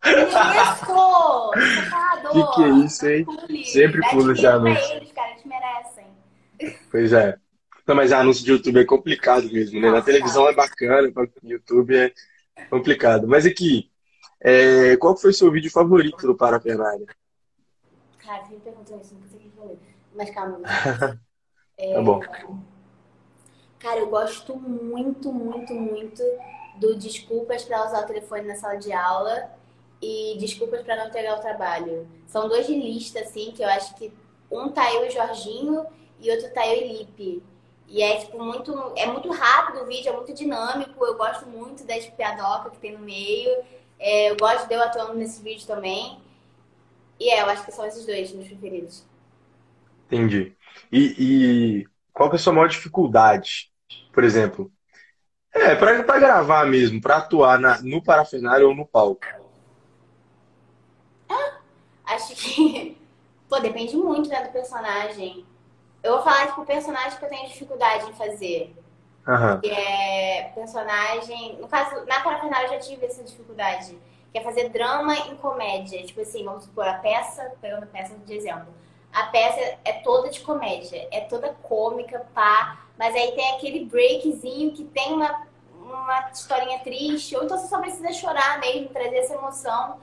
Fresco! 0.00 1.50
Que 2.30 2.54
que 2.54 2.62
é 2.62 2.68
isso, 2.84 3.08
hein? 3.08 3.24
Pule. 3.24 3.64
Sempre 3.64 4.00
pula 4.10 4.32
esse 4.34 4.46
anúncio. 4.46 4.96
eles, 4.96 5.12
cara, 5.12 5.30
eles 5.30 5.44
merecem. 5.46 6.78
Pois 6.90 7.12
é. 7.12 7.38
Não, 7.86 7.94
mas 7.94 8.12
anúncio 8.12 8.44
de 8.44 8.50
YouTube 8.50 8.80
é 8.80 8.84
complicado 8.84 9.50
mesmo, 9.50 9.80
né? 9.80 9.86
Na 9.86 9.94
Nossa. 9.94 10.04
televisão 10.04 10.46
é 10.46 10.54
bacana, 10.54 11.10
no 11.42 11.50
YouTube 11.50 11.96
é 11.96 12.12
complicado. 12.68 13.26
Mas 13.26 13.46
aqui, 13.46 13.90
é, 14.40 14.96
qual 14.96 15.16
foi 15.16 15.30
o 15.30 15.34
seu 15.34 15.50
vídeo 15.50 15.70
favorito 15.70 16.26
do 16.26 16.36
Parafernália? 16.36 17.06
Cara, 18.18 18.44
você 18.44 18.54
me 18.54 18.60
perguntou 18.60 19.00
isso, 19.00 19.14
não 19.14 19.28
sei 19.28 19.38
o 19.38 19.42
que 19.42 19.50
falei. 19.56 19.78
Mas 20.14 20.30
calma. 20.30 20.60
é... 21.76 21.94
Tá 21.94 22.02
bom. 22.02 22.20
Cara, 23.78 24.00
eu 24.00 24.08
gosto 24.08 24.56
muito, 24.56 25.32
muito, 25.32 25.72
muito 25.72 26.22
do 26.78 26.96
desculpas 26.96 27.64
para 27.64 27.86
usar 27.86 28.02
o 28.02 28.06
telefone 28.06 28.42
na 28.42 28.56
sala 28.56 28.76
de 28.76 28.92
aula 28.92 29.50
e 30.02 30.36
desculpas 30.38 30.82
para 30.82 30.96
não 30.96 31.06
entregar 31.06 31.38
o 31.38 31.40
trabalho. 31.40 32.08
São 32.26 32.48
dois 32.48 32.66
de 32.66 32.74
lista, 32.74 33.20
assim, 33.20 33.52
que 33.52 33.62
eu 33.62 33.68
acho 33.68 33.94
que 33.94 34.12
um 34.50 34.68
tá 34.68 34.92
eu 34.94 35.06
e 35.06 35.10
Jorginho 35.10 35.86
e 36.20 36.30
outro 36.30 36.52
tá 36.52 36.66
eu 36.66 36.82
e 36.82 36.98
Lipe. 36.98 37.42
E 37.86 38.02
é, 38.02 38.18
tipo, 38.18 38.42
muito, 38.42 38.92
é 38.96 39.06
muito 39.06 39.30
rápido 39.30 39.82
o 39.82 39.86
vídeo, 39.86 40.10
é 40.10 40.16
muito 40.16 40.34
dinâmico. 40.34 41.04
Eu 41.04 41.16
gosto 41.16 41.46
muito 41.46 41.84
da 41.84 41.94
piadoca 41.94 42.70
que 42.70 42.78
tem 42.78 42.92
no 42.92 42.98
meio. 42.98 43.50
É, 43.98 44.30
eu 44.30 44.36
gosto 44.36 44.68
de 44.68 44.74
eu 44.74 44.82
atuando 44.82 45.14
nesse 45.14 45.42
vídeo 45.42 45.66
também. 45.66 46.20
E 47.18 47.30
é, 47.30 47.42
eu 47.42 47.46
acho 47.46 47.64
que 47.64 47.72
são 47.72 47.84
esses 47.84 48.06
dois 48.06 48.32
meus 48.32 48.46
preferidos. 48.46 49.04
Entendi. 50.06 50.56
E, 50.90 51.14
e 51.18 51.88
qual 52.12 52.30
que 52.30 52.36
é 52.36 52.38
a 52.38 52.42
sua 52.42 52.52
maior 52.52 52.68
dificuldade? 52.68 53.70
Por 54.12 54.24
exemplo, 54.24 54.72
é, 55.52 55.74
pra, 55.74 56.02
pra 56.04 56.18
gravar 56.18 56.66
mesmo, 56.66 57.00
pra 57.00 57.16
atuar 57.18 57.58
na, 57.58 57.80
no 57.82 58.02
parafernário 58.02 58.68
ou 58.68 58.74
no 58.74 58.86
palco? 58.86 59.26
Ah, 61.28 61.60
acho 62.04 62.34
que. 62.34 62.96
Pô, 63.48 63.58
depende 63.60 63.96
muito 63.96 64.28
né, 64.28 64.44
do 64.44 64.52
personagem. 64.52 65.46
Eu 66.02 66.14
vou 66.14 66.22
falar, 66.22 66.48
tipo, 66.48 66.66
personagem 66.66 67.18
que 67.18 67.24
eu 67.24 67.28
tenho 67.30 67.48
dificuldade 67.48 68.10
em 68.10 68.12
fazer. 68.12 68.74
Uhum. 69.28 69.60
Que 69.60 69.70
é 69.70 70.50
personagem. 70.54 71.58
No 71.60 71.68
caso, 71.68 72.04
na 72.06 72.20
parafernália 72.20 72.66
eu 72.66 72.72
já 72.72 72.78
tive 72.78 73.04
essa 73.04 73.22
dificuldade. 73.22 73.98
Que 74.32 74.38
é 74.38 74.42
fazer 74.42 74.70
drama 74.70 75.14
em 75.14 75.36
comédia. 75.36 76.02
Tipo 76.02 76.22
assim, 76.22 76.44
vamos 76.44 76.64
supor, 76.64 76.88
a 76.88 76.94
peça, 76.94 77.52
pegando 77.60 77.86
peça 77.86 78.16
de 78.16 78.34
exemplo. 78.34 78.72
A 79.12 79.24
peça 79.24 79.78
é 79.84 79.92
toda 80.02 80.30
de 80.30 80.40
comédia, 80.40 81.08
é 81.10 81.20
toda 81.20 81.54
cômica, 81.62 82.26
pá. 82.34 82.86
Mas 82.98 83.14
aí 83.14 83.32
tem 83.32 83.54
aquele 83.54 83.84
breakzinho 83.84 84.72
que 84.72 84.84
tem 84.84 85.12
uma, 85.12 85.46
uma 85.74 86.30
historinha 86.30 86.78
triste. 86.78 87.36
Ou 87.36 87.44
então 87.44 87.58
você 87.58 87.68
só 87.68 87.80
precisa 87.80 88.10
chorar 88.12 88.58
mesmo, 88.60 88.88
trazer 88.88 89.18
essa 89.18 89.34
emoção. 89.34 89.98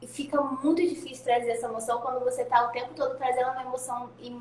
E 0.00 0.06
fica 0.06 0.40
muito 0.40 0.82
difícil 0.82 1.22
trazer 1.22 1.50
essa 1.50 1.66
emoção 1.66 2.00
quando 2.00 2.20
você 2.20 2.44
tá 2.44 2.66
o 2.66 2.68
tempo 2.70 2.94
todo 2.94 3.16
trazendo 3.16 3.50
uma 3.50 3.62
emoção 3.62 4.10
em 4.20 4.40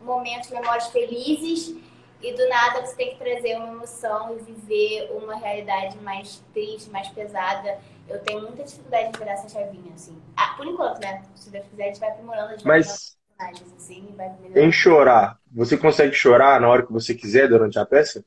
momentos, 0.00 0.50
memórias 0.50 0.88
felizes 0.88 1.76
e 2.24 2.32
do 2.34 2.48
nada 2.48 2.80
você 2.84 2.96
tem 2.96 3.10
que 3.10 3.22
trazer 3.22 3.56
uma 3.56 3.68
emoção 3.68 4.34
e 4.34 4.42
viver 4.42 5.10
uma 5.12 5.36
realidade 5.36 5.98
mais 5.98 6.42
triste, 6.54 6.88
mais 6.90 7.08
pesada. 7.08 7.78
Eu 8.08 8.18
tenho 8.20 8.40
muita 8.40 8.64
dificuldade 8.64 9.12
de 9.12 9.18
virar 9.18 9.32
essa 9.32 9.48
chavinha, 9.48 9.92
assim. 9.94 10.16
Ah, 10.34 10.54
por 10.56 10.66
enquanto, 10.66 11.00
né? 11.00 11.22
Se 11.34 11.50
Deus 11.50 11.66
quiser, 11.66 11.84
a 11.84 11.86
gente 11.88 12.00
vai 12.00 12.10
aprimorando, 12.10 12.48
a 12.48 12.52
gente 12.52 12.66
Mas... 12.66 13.16
personagens, 13.36 13.72
assim, 13.76 14.14
vai 14.16 14.32
Em 14.54 14.72
chorar, 14.72 15.38
você 15.52 15.76
consegue 15.76 16.14
chorar 16.14 16.58
na 16.60 16.68
hora 16.68 16.86
que 16.86 16.92
você 16.92 17.14
quiser 17.14 17.48
durante 17.48 17.78
a 17.78 17.84
peça? 17.84 18.24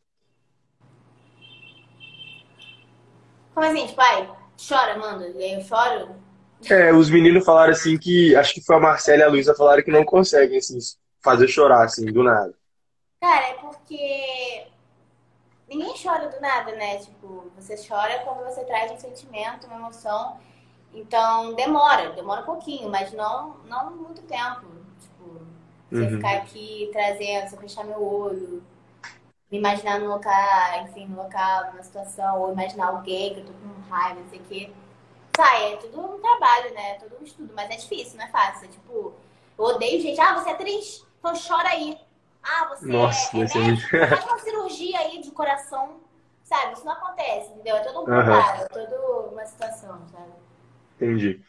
Como 3.53 3.65
assim, 3.65 3.87
tipo, 3.87 3.99
ai, 3.99 4.29
chora, 4.67 4.97
manda, 4.99 5.27
e 5.29 5.43
aí 5.43 5.53
eu 5.53 5.61
choro? 5.61 6.15
É, 6.69 6.93
os 6.93 7.09
meninos 7.09 7.43
falaram 7.45 7.71
assim 7.71 7.97
que, 7.97 8.35
acho 8.35 8.53
que 8.53 8.61
foi 8.61 8.75
a 8.75 8.79
Marcela 8.79 9.21
e 9.21 9.23
a 9.23 9.29
Luísa 9.29 9.55
falaram 9.55 9.83
que 9.83 9.91
não 9.91 10.03
conseguem, 10.03 10.57
assim, 10.57 10.77
fazer 11.23 11.47
chorar, 11.47 11.83
assim, 11.83 12.05
do 12.05 12.23
nada. 12.23 12.53
Cara, 13.19 13.47
é 13.49 13.53
porque 13.55 14.67
ninguém 15.67 15.93
chora 16.01 16.29
do 16.29 16.39
nada, 16.39 16.71
né? 16.75 16.97
Tipo, 16.97 17.51
você 17.55 17.75
chora 17.87 18.19
quando 18.19 18.43
você 18.45 18.63
traz 18.65 18.91
um 18.91 18.97
sentimento, 18.97 19.67
uma 19.67 19.77
emoção. 19.77 20.39
Então, 20.93 21.53
demora, 21.53 22.11
demora 22.11 22.41
um 22.41 22.45
pouquinho, 22.45 22.89
mas 22.89 23.11
não, 23.13 23.57
não 23.65 23.95
muito 23.95 24.21
tempo. 24.23 24.65
Tipo, 24.99 25.41
você 25.89 26.01
uhum. 26.03 26.09
ficar 26.11 26.37
aqui 26.37 26.89
trazendo, 26.91 27.49
você 27.49 27.57
fechar 27.57 27.83
meu 27.83 28.01
olho, 28.01 28.63
me 29.51 29.57
imaginar 29.57 29.99
no 29.99 30.07
local, 30.07 30.83
enfim, 30.83 31.07
no 31.07 31.17
local, 31.23 31.71
numa 31.71 31.83
situação, 31.83 32.41
ou 32.41 32.51
imaginar 32.51 32.87
alguém 32.87 33.33
que 33.33 33.39
eu 33.41 33.45
tô 33.45 33.53
com 33.53 33.89
raiva, 33.89 34.19
não 34.19 34.29
sei 34.29 34.39
o 34.39 34.43
quê. 34.43 34.71
Sai, 35.35 35.73
é 35.73 35.77
tudo 35.77 36.01
um 36.01 36.19
trabalho, 36.19 36.73
né? 36.73 36.91
É 36.91 36.93
tudo 36.95 37.17
um 37.19 37.23
estudo, 37.23 37.53
mas 37.55 37.69
é 37.69 37.75
difícil, 37.75 38.17
não 38.17 38.25
é 38.25 38.29
fácil. 38.29 38.65
É, 38.65 38.71
tipo, 38.71 39.13
eu 39.57 39.65
odeio 39.65 40.01
gente, 40.01 40.19
ah, 40.19 40.33
você 40.33 40.49
é 40.49 40.55
triste, 40.55 41.05
então 41.19 41.33
chora 41.35 41.69
aí. 41.69 41.97
Ah, 42.47 42.69
você 42.69 42.85
Nossa, 42.85 43.37
é, 43.37 43.41
é 43.41 43.43
médico, 43.43 43.89
faz 43.89 44.23
uma 44.23 44.39
cirurgia 44.39 44.99
aí 44.99 45.21
de 45.21 45.31
coração. 45.31 45.99
Sabe, 46.43 46.73
isso 46.73 46.85
não 46.85 46.93
acontece, 46.93 47.51
entendeu? 47.51 47.75
É 47.75 47.79
todo 47.81 48.01
um 48.01 48.05
preparo, 48.05 48.61
é 48.61 48.65
toda 48.67 49.31
uma 49.33 49.45
situação, 49.45 50.01
sabe? 50.09 50.31
Entendi. 50.95 51.41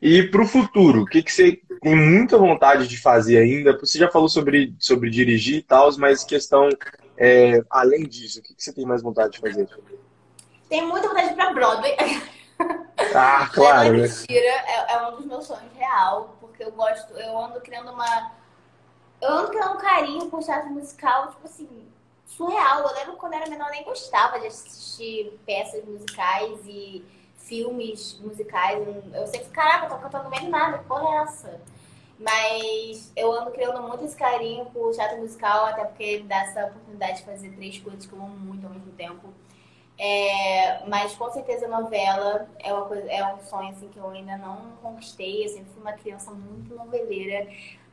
E 0.00 0.22
para 0.22 0.42
o 0.42 0.46
futuro, 0.46 1.02
o 1.02 1.06
que, 1.06 1.22
que 1.22 1.30
você 1.30 1.60
tem 1.82 1.94
muita 1.94 2.38
vontade 2.38 2.88
de 2.88 2.96
fazer 2.96 3.36
ainda? 3.36 3.78
Você 3.78 3.98
já 3.98 4.10
falou 4.10 4.30
sobre, 4.30 4.74
sobre 4.78 5.10
dirigir 5.10 5.58
e 5.58 5.62
tal, 5.62 5.90
mas 5.98 6.24
questão 6.24 6.70
é, 7.18 7.62
além 7.68 8.04
disso, 8.04 8.40
o 8.40 8.42
que, 8.42 8.54
que 8.54 8.64
você 8.64 8.72
tem 8.72 8.86
mais 8.86 9.02
vontade 9.02 9.32
de 9.32 9.40
fazer? 9.40 9.68
Tenho 10.70 10.88
muita 10.88 11.06
vontade 11.06 11.28
de 11.28 11.32
ir 11.34 11.36
para 11.36 11.52
Broadway. 11.52 11.96
Ah, 13.14 13.46
claro. 13.52 13.88
É, 13.88 13.92
mentira, 13.92 14.46
é, 14.66 14.94
é 14.94 15.06
um 15.06 15.16
dos 15.16 15.26
meus 15.26 15.46
sonhos 15.46 15.70
real, 15.76 16.38
porque 16.40 16.64
eu 16.64 16.72
gosto, 16.72 17.12
eu 17.12 17.38
ando 17.38 17.60
criando 17.60 17.92
uma 17.92 18.39
eu 19.20 19.28
ando 19.28 19.50
criando 19.50 19.74
um 19.74 19.78
carinho 19.78 20.30
por 20.30 20.42
teatro 20.42 20.70
musical, 20.70 21.28
tipo 21.28 21.46
assim, 21.46 21.68
surreal. 22.26 22.80
Eu 22.80 22.94
lembro 22.94 23.16
quando 23.16 23.34
era 23.34 23.48
menor, 23.48 23.66
eu 23.66 23.72
nem 23.72 23.84
gostava 23.84 24.40
de 24.40 24.46
assistir 24.46 25.38
peças 25.44 25.84
musicais 25.84 26.58
e 26.66 27.04
filmes 27.36 28.18
musicais. 28.20 28.86
Eu 29.14 29.26
sei 29.26 29.40
que, 29.40 29.50
caraca, 29.50 29.86
eu 29.86 29.90
tô 29.90 29.98
cantando 29.98 30.30
bem 30.30 30.48
nada, 30.48 30.78
que 30.78 30.84
porra 30.84 31.08
é 31.08 31.22
essa? 31.22 31.60
Mas 32.18 33.10
eu 33.16 33.32
ando 33.32 33.50
criando 33.50 33.82
muito 33.82 34.04
esse 34.04 34.16
carinho 34.16 34.66
por 34.66 34.92
teatro 34.92 35.18
musical, 35.18 35.66
até 35.66 35.84
porque 35.84 36.20
dá 36.20 36.42
essa 36.42 36.66
oportunidade 36.66 37.18
de 37.18 37.24
fazer 37.24 37.50
três 37.52 37.78
coisas 37.78 38.04
que 38.04 38.12
eu 38.12 38.18
amo 38.18 38.36
muito 38.36 38.66
ao 38.66 38.72
mesmo 38.72 38.92
tempo. 38.92 39.32
É, 40.02 40.86
mas 40.86 41.14
com 41.14 41.30
certeza 41.30 41.68
novela 41.68 42.48
é, 42.58 42.72
uma 42.72 42.86
coisa, 42.86 43.10
é 43.10 43.34
um 43.34 43.40
sonho 43.40 43.68
assim, 43.68 43.88
que 43.88 43.98
eu 43.98 44.08
ainda 44.08 44.36
não 44.38 44.72
conquistei. 44.82 45.44
Eu 45.44 45.48
sempre 45.48 45.72
fui 45.72 45.82
uma 45.82 45.92
criança 45.92 46.30
muito 46.30 46.74
noveleira. 46.74 47.50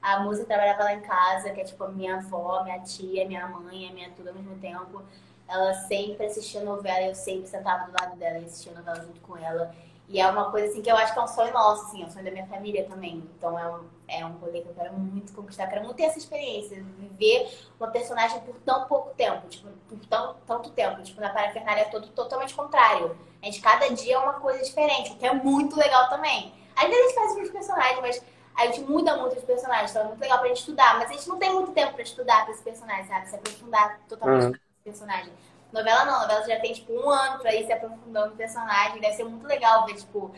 A 0.08 0.22
música 0.22 0.48
trabalhava 0.48 0.86
lá 0.86 0.94
em 0.94 1.02
casa, 1.02 1.50
que 1.50 1.60
é 1.60 1.66
tipo 1.66 1.84
a 1.84 1.90
minha 1.90 2.16
avó, 2.16 2.64
minha 2.64 2.80
tia, 2.80 3.28
minha 3.28 3.46
mãe, 3.46 3.92
minha 3.94 4.10
tudo 4.12 4.30
ao 4.30 4.36
mesmo 4.36 4.58
tempo. 4.58 5.04
Ela 5.46 5.74
sempre 5.74 6.28
assistia 6.28 6.64
novela 6.64 7.08
eu 7.08 7.14
sempre 7.14 7.46
sentava 7.46 7.92
do 7.92 7.92
lado 7.92 8.16
dela 8.16 8.40
e 8.40 8.46
assistia 8.46 8.72
novela 8.72 9.02
junto 9.02 9.20
com 9.20 9.36
ela. 9.36 9.76
E 10.08 10.22
é 10.22 10.28
uma 10.30 10.50
coisa 10.50 10.68
assim 10.70 10.82
que 10.82 10.90
eu 10.90 10.96
acho 10.96 11.12
que 11.12 11.20
é 11.20 11.22
um 11.22 11.28
sonho 11.28 11.52
nosso, 11.52 11.88
assim, 11.88 12.04
é 12.04 12.06
um 12.06 12.10
sonho 12.10 12.24
da 12.24 12.32
minha 12.32 12.48
família 12.48 12.86
também. 12.86 13.18
Então 13.38 13.60
é 13.60 13.70
um, 13.70 13.84
é 14.08 14.26
um 14.26 14.32
rolê 14.38 14.62
que 14.62 14.70
eu 14.70 14.74
quero 14.74 14.94
muito 14.94 15.34
conquistar, 15.34 15.68
quero 15.68 15.84
muito 15.84 15.98
ter 15.98 16.04
essa 16.04 16.18
experiência, 16.18 16.82
viver 16.98 17.52
uma 17.78 17.90
personagem 17.90 18.40
por 18.40 18.56
tão 18.60 18.86
pouco 18.86 19.10
tempo, 19.10 19.46
tipo, 19.50 19.68
por 19.90 20.00
tão, 20.06 20.38
tanto 20.48 20.70
tempo. 20.70 21.04
Tipo, 21.04 21.20
na 21.20 21.32
Parafernália 21.32 21.82
é 21.82 21.86
todo 21.90 22.08
totalmente 22.08 22.56
contrário. 22.56 23.18
A 23.42 23.46
gente, 23.46 23.60
cada 23.60 23.90
dia 23.90 24.16
é 24.16 24.18
uma 24.18 24.36
coisa 24.36 24.64
diferente, 24.64 25.12
o 25.12 25.18
que 25.18 25.28
é 25.28 25.34
muito 25.34 25.76
legal 25.76 26.08
também. 26.08 26.54
Ainda 26.78 26.96
a 26.96 27.00
gente 27.02 27.14
faz 27.14 27.36
os 27.36 27.52
personagens, 27.52 28.00
mas 28.00 28.37
a 28.58 28.66
gente 28.66 28.82
muda 28.82 29.16
muito 29.18 29.38
os 29.38 29.44
personagens, 29.44 29.92
então 29.92 30.02
é 30.02 30.06
muito 30.06 30.20
legal 30.20 30.40
pra 30.40 30.48
gente 30.48 30.60
estudar, 30.60 30.98
mas 30.98 31.12
a 31.12 31.14
gente 31.14 31.30
não 31.30 31.38
tem 31.38 31.54
muito 31.54 31.72
tempo 31.74 31.94
pra 31.94 32.02
estudar 32.02 32.44
pra 32.44 32.54
esse 32.54 32.64
personagem, 32.64 33.06
sabe? 33.06 33.30
Se 33.30 33.36
aprofundar 33.36 34.00
totalmente 34.10 34.44
uhum. 34.46 34.52
nesse 34.52 34.84
personagem. 34.84 35.34
Novela 35.72 36.06
não, 36.06 36.22
novela 36.22 36.48
já 36.48 36.60
tem 36.60 36.74
tipo 36.74 36.92
um 36.92 37.10
ano 37.10 37.40
pra 37.40 37.54
ir 37.54 37.68
se 37.68 37.72
aprofundando 37.72 38.32
no 38.32 38.36
personagem, 38.36 39.00
deve 39.00 39.16
ser 39.16 39.26
muito 39.26 39.46
legal 39.46 39.86
ver, 39.86 39.96
tipo, 39.96 40.34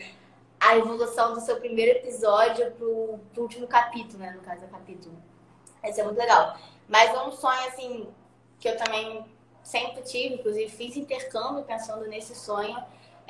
a 0.60 0.76
evolução 0.76 1.32
do 1.32 1.40
seu 1.40 1.56
primeiro 1.56 1.98
episódio 1.98 2.70
pro, 2.72 3.18
pro 3.32 3.42
último 3.42 3.66
capítulo, 3.66 4.18
né? 4.18 4.32
No 4.32 4.42
caso, 4.42 4.64
é 4.64 4.68
capítulo. 4.68 5.16
Deve 5.80 5.94
ser 5.94 6.02
muito 6.02 6.18
legal. 6.18 6.58
Mas 6.86 7.14
é 7.14 7.22
um 7.22 7.32
sonho, 7.32 7.68
assim, 7.68 8.08
que 8.58 8.68
eu 8.68 8.76
também 8.76 9.24
sempre 9.62 10.02
tive, 10.02 10.34
inclusive 10.34 10.70
fiz 10.70 10.96
intercâmbio 10.96 11.64
pensando 11.64 12.06
nesse 12.06 12.34
sonho, 12.34 12.76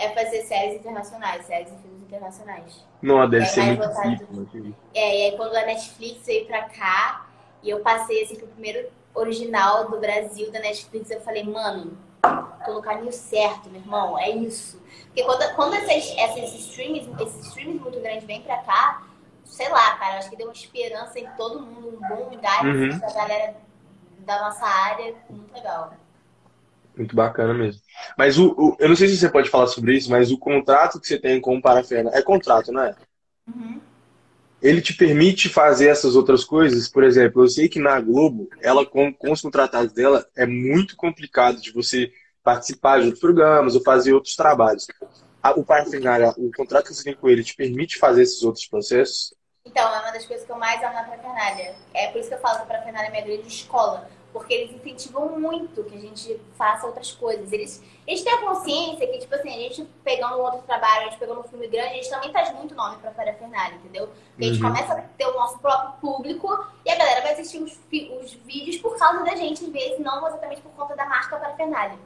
é 0.01 0.09
fazer 0.11 0.43
séries 0.43 0.77
internacionais, 0.77 1.47
séries 1.47 1.69
e 1.71 1.77
filmes 1.83 2.03
internacionais. 2.03 2.85
Não, 3.03 3.29
deve 3.29 3.45
é, 3.45 3.49
ser 3.49 3.63
muito 3.63 4.51
difícil. 4.51 4.75
É, 4.95 5.19
e 5.19 5.31
aí 5.31 5.37
quando 5.37 5.55
a 5.55 5.67
Netflix 5.67 6.27
veio 6.27 6.47
pra 6.47 6.63
cá, 6.63 7.27
e 7.63 7.69
eu 7.69 7.81
passei 7.81 8.25
assim 8.25 8.37
pro 8.37 8.47
primeiro 8.49 8.89
original 9.15 9.91
do 9.91 10.01
Brasil 10.01 10.51
da 10.51 10.59
Netflix, 10.61 11.11
eu 11.11 11.21
falei, 11.21 11.45
mano, 11.45 11.99
tô 12.65 12.75
no 12.75 12.83
caminho 12.83 13.13
certo, 13.13 13.69
meu 13.69 13.81
irmão, 13.81 14.19
é 14.19 14.31
isso. 14.31 14.83
Porque 15.07 15.23
quando, 15.23 15.55
quando 15.55 15.75
esses, 15.75 16.17
esses 16.17 16.67
streams, 16.67 17.11
esses 17.21 17.47
streams 17.49 17.81
muito 17.81 18.01
grandes 18.01 18.25
vêm 18.25 18.41
pra 18.41 18.59
cá, 18.59 19.03
sei 19.45 19.69
lá, 19.69 19.97
cara, 19.97 20.19
acho 20.19 20.31
que 20.31 20.37
deu 20.37 20.47
uma 20.47 20.53
esperança 20.53 21.19
em 21.19 21.29
todo 21.37 21.61
mundo, 21.61 21.99
um 22.03 22.09
bom 22.09 22.31
lugar 22.31 22.65
uhum. 22.65 22.99
pra 22.99 23.13
galera 23.13 23.57
da 24.21 24.41
nossa 24.45 24.65
área, 24.65 25.15
muito 25.29 25.53
legal. 25.53 25.93
Muito 27.01 27.17
bacana 27.17 27.55
mesmo. 27.55 27.81
Mas 28.15 28.39
o, 28.39 28.55
o, 28.59 28.77
eu 28.79 28.87
não 28.87 28.95
sei 28.95 29.09
se 29.09 29.17
você 29.17 29.31
pode 29.31 29.49
falar 29.49 29.67
sobre 29.69 29.97
isso, 29.97 30.11
mas 30.11 30.31
o 30.31 30.37
contrato 30.37 31.01
que 31.01 31.07
você 31.07 31.19
tem 31.19 31.41
com 31.41 31.57
o 31.57 31.63
Paraferna 31.63 32.11
é 32.13 32.21
contrato, 32.21 32.71
não 32.71 32.83
é? 32.83 32.95
Uhum. 33.49 33.81
Ele 34.61 34.83
te 34.83 34.93
permite 34.93 35.49
fazer 35.49 35.87
essas 35.89 36.15
outras 36.15 36.45
coisas? 36.45 36.91
Por 36.91 37.03
exemplo, 37.03 37.43
eu 37.43 37.49
sei 37.49 37.71
que 37.71 37.81
na 37.81 37.99
Globo, 37.99 38.51
ela 38.61 38.85
com, 38.85 39.11
com 39.15 39.33
os 39.33 39.41
contratados 39.41 39.95
dela, 39.95 40.27
é 40.37 40.45
muito 40.45 40.95
complicado 40.95 41.59
de 41.59 41.73
você 41.73 42.13
participar 42.43 42.99
de 42.99 43.07
outros 43.07 43.21
programas 43.21 43.75
ou 43.75 43.83
fazer 43.83 44.13
outros 44.13 44.37
trabalhos. 44.37 44.87
O 45.57 45.65
Parafernália, 45.65 46.35
o 46.37 46.51
contrato 46.55 46.89
que 46.89 46.95
você 46.95 47.05
tem 47.05 47.15
com 47.15 47.31
ele, 47.31 47.43
te 47.43 47.57
permite 47.57 47.97
fazer 47.97 48.25
esses 48.25 48.43
outros 48.43 48.67
processos? 48.67 49.35
Então, 49.65 49.83
é 49.83 50.01
uma 50.01 50.11
das 50.11 50.27
coisas 50.27 50.45
que 50.45 50.53
eu 50.53 50.59
mais 50.59 50.83
amo 50.83 50.93
na 50.93 51.05
parafernália. 51.05 51.75
É 51.95 52.09
por 52.09 52.21
isso 52.21 52.29
que 52.29 52.35
eu 52.35 52.41
falo 52.41 52.57
que 52.59 52.65
a 52.65 52.67
parafernália 52.67 53.09
é 53.09 53.11
minha 53.11 53.25
grande 53.25 53.49
escola. 53.49 54.07
Porque 54.33 54.55
eles 54.55 54.77
incentivam 54.77 55.39
muito 55.39 55.83
que 55.85 55.97
a 55.97 56.01
gente 56.01 56.41
faça 56.57 56.87
outras 56.87 57.11
coisas. 57.13 57.53
Eles, 57.53 57.83
eles 58.07 58.23
têm 58.23 58.33
a 58.33 58.39
consciência 58.39 59.07
que, 59.07 59.19
tipo 59.19 59.35
assim, 59.35 59.49
a 59.49 59.59
gente 59.59 59.85
pegando 60.05 60.37
um 60.37 60.43
outro 60.43 60.63
trabalho, 60.63 61.03
a 61.03 61.11
gente 61.11 61.19
pegando 61.19 61.41
um 61.41 61.45
filme 61.45 61.67
grande, 61.67 61.89
a 61.89 61.95
gente 61.95 62.11
também 62.11 62.31
traz 62.31 62.55
muito 62.55 62.75
nome 62.75 62.99
pra 62.99 63.11
parafernália, 63.11 63.75
entendeu? 63.77 64.09
Porque 64.31 64.45
a 64.45 64.49
gente 64.49 64.63
uhum. 64.63 64.71
começa 64.71 64.93
a 64.93 65.03
ter 65.03 65.27
o 65.27 65.35
nosso 65.35 65.59
próprio 65.59 65.93
público 66.01 66.67
e 66.85 66.91
a 66.91 66.97
galera 66.97 67.23
vai 67.23 67.33
assistir 67.33 67.61
os, 67.61 67.73
os 67.73 68.33
vídeos 68.35 68.77
por 68.77 68.97
causa 68.97 69.25
da 69.25 69.35
gente, 69.35 69.65
às 69.65 69.71
vezes, 69.71 69.99
não 69.99 70.27
exatamente 70.29 70.61
por 70.61 70.71
conta 70.73 70.95
da 70.95 71.07
marca 71.07 71.37
parafernália. 71.37 71.99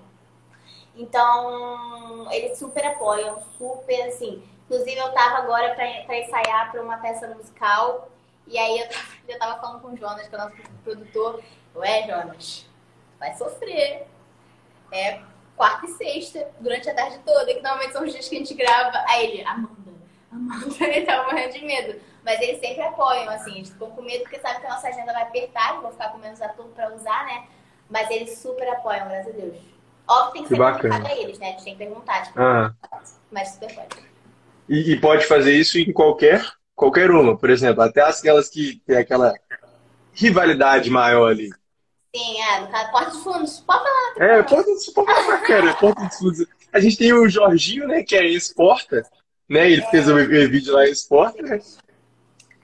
Então, 0.96 2.30
eles 2.32 2.58
super 2.58 2.84
apoiam, 2.86 3.42
super 3.58 4.02
assim. 4.08 4.42
Inclusive, 4.64 4.96
eu 4.96 5.12
tava 5.12 5.38
agora 5.38 5.74
para 5.74 6.18
ensaiar 6.18 6.70
para 6.70 6.82
uma 6.82 6.96
peça 6.98 7.28
musical. 7.28 8.08
E 8.46 8.58
aí 8.58 8.78
eu 8.78 8.88
tava, 8.88 9.06
eu 9.28 9.38
tava 9.38 9.60
falando 9.60 9.82
com 9.82 9.88
o 9.88 9.96
Jonas, 9.96 10.28
que 10.28 10.34
é 10.34 10.38
o 10.38 10.40
nosso 10.42 10.56
produtor. 10.84 11.42
Ué, 11.74 12.06
Jonas, 12.06 12.66
vai 13.18 13.34
sofrer. 13.34 14.06
É 14.92 15.20
quarta 15.56 15.86
e 15.86 15.90
sexta, 15.90 16.48
durante 16.60 16.88
a 16.88 16.94
tarde 16.94 17.18
toda, 17.24 17.46
que 17.46 17.60
normalmente 17.60 17.92
são 17.92 18.04
os 18.04 18.12
dias 18.12 18.28
que 18.28 18.36
a 18.36 18.38
gente 18.38 18.54
grava. 18.54 19.04
Aí 19.08 19.26
ele, 19.26 19.44
Amanda, 19.44 19.92
Amanda, 20.30 20.76
ele 20.84 21.06
tava 21.06 21.24
morrendo 21.24 21.52
de 21.52 21.64
medo. 21.64 22.00
Mas 22.24 22.40
eles 22.40 22.58
sempre 22.58 22.82
apoiam, 22.82 23.28
assim, 23.30 23.56
eles 23.56 23.70
ficam 23.70 23.90
com 23.90 24.02
medo 24.02 24.22
porque 24.22 24.40
sabem 24.40 24.60
que 24.60 24.66
a 24.66 24.70
nossa 24.70 24.88
agenda 24.88 25.12
vai 25.12 25.22
apertar, 25.22 25.80
vou 25.80 25.92
ficar 25.92 26.08
com 26.08 26.18
menos 26.18 26.40
ator 26.40 26.66
pra 26.68 26.94
usar, 26.94 27.26
né? 27.26 27.44
Mas 27.90 28.10
eles 28.10 28.38
super 28.38 28.66
apoiam, 28.68 29.08
graças 29.08 29.34
a 29.34 29.36
Deus. 29.36 29.56
Óbvio 30.08 30.32
tem 30.32 30.42
que, 30.42 30.48
que 30.48 30.56
ser 30.56 30.80
perguntado 30.80 31.06
a 31.06 31.16
eles, 31.16 31.38
né? 31.38 31.48
A 31.48 31.50
gente 31.50 31.64
tem 31.64 31.76
que 31.76 31.84
perguntar, 31.84 32.22
tipo, 32.22 32.40
ah. 32.40 32.74
mas 33.30 33.50
super 33.50 33.74
pode. 33.74 34.14
E, 34.68 34.92
e, 34.92 35.00
pode 35.00 35.26
fazer 35.26 35.52
isso 35.52 35.78
em 35.78 35.92
qualquer, 35.92 36.42
qualquer 36.74 37.10
uma, 37.10 37.36
por 37.36 37.50
exemplo, 37.50 37.82
até 37.82 38.00
aquelas 38.00 38.48
que 38.48 38.82
tem 38.86 38.96
aquela 38.96 39.34
rivalidade 40.14 40.88
maior 40.88 41.30
ali. 41.30 41.50
Sim, 42.14 42.40
é, 42.40 42.60
no 42.60 42.68
caso, 42.68 42.90
Porta 42.92 43.10
dos 43.10 43.22
Fundos. 43.24 43.60
Pode 43.60 43.82
falar. 43.82 44.28
É, 44.28 44.42
Porta 44.42 44.70
dos 44.70 44.86
Fundos, 44.86 45.26
bacana, 45.26 45.74
Porta 45.80 46.04
dos 46.04 46.16
Fundos. 46.16 46.46
A 46.72 46.78
gente 46.78 46.96
tem 46.96 47.12
o 47.12 47.28
Jorginho, 47.28 47.88
né, 47.88 48.04
que 48.04 48.14
é 48.14 48.24
ex-porta, 48.24 49.02
né? 49.48 49.70
Ele 49.70 49.82
é. 49.82 49.90
fez 49.90 50.08
um 50.08 50.16
vídeo 50.16 50.72
lá 50.72 50.86
ex-porta, 50.86 51.42
né? 51.42 51.60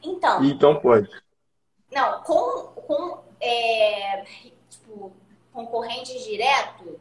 Então. 0.02 0.44
Então 0.44 0.76
pode. 0.80 1.10
Não, 1.92 2.22
com, 2.22 2.68
com 2.82 3.18
é, 3.40 4.24
tipo, 4.68 5.12
concorrentes 5.52 6.24
direto, 6.24 7.00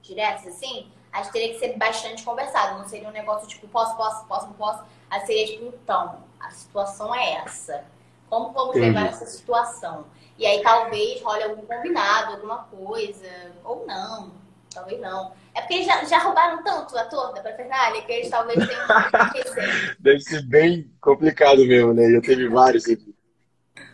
diretos 0.00 0.46
assim, 0.46 0.90
a 1.12 1.22
gente 1.22 1.32
teria 1.32 1.52
que 1.52 1.58
ser 1.58 1.76
bastante 1.76 2.22
conversado. 2.22 2.78
Não 2.78 2.88
seria 2.88 3.08
um 3.08 3.12
negócio 3.12 3.46
tipo, 3.46 3.68
posso, 3.68 3.94
posso, 3.96 4.24
posso, 4.26 4.46
não 4.46 4.54
posso. 4.54 4.84
Aí 5.10 5.20
seria 5.26 5.46
tipo, 5.46 5.66
então, 5.66 6.24
a 6.38 6.50
situação 6.50 7.14
é 7.14 7.34
essa. 7.34 7.84
Como 8.30 8.52
vamos 8.52 8.76
Entendi. 8.76 8.86
levar 8.86 9.08
essa 9.08 9.26
situação? 9.26 10.06
E 10.40 10.46
aí 10.46 10.62
talvez 10.62 11.20
role 11.20 11.42
algum 11.42 11.66
combinado, 11.66 12.32
alguma 12.32 12.64
coisa, 12.64 13.28
ou 13.62 13.86
não, 13.86 14.32
talvez 14.72 14.98
não. 14.98 15.32
É 15.54 15.60
porque 15.60 15.74
eles 15.74 15.86
já, 15.86 16.02
já 16.04 16.18
roubaram 16.18 16.64
tanto 16.64 16.96
a 16.96 17.02
ator 17.02 17.34
da 17.34 17.42
Parafernália 17.42 18.00
que 18.00 18.10
eles 18.10 18.30
talvez 18.30 18.58
tenham 18.66 18.86
Deve 20.00 20.20
ser 20.20 20.42
bem 20.46 20.90
complicado 20.98 21.62
mesmo, 21.66 21.92
né? 21.92 22.10
Já 22.10 22.22
teve 22.22 22.48
vários 22.48 22.88
aqui. 22.88 23.14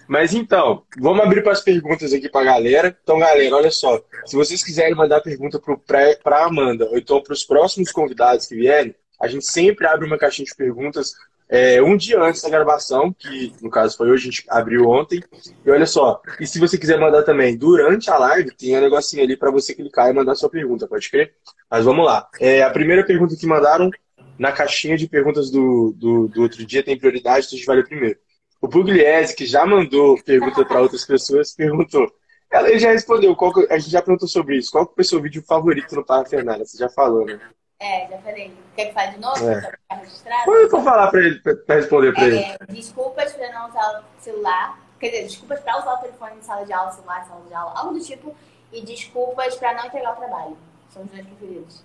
Mas 0.07 0.35
então, 0.35 0.85
vamos 1.01 1.27
abrir 1.27 1.43
para 1.43 1.51
as 1.51 1.63
perguntas 1.63 2.13
aqui 2.13 2.29
para 2.29 2.43
a 2.43 2.55
galera. 2.55 2.97
Então, 3.03 3.19
galera, 3.19 3.57
olha 3.57 3.71
só. 3.73 4.01
Se 4.25 4.37
vocês 4.37 4.63
quiserem 4.63 4.95
mandar 4.95 5.23
pergunta 5.23 5.61
para 5.85 6.39
a 6.39 6.45
Amanda, 6.45 6.89
ou 6.89 6.97
então 6.97 7.21
para 7.21 7.33
os 7.33 7.45
próximos 7.45 7.91
convidados 7.91 8.47
que 8.47 8.55
vierem, 8.55 8.95
a 9.21 9.27
gente 9.27 9.45
sempre 9.45 9.85
abre 9.85 10.07
uma 10.07 10.17
caixinha 10.17 10.47
de 10.47 10.55
perguntas 10.55 11.13
é, 11.49 11.81
um 11.81 11.97
dia 11.97 12.21
antes 12.21 12.43
da 12.43 12.49
gravação, 12.49 13.13
que 13.13 13.53
no 13.63 13.71
caso 13.71 13.97
foi 13.97 14.11
hoje, 14.11 14.29
a 14.29 14.31
gente 14.31 14.45
abriu 14.49 14.89
ontem. 14.89 15.23
E 15.65 15.71
olha 15.71 15.87
só, 15.87 16.21
e 16.41 16.47
se 16.47 16.59
você 16.59 16.77
quiser 16.77 16.99
mandar 16.99 17.23
também 17.23 17.57
durante 17.57 18.11
a 18.11 18.19
live, 18.19 18.51
tem 18.57 18.77
um 18.77 18.81
negocinho 18.81 19.23
ali 19.23 19.37
para 19.37 19.51
você 19.51 19.75
clicar 19.75 20.11
e 20.11 20.13
mandar 20.13 20.35
sua 20.35 20.51
pergunta, 20.51 20.89
pode 20.89 21.09
crer? 21.09 21.35
Mas 21.71 21.85
vamos 21.85 22.05
lá. 22.05 22.29
É, 22.41 22.63
a 22.63 22.71
primeira 22.71 23.05
pergunta 23.05 23.37
que 23.37 23.47
mandaram 23.47 23.91
na 24.39 24.53
caixinha 24.53 24.97
de 24.97 25.09
perguntas 25.09 25.51
do, 25.51 25.95
do, 25.97 26.29
do 26.29 26.43
outro 26.43 26.65
dia 26.67 26.83
tem 26.83 26.99
prioridade, 26.99 27.47
então 27.47 27.57
a 27.57 27.59
gente 27.59 27.67
vai 27.67 27.77
ler 27.77 27.87
primeiro. 27.87 28.19
O 28.61 28.69
Pugliese, 28.69 29.35
que 29.35 29.47
já 29.47 29.65
mandou 29.65 30.21
pergunta 30.25 30.65
para 30.65 30.81
outras 30.81 31.05
pessoas, 31.05 31.55
perguntou. 31.55 32.11
Ela 32.51 32.77
já 32.79 32.93
respondeu, 32.93 33.35
qual 33.37 33.53
que, 33.53 33.73
a 33.73 33.79
gente 33.79 33.91
já 33.91 34.03
perguntou 34.03 34.29
sobre 34.29 34.57
isso. 34.57 34.71
Qual 34.71 34.87
que 34.87 34.95
foi 34.95 35.03
o 35.05 35.07
seu 35.07 35.23
vídeo 35.23 35.43
favorito 35.43 35.95
no 35.95 36.05
Parafernália? 36.05 36.65
Você 36.65 36.79
já 36.79 36.89
falou, 36.89 37.25
né? 37.25 37.39
É, 37.79 38.09
já 38.09 38.19
falei. 38.19 38.57
Quer 38.75 38.87
que 38.87 38.95
fale 38.95 39.13
de 39.13 39.21
novo? 39.21 39.49
É. 39.49 39.61
Pra 39.61 39.97
registrado? 39.97 40.51
Eu 40.51 40.71
vou 40.71 40.83
falar 40.83 41.09
para 41.09 41.21
ele, 41.21 41.39
para 41.41 41.75
responder 41.77 42.13
para 42.13 42.25
é, 42.25 42.29
ele. 42.29 42.57
Desculpas 42.71 43.33
por 43.33 43.49
não 43.53 43.69
usar 43.69 44.01
o 44.01 44.23
celular. 44.23 44.79
Quer 44.99 45.11
dizer, 45.11 45.23
desculpas 45.25 45.61
para 45.61 45.79
usar 45.79 45.95
o 45.95 45.99
telefone 45.99 46.37
em 46.39 46.43
sala 46.43 46.65
de 46.65 46.73
aula, 46.73 46.91
celular 46.91 47.27
sala 47.27 47.45
de 47.47 47.55
aula, 47.55 47.73
algo 47.77 47.99
do 47.99 48.05
tipo. 48.05 48.35
E 48.73 48.81
desculpas 48.83 49.55
para 49.57 49.75
não 49.75 49.87
entregar 49.87 50.15
o 50.15 50.17
trabalho. 50.17 50.57
São 50.91 51.03
os 51.03 51.11
dois 51.11 51.27
preferidos. 51.27 51.85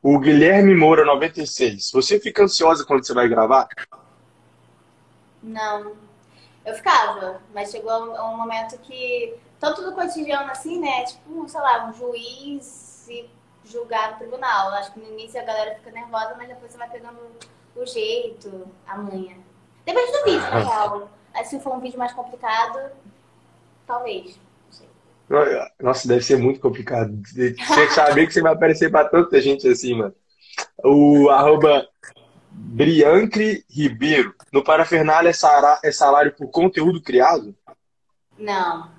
O 0.00 0.18
Guilherme 0.18 0.74
Moura, 0.74 1.04
96. 1.04 1.90
Você 1.92 2.20
fica 2.20 2.44
ansiosa 2.44 2.84
quando 2.84 3.04
você 3.04 3.14
vai 3.14 3.28
gravar? 3.28 3.68
Não. 5.42 5.96
Eu 6.64 6.74
ficava, 6.74 7.40
mas 7.52 7.70
chegou 7.70 7.92
um 7.92 8.36
momento 8.36 8.78
que, 8.78 9.34
tanto 9.58 9.82
no 9.82 9.92
cotidiano 9.92 10.50
assim, 10.50 10.80
né? 10.80 11.04
Tipo, 11.04 11.46
sei 11.48 11.60
lá, 11.60 11.88
um 11.88 11.92
juiz 11.92 12.64
se 12.64 13.28
julgar 13.64 14.12
no 14.12 14.18
tribunal. 14.18 14.68
Acho 14.74 14.92
que 14.92 15.00
no 15.00 15.08
início 15.08 15.40
a 15.40 15.44
galera 15.44 15.74
fica 15.76 15.90
nervosa, 15.90 16.34
mas 16.36 16.48
depois 16.48 16.72
você 16.72 16.78
vai 16.78 16.90
pegando 16.90 17.18
o 17.74 17.86
jeito, 17.86 18.68
a 18.86 18.96
manha. 18.96 19.36
Depende 19.84 20.12
do 20.12 20.24
vídeo, 20.24 20.40
na 20.40 20.58
real. 20.58 21.10
Se 21.44 21.58
for 21.60 21.74
um 21.74 21.80
vídeo 21.80 21.98
mais 21.98 22.12
complicado, 22.12 22.90
talvez. 23.86 24.38
Nossa, 25.80 26.06
deve 26.06 26.22
ser 26.22 26.36
muito 26.36 26.60
complicado. 26.60 27.20
Você 27.26 27.90
saber 27.90 28.26
que 28.26 28.32
você 28.32 28.40
vai 28.40 28.52
aparecer 28.52 28.90
pra 28.90 29.08
tanta 29.08 29.40
gente 29.40 29.66
assim, 29.66 29.94
mano. 29.94 30.14
O 30.84 31.28
arroba 31.30 31.88
Briancre 32.50 33.64
Ribeiro. 33.68 34.34
No 34.52 34.62
Parafernália 34.62 35.32
é 35.82 35.90
salário 35.92 36.32
por 36.36 36.48
conteúdo 36.48 37.02
criado? 37.02 37.54
Não. 38.38 38.92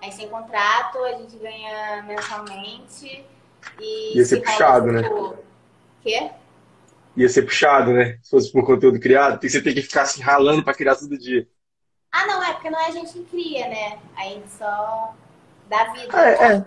É 0.00 0.10
sem 0.10 0.28
contrato, 0.28 0.98
a 0.98 1.12
gente 1.12 1.36
ganha 1.36 2.02
mensalmente. 2.02 3.26
E 3.80 4.16
Ia 4.18 4.24
ser 4.24 4.42
puxado, 4.42 4.92
né? 4.92 5.02
Quê? 6.02 6.30
Ia 7.16 7.28
ser 7.28 7.42
puxado, 7.42 7.92
né? 7.92 8.18
Se 8.22 8.30
fosse 8.30 8.52
por 8.52 8.64
conteúdo 8.64 8.98
criado, 8.98 9.32
porque 9.32 9.48
você 9.48 9.60
tem 9.60 9.74
que 9.74 9.82
ficar 9.82 10.06
se 10.06 10.14
assim, 10.14 10.22
ralando 10.22 10.64
para 10.64 10.74
criar 10.74 10.96
todo 10.96 11.18
dia. 11.18 11.46
Ah, 12.10 12.26
não, 12.26 12.42
é 12.42 12.52
porque 12.52 12.70
não 12.70 12.78
é 12.78 12.88
a 12.88 12.90
gente 12.90 13.12
que 13.12 13.24
cria, 13.24 13.68
né? 13.68 13.98
A 14.16 14.24
gente 14.24 14.50
só 14.50 15.14
dá 15.68 15.84
vida 15.92 16.18
é, 16.20 16.56
é. 16.56 16.64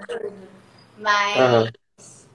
Mas 0.97 2.27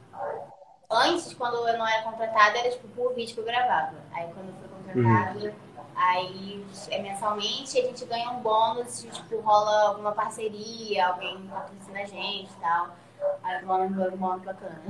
antes, 0.90 1.34
quando 1.34 1.66
eu 1.68 1.78
não 1.78 1.86
era 1.86 2.02
contratada, 2.02 2.58
era 2.58 2.70
tipo 2.70 2.88
por 2.88 3.14
vídeo 3.14 3.34
que 3.34 3.40
eu 3.40 3.44
gravava. 3.44 3.96
Aí 4.12 4.28
quando 4.32 4.48
eu 4.48 4.54
fui 4.54 4.68
contratada, 4.68 5.38
uhum. 5.38 5.52
aí 5.96 6.66
é 6.90 7.02
mensalmente 7.02 7.78
a 7.78 7.82
gente 7.82 8.04
ganha 8.04 8.30
um 8.30 8.40
bônus 8.40 9.02
tipo, 9.02 9.40
rola 9.40 9.88
alguma 9.88 10.12
parceria, 10.12 11.06
alguém 11.06 11.46
patrocina 11.48 12.00
a 12.00 12.06
gente 12.06 12.50
e 12.50 12.60
tal. 12.60 12.96
Aí 13.42 13.64
bacana. 13.64 14.82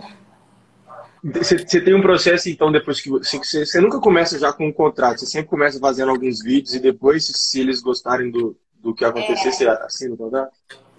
Você, 1.22 1.80
tem 1.80 1.94
um 1.94 2.00
processo, 2.00 2.48
então, 2.48 2.72
depois 2.72 3.00
que 3.00 3.10
você, 3.10 3.64
você 3.64 3.80
nunca 3.80 4.00
começa 4.00 4.38
já 4.38 4.52
com 4.52 4.66
um 4.66 4.72
contrato, 4.72 5.20
você 5.20 5.26
sempre 5.26 5.48
começa 5.48 5.78
fazendo 5.78 6.10
alguns 6.10 6.42
vídeos 6.42 6.74
e 6.74 6.80
depois, 6.80 7.26
se 7.26 7.60
eles 7.60 7.80
gostarem 7.80 8.30
do, 8.30 8.56
do 8.74 8.94
que 8.94 9.04
acontecer, 9.04 9.48
é... 9.48 9.52
você 9.52 9.68
assina 9.68 10.14
o 10.14 10.18
contrato? 10.18 10.52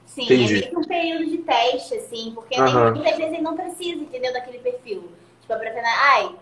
Sim, 0.06 0.24
Entendi. 0.24 0.64
é 0.66 0.78
um 0.78 0.84
período 0.84 1.26
de 1.26 1.38
teste, 1.40 1.96
assim, 1.96 2.32
porque 2.36 2.60
uhum. 2.60 2.92
muitas 2.92 3.18
vezes 3.18 3.34
ele 3.34 3.42
não 3.42 3.56
precisa, 3.56 4.02
entendeu, 4.02 4.34
daquele 4.34 4.60
perfil. 4.60 5.10
Tipo, 5.42 5.54
a 5.54 5.58
pretender, 5.58 5.86
ai, 5.86 6.36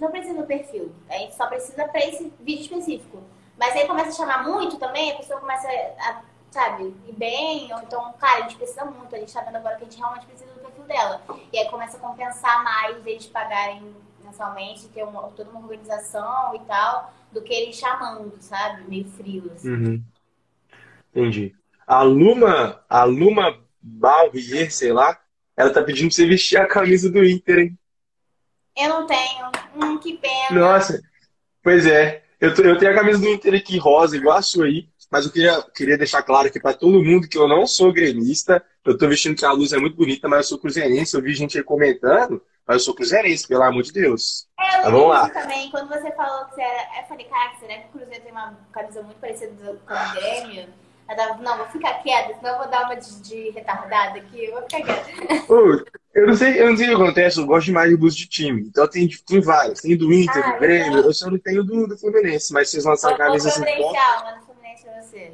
não 0.00 0.10
precisa 0.10 0.34
do 0.34 0.46
perfil, 0.46 0.90
a 1.08 1.14
gente 1.14 1.36
só 1.36 1.46
precisa 1.46 1.86
para 1.86 2.06
esse 2.06 2.32
vídeo 2.40 2.62
específico. 2.62 3.22
Mas 3.58 3.76
aí 3.76 3.86
começa 3.86 4.08
a 4.08 4.12
chamar 4.12 4.48
muito 4.48 4.78
também, 4.78 5.12
a 5.12 5.16
pessoa 5.16 5.38
começa 5.38 5.68
a 5.68 6.22
sabe, 6.50 6.94
ir 7.06 7.12
bem, 7.12 7.72
ou 7.72 7.80
então, 7.80 8.12
cara, 8.14 8.38
a 8.38 8.42
gente 8.42 8.56
precisa 8.56 8.84
muito, 8.84 9.14
a 9.14 9.18
gente 9.18 9.32
tá 9.32 9.40
vendo 9.42 9.56
agora 9.56 9.76
que 9.76 9.82
a 9.82 9.86
gente 9.86 9.98
realmente 9.98 10.26
precisa 10.26 10.52
do 10.52 10.60
perfil 10.60 10.84
dela. 10.84 11.22
E 11.52 11.58
aí 11.58 11.68
começa 11.68 11.96
a 11.96 12.00
compensar 12.00 12.62
mais 12.64 13.06
eles 13.06 13.26
pagarem 13.26 13.94
mensalmente, 14.22 14.88
ter 14.88 15.04
uma, 15.04 15.22
toda 15.30 15.50
uma 15.50 15.60
organização 15.60 16.54
e 16.54 16.60
tal, 16.60 17.12
do 17.32 17.42
que 17.42 17.52
eles 17.52 17.76
chamando, 17.76 18.32
sabe? 18.40 18.84
Meio 18.88 19.04
frio, 19.06 19.50
assim. 19.54 19.70
Uhum. 19.70 20.04
Entendi. 21.14 21.54
A 21.86 22.02
Luma, 22.02 22.84
a 22.88 23.04
Luma 23.04 23.58
Balvier, 23.80 24.72
sei 24.72 24.92
lá, 24.92 25.18
ela 25.56 25.72
tá 25.72 25.82
pedindo 25.82 26.08
pra 26.08 26.16
você 26.16 26.26
vestir 26.26 26.56
a 26.56 26.66
camisa 26.66 27.10
do 27.10 27.24
Inter, 27.24 27.58
hein? 27.58 27.78
Eu 28.76 28.88
não 28.88 29.06
tenho. 29.06 29.50
Hum, 29.74 29.98
que 29.98 30.16
pena. 30.16 30.52
Nossa, 30.52 31.00
pois 31.62 31.86
é. 31.86 32.22
Eu, 32.40 32.50
eu 32.50 32.78
tenho 32.78 32.92
a 32.92 32.94
camisa 32.94 33.18
do 33.18 33.28
Inter 33.28 33.54
aqui 33.54 33.76
rosa, 33.76 34.16
igual 34.16 34.38
a 34.38 34.42
sua 34.42 34.66
aí. 34.66 34.88
Mas 35.10 35.26
eu 35.26 35.32
queria, 35.32 35.62
queria 35.74 35.98
deixar 35.98 36.22
claro 36.22 36.48
aqui 36.48 36.60
para 36.60 36.72
todo 36.72 37.02
mundo 37.02 37.28
que 37.28 37.36
eu 37.36 37.48
não 37.48 37.66
sou 37.66 37.92
gremista. 37.92 38.64
Eu 38.84 38.92
estou 38.92 39.08
vestindo 39.08 39.36
que 39.36 39.44
a 39.44 39.52
luz 39.52 39.72
é 39.72 39.78
muito 39.78 39.96
bonita, 39.96 40.28
mas 40.28 40.38
eu 40.38 40.50
sou 40.50 40.58
cruzeirense. 40.58 41.14
Eu 41.14 41.22
vi 41.22 41.34
gente 41.34 41.58
aí 41.58 41.64
comentando. 41.64 42.40
Mas 42.66 42.76
eu 42.76 42.80
sou 42.84 42.94
cruzeirense, 42.94 43.48
pelo 43.48 43.64
amor 43.64 43.82
de 43.82 43.92
Deus. 43.92 44.46
É, 44.56 44.76
eu 44.76 44.82
Mas 44.82 44.92
vamos 44.92 45.08
lá. 45.08 45.28
também, 45.30 45.70
quando 45.72 45.88
você 45.88 46.12
falou 46.12 46.44
que 46.44 46.54
você 46.54 46.62
era. 46.62 47.02
Eu 47.02 47.08
falei, 47.08 47.26
caraca, 47.26 47.56
será 47.58 47.78
que 47.78 47.88
o 47.88 47.98
Cruzeiro 47.98 48.22
tem 48.22 48.30
uma 48.30 48.56
camisa 48.72 49.02
muito 49.02 49.18
parecida 49.18 49.52
com 49.56 49.92
o 49.92 50.14
Grêmio? 50.14 50.68
Eu 51.10 51.16
tava, 51.16 51.42
não, 51.42 51.56
vou 51.56 51.66
ficar 51.66 51.94
quieta, 51.94 52.36
senão 52.36 52.52
eu 52.52 52.58
vou 52.58 52.68
dar 52.70 52.84
uma 52.84 52.94
de, 52.94 53.20
de 53.22 53.50
retardada 53.50 54.20
aqui, 54.20 54.44
eu 54.44 54.52
vou 54.52 54.62
ficar 54.62 54.82
quieta. 54.82 55.44
eu 56.14 56.26
não 56.28 56.34
sei, 56.36 56.62
eu 56.62 56.70
não 56.70 56.76
sei 56.76 56.86
o 56.86 56.96
que 56.96 57.02
acontece, 57.02 57.40
eu 57.40 57.46
gosto 57.46 57.66
demais 57.66 57.90
de 57.90 57.96
blusa 57.96 58.16
de 58.16 58.28
time. 58.28 58.62
Então 58.62 58.86
tem, 58.86 59.08
tem 59.08 59.40
vários, 59.40 59.80
tem 59.80 59.96
do 59.96 60.12
Inter, 60.12 60.40
ah, 60.46 60.52
do 60.52 60.60
Grêmio, 60.60 60.98
eu 61.00 61.12
só 61.12 61.28
não 61.28 61.38
tenho 61.40 61.64
do, 61.64 61.88
do 61.88 61.98
Fluminense, 61.98 62.52
mas 62.52 62.70
vocês 62.70 62.84
lançaram 62.84 63.16
camisa 63.16 63.48
assim. 63.48 63.68
Eu 63.68 63.82
vou 63.82 63.92
manda 63.92 64.40
o 64.48 64.49
Pra 64.82 65.02
você. 65.02 65.32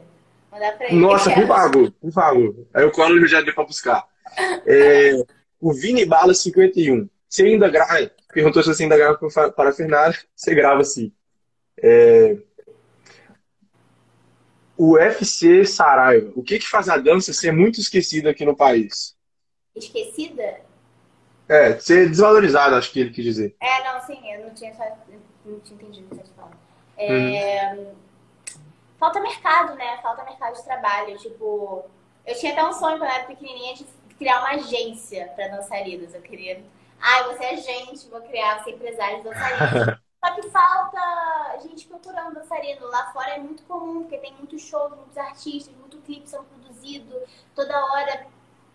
Mandar 0.50 0.76
pra 0.76 0.86
ele. 0.86 0.96
Nossa, 0.96 1.30
por 1.32 1.46
favor, 1.46 1.92
por 1.92 2.12
favor. 2.12 2.66
Aí 2.74 2.82
eu 2.82 2.90
colo 2.90 3.10
no 3.10 3.14
Rio 3.16 3.26
de 3.26 3.30
Janeiro 3.32 3.54
pra 3.54 3.64
buscar. 3.64 4.06
É, 4.66 5.12
o 5.60 5.72
Vini 5.72 6.04
Bala 6.04 6.34
51. 6.34 7.08
Você 7.28 7.44
ainda 7.44 7.68
grava. 7.70 8.10
Perguntou 8.32 8.62
se 8.62 8.68
você 8.68 8.82
ainda 8.82 8.96
grava 8.96 9.18
para 9.52 9.70
a 9.70 9.72
Fernanda. 9.72 10.18
Você 10.34 10.54
grava 10.54 10.82
assim. 10.82 11.12
É... 11.82 12.36
O 14.76 14.94
UFC 14.94 15.64
Saraiva. 15.64 16.32
O 16.34 16.42
que, 16.42 16.58
que 16.58 16.68
faz 16.68 16.88
a 16.88 16.98
dança 16.98 17.32
ser 17.32 17.52
muito 17.52 17.80
esquecida 17.80 18.30
aqui 18.30 18.44
no 18.44 18.54
país? 18.54 19.16
Esquecida? 19.74 20.60
É, 21.48 21.78
ser 21.78 22.08
desvalorizada, 22.08 22.76
acho 22.76 22.90
que 22.90 23.00
ele 23.00 23.10
quis 23.10 23.24
dizer. 23.24 23.56
É, 23.60 23.84
não, 23.84 24.04
sim, 24.04 24.18
eu 24.30 24.40
não 24.42 24.50
tinha, 24.50 24.74
não 25.46 25.60
tinha 25.60 25.78
entendido 25.78 26.06
o 26.06 26.10
que 26.10 26.16
você 26.16 26.32
falou. 26.34 26.52
É... 26.98 27.74
Uhum. 27.74 28.05
Falta 28.98 29.20
mercado, 29.20 29.74
né? 29.74 29.98
Falta 29.98 30.24
mercado 30.24 30.54
de 30.54 30.64
trabalho. 30.64 31.18
Tipo, 31.18 31.84
eu 32.24 32.34
tinha 32.34 32.52
até 32.52 32.64
um 32.64 32.72
sonho 32.72 32.98
quando 32.98 33.10
eu 33.10 33.14
era 33.14 33.24
pequenininha 33.24 33.74
de 33.74 33.84
criar 34.16 34.40
uma 34.40 34.50
agência 34.50 35.28
para 35.34 35.48
dançarinas. 35.48 36.14
Eu 36.14 36.22
queria 36.22 36.62
Ai, 37.00 37.24
você 37.24 37.44
é 37.44 37.56
gente, 37.56 38.08
vou 38.08 38.20
criar, 38.22 38.62
você 38.62 38.70
é 38.70 38.74
empresário 38.74 39.18
de 39.18 39.24
dançarino. 39.24 39.98
Só 40.24 40.34
que 40.34 40.42
falta 40.50 41.58
gente 41.62 41.86
procurando 41.86 42.34
dançarino. 42.34 42.86
Lá 42.88 43.12
fora 43.12 43.36
é 43.36 43.38
muito 43.38 43.62
comum, 43.64 44.02
porque 44.02 44.18
tem 44.18 44.32
muitos 44.34 44.62
shows, 44.62 44.90
muitos 44.96 45.16
artistas, 45.16 45.74
muitos 45.76 46.00
clipes 46.02 46.30
são 46.30 46.44
produzidos, 46.44 47.22
toda 47.54 47.84
hora 47.92 48.26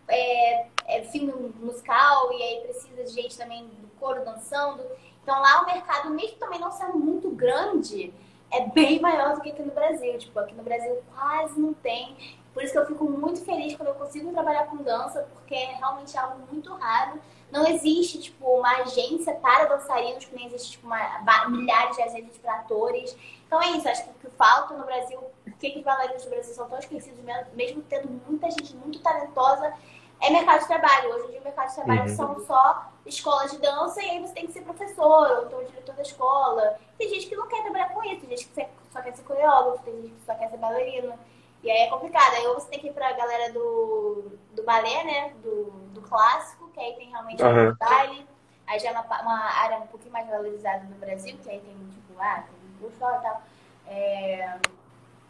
é, 0.08 0.68
é, 0.86 1.04
filme 1.06 1.34
musical, 1.60 2.32
e 2.34 2.42
aí 2.42 2.62
precisa 2.62 3.04
de 3.04 3.12
gente 3.12 3.38
também 3.38 3.66
do 3.68 3.88
coro 4.00 4.24
dançando. 4.24 4.84
Então 5.22 5.40
lá 5.40 5.62
o 5.62 5.66
mercado, 5.66 6.10
mesmo 6.12 6.38
também 6.38 6.60
não 6.60 6.72
sendo 6.72 6.98
muito 6.98 7.30
grande, 7.32 8.14
é 8.52 8.68
bem 8.68 9.00
maior 9.00 9.36
do 9.36 9.42
que 9.42 9.52
aqui 9.52 9.62
no 9.62 9.72
Brasil. 9.72 10.18
Tipo, 10.18 10.40
aqui 10.40 10.54
no 10.54 10.64
Brasil 10.64 11.02
quase 11.14 11.60
não 11.60 11.74
tem. 11.74 12.16
Por 12.54 12.64
isso 12.64 12.74
que 12.74 12.80
eu 12.80 12.86
fico 12.86 13.06
muito 13.06 13.44
feliz 13.46 13.76
quando 13.76 13.90
eu 13.90 13.96
consigo 13.96 14.32
trabalhar 14.32 14.66
com 14.66 14.78
dança, 14.78 15.26
porque 15.34 15.56
é 15.56 15.76
realmente 15.76 16.18
algo 16.18 16.40
muito 16.52 16.74
raro. 16.74 17.20
Não 17.50 17.66
existe, 17.66 18.20
tipo, 18.20 18.46
uma 18.46 18.82
agência 18.82 19.34
para 19.36 19.66
dançarinos, 19.66 20.26
que 20.26 20.36
nem 20.36 20.48
existe, 20.48 20.72
tipo, 20.72 20.88
uma, 20.88 21.50
milhares 21.50 21.96
de 21.96 22.02
agências 22.02 22.38
para 22.38 22.56
atores. 22.56 23.16
Então 23.46 23.62
é 23.62 23.72
isso, 23.72 23.88
acho 23.88 24.04
que 24.04 24.10
o 24.10 24.30
que 24.30 24.36
falta 24.38 24.74
no 24.74 24.86
Brasil, 24.86 25.20
por 25.44 25.54
que 25.54 25.78
os 25.78 25.84
bailarinos 25.84 26.24
do 26.24 26.30
Brasil 26.30 26.54
são 26.54 26.70
tão 26.70 26.80
esquecidos, 26.80 27.20
mesmo 27.54 27.82
tendo 27.84 28.10
muita 28.28 28.50
gente 28.52 28.76
muito 28.76 29.00
talentosa, 29.00 29.74
é 30.22 30.30
mercado 30.30 30.62
de 30.62 30.68
trabalho. 30.68 31.14
Hoje 31.14 31.26
em 31.26 31.32
dia 31.32 31.42
o 31.42 31.44
mercado 31.44 31.70
de 31.70 31.76
trabalho 31.76 32.02
uhum. 32.02 32.16
são 32.16 32.40
só 32.46 32.92
escolas 33.06 33.52
de 33.52 33.58
dança 33.58 34.02
e 34.02 34.10
aí 34.10 34.20
você 34.22 34.34
tem 34.34 34.46
que 34.46 34.54
ser 34.54 34.62
professor 34.62 35.32
ou 35.32 35.46
então 35.46 35.64
diretor 35.64 35.96
da 35.96 36.02
escola. 36.04 36.80
Tem 36.98 37.10
gente 37.10 37.28
que 37.28 37.36
não 37.36 37.48
quer 37.48 37.64
trabalhar 37.64 37.90
com 37.90 38.04
isso, 38.04 38.22
tem 38.22 38.38
gente 38.38 38.48
que 38.48 38.68
só 38.92 39.02
quer 39.02 39.16
ser 39.16 39.24
coreógrafo, 39.24 39.84
tem 39.84 40.02
gente 40.02 40.14
que 40.14 40.26
só 40.26 40.36
quer 40.36 40.50
ser 40.50 40.58
bailarina. 40.58 41.18
E 41.64 41.70
aí 41.70 41.82
é 41.82 41.90
complicado. 41.90 42.34
Aí 42.36 42.44
você 42.54 42.68
tem 42.70 42.80
que 42.80 42.88
ir 42.88 42.94
pra 42.94 43.12
galera 43.14 43.52
do, 43.52 44.32
do 44.54 44.64
balé, 44.64 45.04
né? 45.04 45.34
Do, 45.44 45.66
do 45.94 46.02
clássico, 46.02 46.70
que 46.70 46.80
aí 46.80 46.94
tem 46.94 47.10
realmente 47.10 47.44
uhum. 47.44 47.70
o 47.70 47.76
baile. 47.76 48.28
Aí 48.68 48.80
já 48.80 48.90
é 48.90 48.92
uma, 48.92 49.22
uma, 49.22 49.40
área 49.60 49.78
um 49.78 49.88
pouquinho 49.88 50.14
mais 50.14 50.28
valorizada 50.28 50.84
no 50.86 50.96
Brasil, 50.96 51.38
que 51.44 51.50
aí 51.50 51.60
tem, 51.60 51.76
tipo, 51.90 52.20
ah, 52.20 52.44
tem 52.80 52.88
e 52.88 52.94
tal. 53.00 53.42
É, 53.88 54.58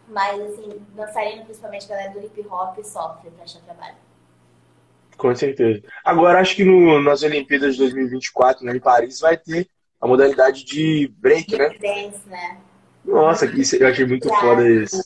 mas, 0.08 0.40
assim, 0.42 0.86
dançarino, 0.90 1.46
principalmente 1.46 1.86
a 1.86 1.96
galera 1.96 2.12
do 2.12 2.26
hip 2.26 2.48
hop, 2.48 2.78
sofre 2.84 3.32
pra 3.32 3.44
achar 3.44 3.62
trabalho. 3.62 3.96
Com 5.22 5.36
certeza. 5.36 5.84
Agora, 6.04 6.40
acho 6.40 6.56
que 6.56 6.64
no, 6.64 7.00
nas 7.00 7.22
Olimpíadas 7.22 7.76
de 7.76 7.82
2024, 7.82 8.66
né, 8.66 8.76
em 8.76 8.80
Paris, 8.80 9.20
vai 9.20 9.38
ter 9.38 9.70
a 10.02 10.08
modalidade 10.08 10.66
de 10.66 11.14
break, 11.20 11.56
né? 11.56 11.70
Dance, 11.80 12.28
né? 12.28 12.58
Nossa, 13.06 13.46
eu 13.46 13.88
achei 13.88 14.04
muito 14.08 14.28
foda 14.28 14.68
isso. 14.68 15.00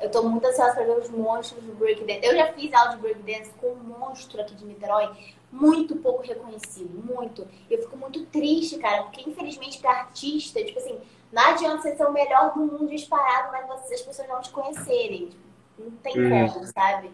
Eu 0.00 0.10
tô 0.10 0.22
muito 0.22 0.46
ansiosa 0.46 0.72
pra 0.72 0.84
ver 0.84 0.98
os 0.98 1.10
monstros 1.10 1.62
do 1.62 1.74
breakdance. 1.74 2.20
Eu 2.22 2.34
já 2.34 2.50
fiz 2.54 2.72
aula 2.72 2.92
de 2.92 3.02
breakdance 3.02 3.50
com 3.60 3.66
um 3.66 3.98
monstro 3.98 4.40
aqui 4.40 4.54
de 4.54 4.64
Niterói, 4.64 5.10
muito 5.52 5.96
pouco 5.96 6.22
reconhecido, 6.22 7.04
muito. 7.04 7.46
Eu 7.70 7.82
fico 7.82 7.98
muito 7.98 8.24
triste, 8.24 8.78
cara, 8.78 9.02
porque 9.02 9.28
infelizmente 9.28 9.80
pra 9.80 9.90
artista, 9.90 10.64
tipo 10.64 10.78
assim, 10.78 10.98
não 11.30 11.42
adianta 11.42 11.82
você 11.82 11.94
ser 11.94 12.06
o 12.06 12.12
melhor 12.12 12.54
do 12.54 12.60
mundo 12.60 12.88
disparado, 12.88 13.52
mas 13.52 13.66
você, 13.66 13.96
as 13.96 14.00
pessoas 14.00 14.28
não 14.28 14.40
te 14.40 14.48
conhecerem. 14.48 15.26
Tipo, 15.26 15.42
não 15.78 15.90
tem 15.90 16.18
hum. 16.18 16.48
como, 16.48 16.66
sabe? 16.68 17.10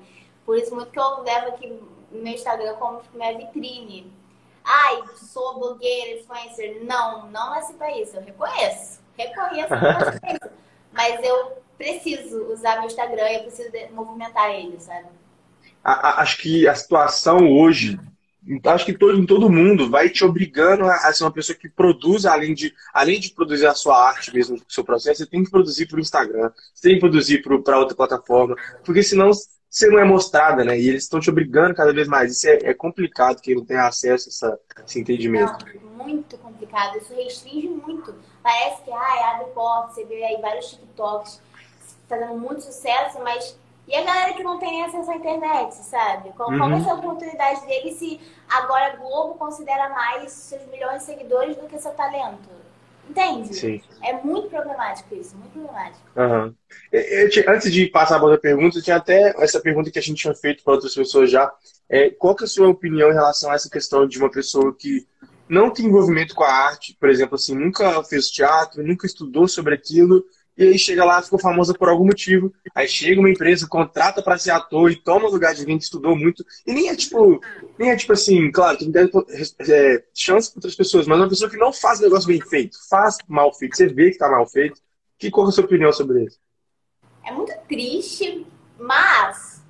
Por 0.47 0.57
isso 0.57 0.73
muito 0.73 0.93
que 0.93 1.01
eu 1.01 1.23
levo 1.23 1.49
aqui 1.49 1.81
no 2.15 2.23
meu 2.23 2.33
Instagram 2.33 2.75
como 2.77 3.03
minha 3.13 3.37
vitrine. 3.37 4.13
Ai, 4.65 5.03
sou 5.17 5.59
blogueira, 5.59 6.21
influencer. 6.21 6.83
Não, 6.85 7.27
não 7.31 7.51
nasci 7.51 7.75
pra 7.75 7.97
isso. 8.01 8.17
Eu 8.17 8.23
reconheço. 8.23 9.01
Reconheço 9.17 9.69
mas 10.93 11.23
eu 11.23 11.63
preciso 11.77 12.53
usar 12.53 12.77
meu 12.77 12.87
Instagram 12.87 13.29
e 13.29 13.35
eu 13.35 13.43
preciso 13.43 13.71
movimentar 13.93 14.51
ele, 14.51 14.81
sabe? 14.81 15.09
acho 15.85 16.39
que 16.39 16.67
a 16.67 16.75
situação 16.75 17.53
hoje, 17.53 18.01
acho 18.65 18.87
que 18.87 18.95
todo, 18.95 19.19
em 19.19 19.27
todo 19.27 19.51
mundo 19.51 19.91
vai 19.91 20.09
te 20.09 20.25
obrigando 20.25 20.85
a, 20.85 20.95
a, 20.95 21.13
ser 21.13 21.25
uma 21.25 21.31
pessoa 21.31 21.59
que 21.59 21.69
produza, 21.69 22.33
além 22.33 22.55
de, 22.55 22.75
além 22.93 23.21
de 23.21 23.31
produzir 23.31 23.67
a 23.67 23.75
sua 23.75 24.03
arte 24.09 24.33
mesmo, 24.35 24.57
o 24.57 24.73
seu 24.73 24.83
processo, 24.83 25.19
você 25.19 25.27
tem 25.27 25.45
que 25.45 25.51
produzir 25.51 25.87
para 25.87 25.99
o 25.99 26.01
Instagram, 26.01 26.51
você 26.73 26.89
tem 26.89 26.95
que 26.95 27.01
produzir 27.01 27.43
para 27.43 27.79
outra 27.79 27.95
plataforma, 27.95 28.57
porque 28.83 29.03
senão 29.03 29.31
você 29.75 29.89
não 29.89 29.99
é 29.99 30.05
mostrada, 30.05 30.63
né? 30.63 30.79
E 30.79 30.89
eles 30.89 31.03
estão 31.03 31.19
te 31.19 31.29
obrigando 31.29 31.75
cada 31.75 31.93
vez 31.93 32.07
mais. 32.07 32.31
Isso 32.31 32.47
é, 32.47 32.71
é 32.71 32.75
complicado 32.75 33.41
quem 33.41 33.57
não 33.57 33.65
tem 33.65 33.77
acesso 33.77 34.29
a 34.29 34.31
essa, 34.31 34.61
esse 34.87 35.01
entendimento. 35.01 35.67
Não, 35.83 36.05
muito 36.05 36.39
complicado. 36.39 36.97
Isso 36.97 37.13
restringe 37.13 37.67
muito. 37.67 38.15
Parece 38.41 38.83
que, 38.83 38.93
ah, 38.93 39.33
abre 39.35 39.51
porta, 39.53 39.93
você 39.93 40.05
vê 40.05 40.23
aí 40.23 40.41
vários 40.41 40.71
TikToks 40.71 41.43
fazendo 42.09 42.37
muito 42.37 42.63
sucesso, 42.63 43.19
mas 43.25 43.59
e 43.89 43.97
a 43.97 44.05
galera 44.05 44.33
que 44.35 44.45
não 44.45 44.61
tem 44.61 44.85
acesso 44.85 45.11
à 45.11 45.17
internet, 45.17 45.75
sabe? 45.75 46.31
Qual, 46.37 46.51
uhum. 46.51 46.59
qual 46.59 46.71
vai 46.71 46.81
ser 46.81 46.91
a 46.91 46.95
oportunidade 46.95 47.67
dele 47.67 47.93
se 47.95 48.21
agora 48.49 48.93
a 48.93 48.97
Globo 48.97 49.35
considera 49.35 49.89
mais 49.89 50.31
seus 50.31 50.65
milhões 50.69 51.01
de 51.01 51.05
seguidores 51.07 51.57
do 51.57 51.67
que 51.67 51.81
seu 51.81 51.93
talento? 51.93 52.49
Entende? 53.09 53.55
Sim. 53.55 53.81
É 54.03 54.15
muito 54.23 54.49
problemático 54.49 55.15
isso, 55.15 55.37
muito 55.37 55.53
problemático. 55.53 56.05
Uhum. 56.17 56.55
Eu, 56.91 57.01
eu, 57.01 57.53
antes 57.53 57.73
de 57.73 57.87
passar 57.87 58.17
para 58.17 58.25
outra 58.25 58.41
pergunta, 58.41 58.79
eu 58.79 58.83
tinha 58.83 58.97
até 58.97 59.35
essa 59.39 59.61
pergunta 59.61 59.91
que 59.91 59.99
a 59.99 60.03
gente 60.03 60.23
tinha 60.23 60.35
feito 60.35 60.65
para 60.65 60.75
outras 60.75 60.95
pessoas 60.95 61.31
já. 61.31 61.53
É, 61.89 62.11
qual 62.11 62.35
que 62.35 62.45
é 62.45 62.47
a 62.47 62.49
sua 62.49 62.69
opinião 62.69 63.11
em 63.11 63.15
relação 63.15 63.51
a 63.51 63.55
essa 63.55 63.69
questão 63.69 64.07
de 64.07 64.19
uma 64.19 64.31
pessoa 64.31 64.75
que 64.75 65.07
não 65.49 65.71
tem 65.71 65.87
envolvimento 65.87 66.35
com 66.35 66.45
a 66.45 66.51
arte, 66.51 66.97
por 66.99 67.11
exemplo, 67.11 67.35
assim, 67.35 67.55
nunca 67.55 68.03
fez 68.05 68.29
teatro, 68.31 68.83
nunca 68.83 69.07
estudou 69.07 69.47
sobre 69.47 69.75
aquilo, 69.75 70.25
e 70.57 70.63
aí 70.63 70.79
chega 70.79 71.05
lá, 71.05 71.21
ficou 71.21 71.39
famosa 71.39 71.75
por 71.75 71.89
algum 71.89 72.05
motivo. 72.05 72.53
Aí 72.75 72.87
chega 72.87 73.19
uma 73.19 73.31
empresa, 73.31 73.67
contrata 73.67 74.23
para 74.23 74.39
ser 74.39 74.53
ator 74.53 74.91
e 74.91 74.97
toma 74.97 75.27
o 75.27 75.31
lugar 75.31 75.53
de 75.53 75.63
alguém 75.63 75.77
que 75.77 75.85
estudou 75.85 76.17
muito. 76.17 76.45
E 76.65 76.73
nem 76.73 76.89
é 76.89 76.97
tipo, 76.97 77.41
nem 77.77 77.91
é 77.91 77.97
tipo 77.97 78.13
assim, 78.13 78.51
claro, 78.53 78.79
tem 78.79 78.93
é, 79.69 80.05
chance 80.15 80.51
para 80.51 80.59
outras 80.59 80.77
pessoas, 80.77 81.07
mas 81.07 81.19
uma 81.19 81.29
pessoa 81.29 81.51
que 81.51 81.57
não 81.57 81.73
faz 81.73 81.99
o 81.99 82.05
negócio 82.05 82.29
bem 82.29 82.41
feito, 82.41 82.79
faz 82.89 83.19
mal 83.27 83.53
feito, 83.53 83.77
você 83.77 83.89
vê 83.89 84.13
que 84.13 84.19
tá 84.19 84.29
mal 84.29 84.47
feito. 84.47 84.81
Que, 85.19 85.31
qual 85.31 85.47
é 85.47 85.49
a 85.49 85.53
sua 85.53 85.65
opinião 85.65 85.93
sobre 85.93 86.25
isso? 86.25 86.39
É 87.25 87.33
muito 87.33 87.53
triste, 87.69 88.47
mas 88.79 89.63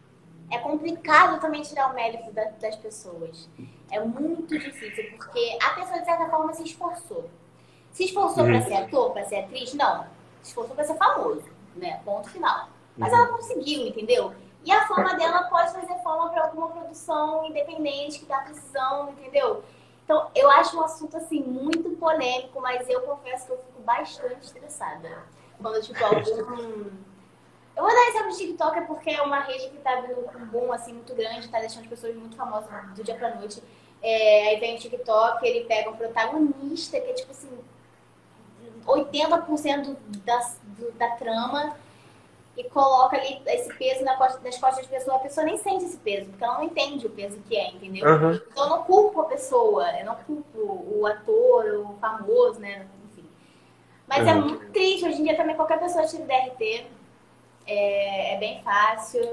é 0.50 0.58
complicado 0.58 1.40
também 1.40 1.62
tirar 1.62 1.90
o 1.90 1.94
mérito 1.94 2.30
das 2.32 2.76
pessoas. 2.76 3.48
É 3.90 4.00
muito 4.00 4.58
difícil, 4.58 5.04
porque 5.16 5.58
a 5.62 5.70
pessoa, 5.70 5.98
de 5.98 6.04
certa 6.04 6.28
forma, 6.28 6.52
se 6.52 6.64
esforçou. 6.64 7.30
Se 7.92 8.04
esforçou 8.04 8.44
uhum. 8.44 8.50
para 8.50 8.62
ser 8.62 8.74
ator, 8.74 9.12
para 9.12 9.24
ser 9.24 9.36
atriz? 9.36 9.72
Não 9.74 10.23
esforçou 10.48 10.74
para 10.74 10.84
ser 10.84 10.96
famoso, 10.96 11.44
né? 11.76 12.00
Ponto 12.04 12.28
final. 12.30 12.68
Mas 12.96 13.12
uhum. 13.12 13.18
ela 13.18 13.28
conseguiu, 13.28 13.86
entendeu? 13.86 14.34
E 14.64 14.72
a 14.72 14.86
fama 14.86 15.14
dela 15.14 15.44
pode 15.44 15.72
fazer 15.72 15.94
fama 16.02 16.30
para 16.30 16.44
alguma 16.44 16.68
produção 16.68 17.44
independente 17.44 18.18
que 18.18 18.26
tá 18.26 18.38
precisando, 18.38 19.10
entendeu? 19.10 19.62
Então, 20.04 20.30
eu 20.34 20.50
acho 20.50 20.76
um 20.76 20.82
assunto, 20.82 21.16
assim, 21.16 21.40
muito 21.40 21.90
polêmico, 21.90 22.60
mas 22.60 22.88
eu 22.88 23.00
confesso 23.02 23.46
que 23.46 23.52
eu 23.52 23.58
fico 23.58 23.82
bastante 23.82 24.44
estressada. 24.44 25.22
Quando, 25.60 25.82
tipo, 25.82 25.98
algum... 26.04 26.90
Eu 27.76 27.82
vou 27.82 27.92
dar 27.92 28.08
exemplo 28.08 28.30
de 28.30 28.36
TikTok 28.36 28.78
é 28.78 28.80
porque 28.82 29.10
é 29.10 29.22
uma 29.22 29.40
rede 29.40 29.68
que 29.68 29.78
tá 29.78 30.00
vindo 30.00 30.22
com 30.22 30.38
um 30.38 30.46
boom, 30.46 30.72
assim, 30.72 30.92
muito 30.92 31.14
grande, 31.14 31.48
tá 31.48 31.58
deixando 31.58 31.82
as 31.82 31.88
pessoas 31.88 32.14
muito 32.14 32.36
famosas 32.36 32.70
do 32.94 33.02
dia 33.02 33.16
pra 33.16 33.34
noite. 33.34 33.62
É, 34.00 34.48
aí 34.48 34.60
vem 34.60 34.76
o 34.76 34.78
TikTok, 34.78 35.44
ele 35.44 35.64
pega 35.64 35.90
um 35.90 35.96
protagonista 35.96 37.00
que 37.00 37.10
é, 37.10 37.14
tipo 37.14 37.32
assim, 37.32 37.50
80% 38.86 39.96
da, 40.24 40.50
da 40.98 41.10
trama 41.16 41.74
e 42.56 42.64
coloca 42.64 43.16
ali 43.16 43.40
esse 43.46 43.72
peso 43.74 44.04
na 44.04 44.16
costa, 44.16 44.40
nas 44.44 44.56
costas 44.58 44.86
da 44.86 44.96
pessoa, 44.96 45.16
a 45.16 45.20
pessoa 45.20 45.44
nem 45.44 45.58
sente 45.58 45.84
esse 45.84 45.96
peso, 45.98 46.26
porque 46.26 46.44
ela 46.44 46.58
não 46.58 46.64
entende 46.64 47.06
o 47.06 47.10
peso 47.10 47.38
que 47.48 47.56
é, 47.56 47.70
entendeu? 47.70 48.06
Uhum. 48.06 48.34
Então 48.34 48.64
eu 48.64 48.70
não 48.70 48.82
culpo 48.84 49.20
a 49.22 49.24
pessoa, 49.24 49.90
eu 49.98 50.06
não 50.06 50.14
culpo 50.14 50.58
o 50.58 51.06
ator, 51.06 51.64
o 51.80 51.98
famoso, 52.00 52.60
né? 52.60 52.86
Enfim. 53.10 53.28
Mas 54.06 54.22
uhum. 54.22 54.28
é 54.28 54.34
muito 54.34 54.66
triste, 54.70 55.06
hoje 55.06 55.20
em 55.20 55.24
dia 55.24 55.36
também 55.36 55.56
qualquer 55.56 55.80
pessoa 55.80 56.06
tira 56.06 56.24
DRT, 56.24 56.86
é, 57.66 58.34
é 58.34 58.38
bem 58.38 58.62
fácil. 58.62 59.28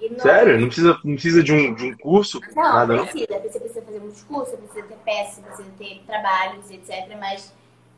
Não... 0.00 0.20
Sério? 0.20 0.58
Não 0.58 0.66
precisa, 0.66 1.00
não 1.04 1.14
precisa 1.14 1.42
de, 1.42 1.52
um, 1.52 1.74
de 1.74 1.86
um 1.86 1.96
curso? 1.98 2.40
Não, 2.54 2.62
nada, 2.62 2.98
precisa. 3.02 3.26
Não? 3.30 3.42
Você 3.42 3.60
precisa 3.60 3.82
fazer 3.82 3.98
muitos 3.98 4.22
cursos, 4.22 4.58
precisa 4.58 4.86
ter 4.86 4.96
peças, 5.04 5.44
precisa 5.44 5.68
ter 5.76 6.02
trabalhos, 6.06 6.70
etc. 6.70 7.16
Mas 7.18 7.52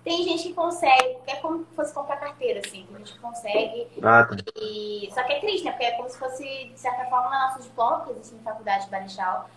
tem 0.04 0.24
gente 0.24 0.48
que 0.48 0.54
consegue, 0.54 1.18
é 1.26 1.36
como 1.36 1.64
se 1.64 1.74
fosse 1.76 1.94
comprar 1.94 2.16
carteira, 2.16 2.60
assim. 2.64 2.84
Tem 2.86 2.98
gente 2.98 3.12
que 3.12 3.18
consegue. 3.20 3.88
Ah, 4.02 4.24
tá. 4.24 4.36
E... 4.56 5.08
Só 5.14 5.22
que 5.22 5.32
é 5.32 5.40
triste, 5.40 5.64
né? 5.64 5.70
Porque 5.72 5.84
é 5.84 5.92
como 5.92 6.08
se 6.08 6.18
fosse, 6.18 6.44
de 6.44 6.78
certa 6.78 7.04
forma, 7.04 7.30
na 7.30 7.46
nossa 7.46 7.62
diploma, 7.62 8.04
que 8.04 8.10
existe 8.10 8.34
na 8.34 8.42
faculdade 8.42 8.84
de 8.84 8.90
Banechal, 8.90 9.48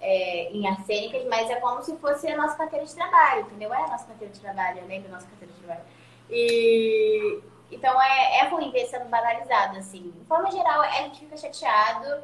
é, 0.00 0.50
em 0.52 0.66
artes 0.66 0.86
cênicas, 0.86 1.24
mas 1.26 1.50
é 1.50 1.56
como 1.56 1.82
se 1.82 1.96
fosse 1.96 2.28
a 2.28 2.36
nossa 2.36 2.56
carteira 2.56 2.86
de 2.86 2.94
trabalho, 2.94 3.42
entendeu? 3.42 3.74
É 3.74 3.82
a 3.82 3.88
nossa 3.88 4.06
carteira 4.06 4.32
de 4.32 4.40
trabalho, 4.40 4.78
eu 4.78 4.86
lembro 4.86 5.08
da 5.08 5.16
nossa 5.16 5.26
carteira 5.26 5.52
de 5.52 5.60
trabalho. 5.60 5.84
E 6.30 7.42
então 7.70 8.00
é, 8.00 8.38
é 8.38 8.48
ruim 8.48 8.70
ver 8.70 8.86
sendo 8.86 9.06
banalizado, 9.06 9.76
assim. 9.76 10.10
De 10.10 10.24
forma 10.26 10.50
geral, 10.50 10.80
a 10.82 11.02
gente 11.02 11.20
fica 11.20 11.36
chateado, 11.36 12.22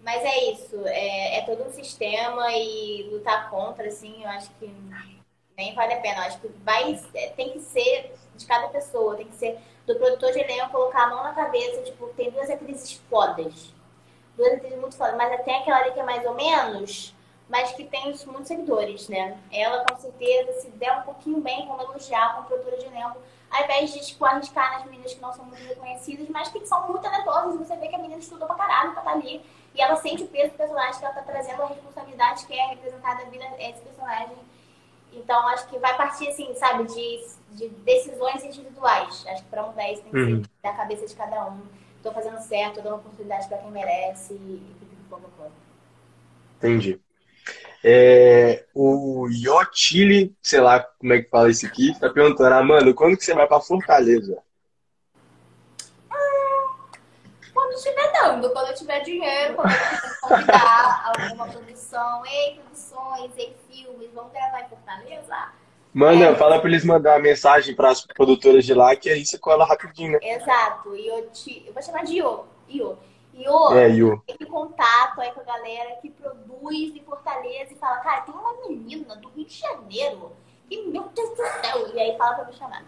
mas 0.00 0.22
é 0.22 0.52
isso. 0.52 0.76
É, 0.86 1.38
é 1.38 1.42
todo 1.42 1.64
um 1.64 1.72
sistema 1.72 2.52
e 2.52 3.08
lutar 3.12 3.50
contra, 3.50 3.88
assim, 3.88 4.22
eu 4.22 4.28
acho 4.30 4.50
que 4.58 4.66
nem 5.58 5.74
vale 5.74 5.92
a 5.92 6.00
pena. 6.00 6.20
Eu 6.20 6.28
acho 6.28 6.38
que 6.40 6.48
vai, 6.64 6.98
é, 7.14 7.28
tem 7.30 7.50
que 7.50 7.60
ser 7.60 8.14
de 8.36 8.46
cada 8.46 8.68
pessoa, 8.68 9.16
tem 9.16 9.26
que 9.26 9.34
ser 9.34 9.58
do 9.84 9.96
produtor 9.96 10.32
de 10.32 10.38
elenco 10.38 10.70
colocar 10.70 11.04
a 11.04 11.08
mão 11.08 11.22
na 11.24 11.32
cabeça, 11.32 11.82
tipo, 11.82 12.06
tem 12.08 12.30
duas 12.30 12.48
atrizes 12.48 12.92
fodas. 13.10 13.74
Duas 14.36 14.52
atrizes 14.54 14.78
muito 14.78 14.96
fodas, 14.96 15.16
mas 15.16 15.32
até 15.32 15.58
aquela 15.58 15.78
ali 15.78 15.90
que 15.90 16.00
é 16.00 16.04
mais 16.04 16.24
ou 16.24 16.34
menos, 16.34 17.14
mas 17.48 17.72
que 17.72 17.84
tem 17.84 18.04
muitos 18.04 18.46
seguidores, 18.46 19.08
né? 19.08 19.36
Ela, 19.50 19.84
com 19.84 19.96
certeza, 19.98 20.60
se 20.60 20.70
der 20.70 20.98
um 20.98 21.02
pouquinho 21.02 21.40
bem, 21.40 21.66
vamos 21.66 21.84
elogiar 21.84 22.36
como 22.36 22.46
produtora 22.46 22.76
de 22.76 22.86
elenco 22.86 23.18
ao 23.50 23.64
invés 23.64 23.92
de, 23.92 24.00
tipo, 24.06 24.24
arriscar 24.24 24.72
nas 24.72 24.84
meninas 24.84 25.14
que 25.14 25.20
não 25.20 25.32
são 25.32 25.44
muito 25.44 25.62
reconhecidas, 25.66 26.28
mas 26.28 26.48
que 26.48 26.66
são 26.66 26.86
muito 26.86 27.02
talentosas, 27.02 27.56
você 27.56 27.76
vê 27.76 27.88
que 27.88 27.94
a 27.94 27.98
menina 27.98 28.20
estudou 28.20 28.46
pra 28.46 28.56
caralho 28.56 28.92
pra 28.92 29.00
estar 29.00 29.12
tá 29.12 29.18
ali, 29.18 29.42
e 29.74 29.80
ela 29.80 29.96
sente 29.96 30.22
o 30.22 30.28
peso 30.28 30.52
do 30.52 30.58
personagem, 30.58 30.98
que 30.98 31.04
ela 31.04 31.14
tá 31.14 31.22
trazendo 31.22 31.62
a 31.62 31.66
responsabilidade 31.66 32.46
que 32.46 32.52
é 32.52 32.66
representar 32.66 33.16
da 33.16 33.24
vida 33.24 33.48
desse 33.56 33.80
personagem. 33.80 34.36
Então, 35.18 35.48
acho 35.48 35.68
que 35.68 35.78
vai 35.78 35.96
partir, 35.96 36.28
assim, 36.28 36.54
sabe, 36.54 36.84
de, 36.84 37.24
de 37.52 37.68
decisões 37.68 38.42
individuais. 38.44 39.24
Acho 39.26 39.42
que 39.42 39.50
pra 39.50 39.64
mudar 39.64 39.90
isso 39.90 40.02
tem 40.02 40.12
que 40.12 40.18
uhum. 40.18 40.42
ser 40.42 40.50
da 40.62 40.72
cabeça 40.72 41.06
de 41.06 41.14
cada 41.14 41.46
um. 41.46 41.60
Tô 42.02 42.12
fazendo 42.12 42.38
certo, 42.40 42.80
dando 42.80 42.96
oportunidade 42.96 43.48
pra 43.48 43.58
quem 43.58 43.70
merece, 43.70 44.34
e 44.34 44.62
coisa. 45.36 45.52
Entendi. 46.58 47.00
É, 47.82 48.64
o 48.74 49.28
Yotili, 49.28 50.36
sei 50.42 50.60
lá 50.60 50.80
como 50.80 51.12
é 51.12 51.22
que 51.22 51.30
fala 51.30 51.50
isso 51.50 51.64
aqui, 51.64 51.98
tá 51.98 52.10
perguntando, 52.10 52.54
ah, 52.54 52.62
mano, 52.62 52.94
quando 52.94 53.16
que 53.16 53.24
você 53.24 53.34
vai 53.34 53.46
pra 53.46 53.60
Fortaleza? 53.60 54.42
quando 57.52 57.67
estiver 57.78 58.12
dando, 58.12 58.50
quando 58.50 58.68
eu 58.68 58.74
tiver 58.74 59.00
dinheiro, 59.00 59.54
quando 59.54 59.70
eu 59.70 60.28
convidar 60.28 61.12
alguma 61.16 61.46
produção, 61.48 62.26
ei, 62.26 62.54
produções, 62.54 63.32
ei, 63.36 63.56
filmes, 63.68 64.10
vamos 64.14 64.32
gravar 64.32 64.62
em 64.62 64.68
Fortaleza? 64.68 65.48
Manda, 65.94 66.26
é, 66.26 66.34
fala 66.34 66.60
pra 66.60 66.68
eles 66.68 66.84
mandar 66.84 67.16
uma 67.16 67.22
mensagem 67.22 67.74
pras 67.74 68.06
produtoras 68.06 68.64
de 68.64 68.74
lá, 68.74 68.94
que 68.94 69.08
aí 69.08 69.24
você 69.24 69.38
cola 69.38 69.64
rapidinho, 69.64 70.12
né? 70.12 70.18
Exato, 70.22 70.94
Yoti, 70.94 71.64
eu 71.66 71.72
vou 71.72 71.82
chamar 71.82 72.04
de 72.04 72.16
Io, 72.16 72.44
Io. 72.68 72.98
Io, 73.34 73.72
é, 73.72 73.88
Io. 73.90 74.22
tem 74.26 74.48
contato 74.48 75.20
aí 75.20 75.30
com 75.30 75.40
a 75.40 75.44
galera 75.44 75.96
que 76.02 76.10
produz 76.10 76.96
em 76.96 77.02
Fortaleza 77.04 77.72
e 77.72 77.76
fala, 77.76 77.98
cara, 77.98 78.22
tem 78.22 78.34
uma 78.34 78.66
menina 78.66 79.14
do 79.16 79.28
Rio 79.28 79.46
de 79.46 79.54
Janeiro 79.54 80.32
e 80.68 80.88
meu 80.88 81.04
Deus 81.14 81.30
do 81.30 81.36
céu, 81.36 81.94
e 81.94 82.00
aí 82.00 82.16
fala 82.18 82.34
pra 82.34 82.44
me 82.46 82.52
chamar. 82.52 82.84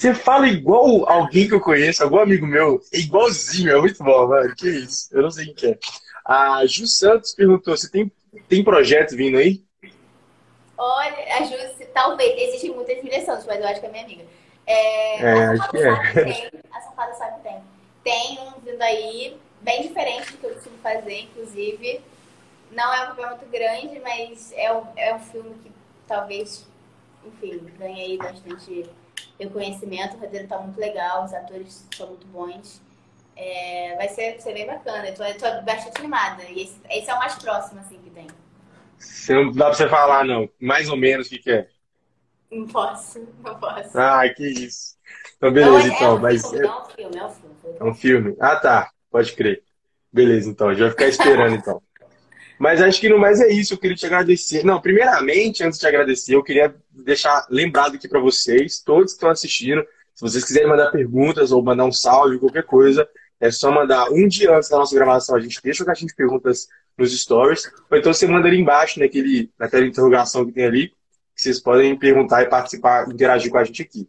Você 0.00 0.14
fala 0.14 0.48
igual 0.48 1.06
alguém 1.06 1.46
que 1.46 1.52
eu 1.52 1.60
conheço, 1.60 2.02
algum 2.02 2.20
amigo 2.20 2.46
meu, 2.46 2.80
é 2.90 3.00
igualzinho, 3.00 3.70
é 3.70 3.78
muito 3.78 4.02
bom, 4.02 4.28
mano. 4.28 4.56
Que 4.56 4.66
isso? 4.66 5.14
Eu 5.14 5.24
não 5.24 5.30
sei 5.30 5.52
quem 5.52 5.72
é. 5.72 5.78
A 6.24 6.64
Ju 6.64 6.86
Santos 6.86 7.34
perguntou: 7.34 7.76
você 7.76 7.86
tem, 7.90 8.10
tem 8.48 8.64
projeto 8.64 9.14
vindo 9.14 9.36
aí? 9.36 9.62
Olha, 10.78 11.36
a 11.36 11.44
Ju, 11.44 11.54
talvez, 11.92 12.32
existem 12.48 12.74
muitas 12.74 13.02
direções, 13.02 13.44
mas 13.44 13.60
eu 13.60 13.68
acho 13.68 13.80
que 13.80 13.86
é 13.86 13.90
minha 13.90 14.04
amiga. 14.04 14.24
É, 14.66 15.20
é 15.20 15.44
acho 15.48 15.70
que 15.70 15.76
é. 15.76 16.24
Tem, 16.24 16.50
a 16.72 16.80
Safada 16.80 17.14
sabe 17.16 17.36
que 17.36 17.42
tem. 17.42 17.62
Tem 18.02 18.38
um 18.40 18.58
vindo 18.58 18.80
aí, 18.80 19.36
bem 19.60 19.82
diferente 19.82 20.32
do 20.32 20.38
que 20.38 20.46
eu 20.46 20.54
costumo 20.54 20.78
fazer, 20.82 21.24
inclusive. 21.24 22.00
Não 22.72 22.94
é 22.94 23.02
um 23.02 23.06
papel 23.08 23.36
muito 23.36 23.50
grande, 23.50 24.00
mas 24.00 24.50
é 24.56 24.72
um, 24.72 24.82
é 24.96 25.14
um 25.14 25.20
filme 25.20 25.54
que 25.62 25.70
talvez, 26.08 26.66
enfim, 27.22 27.66
ganhe 27.78 28.00
aí 28.00 28.18
bastante 29.20 29.34
reconhecimento. 29.38 30.16
O 30.16 30.20
roteiro 30.20 30.48
tá 30.48 30.58
muito 30.58 30.78
legal, 30.78 31.24
os 31.24 31.34
atores 31.34 31.86
são 31.94 32.08
muito 32.08 32.26
bons. 32.28 32.80
É, 33.36 33.96
vai 33.96 34.08
ser, 34.08 34.40
ser 34.40 34.52
bem 34.52 34.66
bacana. 34.66 35.08
Eu 35.08 35.14
tô, 35.14 35.24
eu 35.24 35.36
tô 35.36 35.62
bastante 35.62 35.98
animada. 35.98 36.42
E 36.44 36.62
esse, 36.62 36.80
esse, 36.90 37.10
é 37.10 37.14
o 37.14 37.18
mais 37.18 37.34
próximo, 37.36 37.80
assim, 37.80 37.98
que 37.98 38.10
tem. 38.10 38.26
Você 38.98 39.34
não 39.34 39.52
dá 39.52 39.66
pra 39.66 39.74
você 39.74 39.88
falar, 39.88 40.24
não. 40.24 40.48
Mais 40.60 40.90
ou 40.90 40.96
menos 40.96 41.26
o 41.26 41.30
que, 41.30 41.38
que 41.38 41.50
é. 41.50 41.68
Não 42.50 42.66
posso, 42.66 43.26
não 43.42 43.58
posso. 43.58 43.98
Ah, 43.98 44.28
que 44.28 44.46
isso. 44.46 44.96
Então, 45.36 45.52
beleza, 45.52 45.72
não, 45.72 45.78
é, 45.78 45.86
então. 45.88 46.08
É 46.08 46.14
um 46.14 46.20
mas... 46.20 46.42
filme, 46.42 46.66
é 46.66 46.70
um 46.70 46.84
filme, 46.84 47.16
é 47.16 47.24
um 47.24 47.30
filme. 47.30 47.76
É 47.78 47.84
um 47.84 47.94
filme? 47.94 48.36
Ah, 48.40 48.56
tá. 48.56 48.90
Pode 49.10 49.32
crer. 49.32 49.62
Beleza, 50.12 50.50
então. 50.50 50.68
A 50.68 50.72
gente 50.72 50.82
vai 50.82 50.90
ficar 50.90 51.06
esperando, 51.06 51.54
então. 51.54 51.82
Mas 52.60 52.82
acho 52.82 53.00
que 53.00 53.08
no 53.08 53.18
mais 53.18 53.40
é 53.40 53.50
isso. 53.50 53.72
Eu 53.72 53.78
queria 53.78 53.96
te 53.96 54.04
agradecer. 54.04 54.62
Não, 54.62 54.78
primeiramente, 54.78 55.64
antes 55.64 55.78
de 55.78 55.86
agradecer, 55.86 56.34
eu 56.34 56.42
queria 56.42 56.74
deixar 56.90 57.46
lembrado 57.48 57.94
aqui 57.94 58.06
para 58.06 58.20
vocês, 58.20 58.80
todos 58.80 59.12
que 59.12 59.16
estão 59.16 59.30
assistindo, 59.30 59.82
se 60.14 60.20
vocês 60.20 60.44
quiserem 60.44 60.68
mandar 60.68 60.90
perguntas 60.90 61.52
ou 61.52 61.62
mandar 61.62 61.86
um 61.86 61.92
salve, 61.92 62.38
qualquer 62.38 62.64
coisa, 62.64 63.08
é 63.40 63.50
só 63.50 63.72
mandar 63.72 64.10
um 64.10 64.28
dia 64.28 64.54
antes 64.54 64.68
da 64.68 64.76
nossa 64.76 64.94
gravação. 64.94 65.36
A 65.36 65.40
gente 65.40 65.58
deixa 65.64 65.82
a 65.82 65.86
caixinha 65.86 66.08
de 66.08 66.14
perguntas 66.14 66.68
nos 66.98 67.18
stories. 67.18 67.64
Ou 67.90 67.96
então 67.96 68.12
você 68.12 68.26
manda 68.26 68.46
ali 68.46 68.60
embaixo, 68.60 69.00
naquele, 69.00 69.50
naquela 69.58 69.86
interrogação 69.86 70.44
que 70.44 70.52
tem 70.52 70.66
ali, 70.66 70.88
que 71.34 71.42
vocês 71.42 71.58
podem 71.58 71.98
perguntar 71.98 72.42
e 72.42 72.46
participar, 72.50 73.08
interagir 73.08 73.50
com 73.50 73.56
a 73.56 73.64
gente 73.64 73.80
aqui. 73.80 74.06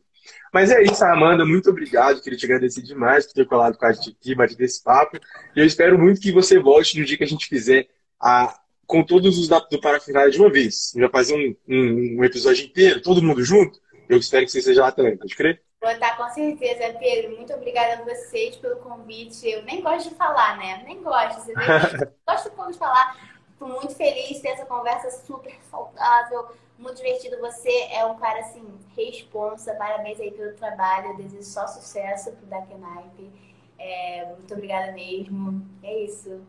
Mas 0.53 0.71
é 0.71 0.83
isso, 0.83 1.01
Amanda, 1.05 1.45
muito 1.45 1.69
obrigado. 1.69 2.21
Queria 2.21 2.37
te 2.37 2.45
agradecer 2.45 2.81
demais 2.81 3.25
por 3.25 3.33
ter 3.33 3.47
colado 3.47 3.77
com 3.77 3.85
a 3.85 3.93
gente 3.93 4.09
aqui, 4.09 4.35
batido 4.35 4.61
esse 4.61 4.83
papo. 4.83 5.17
E 5.55 5.59
eu 5.61 5.65
espero 5.65 5.97
muito 5.97 6.19
que 6.19 6.33
você 6.33 6.59
volte 6.59 6.99
no 6.99 7.05
dia 7.05 7.17
que 7.17 7.23
a 7.23 7.27
gente 7.27 7.47
fizer 7.47 7.87
a, 8.21 8.59
com 8.85 9.03
todos 9.03 9.37
os 9.37 9.47
dados 9.47 9.69
do 9.69 9.81
Parafinal 9.81 10.29
de 10.29 10.39
uma 10.39 10.49
vez. 10.49 10.93
Já 10.95 11.09
fazer 11.09 11.35
um, 11.35 11.55
um, 11.67 12.19
um, 12.19 12.23
episódio 12.23 12.65
inteiro, 12.65 13.01
todo 13.01 13.23
mundo 13.23 13.43
junto. 13.43 13.79
Eu 14.07 14.17
espero 14.17 14.45
que 14.45 14.51
você 14.51 14.59
esteja 14.59 14.81
lá 14.81 14.91
também, 14.91 15.17
pode 15.17 15.35
crer? 15.35 15.61
Vou 15.81 15.89
estar 15.89 16.15
com 16.15 16.29
certeza, 16.29 16.93
Pedro. 16.99 17.35
Muito 17.35 17.53
obrigada 17.53 18.01
a 18.01 18.05
vocês 18.05 18.55
pelo 18.57 18.75
convite. 18.77 19.49
Eu 19.49 19.63
nem 19.63 19.81
gosto 19.81 20.09
de 20.09 20.15
falar, 20.15 20.57
né? 20.57 20.83
Nem 20.85 21.01
gosto. 21.01 21.41
Você 21.41 21.53
vê? 21.53 21.65
gosto 22.27 22.51
pouco 22.51 22.71
de 22.71 22.77
falar. 22.77 23.17
Estou 23.51 23.67
muito 23.67 23.95
feliz 23.95 24.27
de 24.27 24.41
ter 24.41 24.49
essa 24.49 24.65
conversa 24.65 25.09
super 25.25 25.55
saudável 25.71 26.49
muito 26.81 26.97
divertido. 26.97 27.39
Você 27.39 27.69
é 27.91 28.03
um 28.05 28.17
cara, 28.17 28.39
assim, 28.39 28.63
responsa. 28.97 29.73
Parabéns 29.75 30.19
aí 30.19 30.31
pelo 30.31 30.53
trabalho. 30.55 31.11
Eu 31.11 31.17
desejo 31.17 31.43
só 31.43 31.67
sucesso 31.67 32.31
pro 32.31 32.47
Dark 32.47 32.67
Knife. 32.67 33.31
É, 33.77 34.25
muito 34.25 34.53
obrigada 34.53 34.91
mesmo. 34.91 35.65
É 35.83 36.03
isso. 36.03 36.41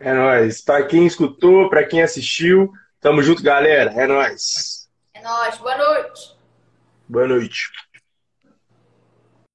É 0.00 0.12
nóis. 0.12 0.60
Pra 0.60 0.84
quem 0.84 1.06
escutou, 1.06 1.68
pra 1.68 1.86
quem 1.86 2.02
assistiu, 2.02 2.72
tamo 3.00 3.22
junto, 3.22 3.42
galera. 3.42 3.92
É 3.92 4.06
nóis. 4.06 4.88
É 5.14 5.20
nóis. 5.20 5.58
Boa 5.58 5.76
noite. 5.76 6.36
Boa 7.08 7.26
noite. 7.26 7.70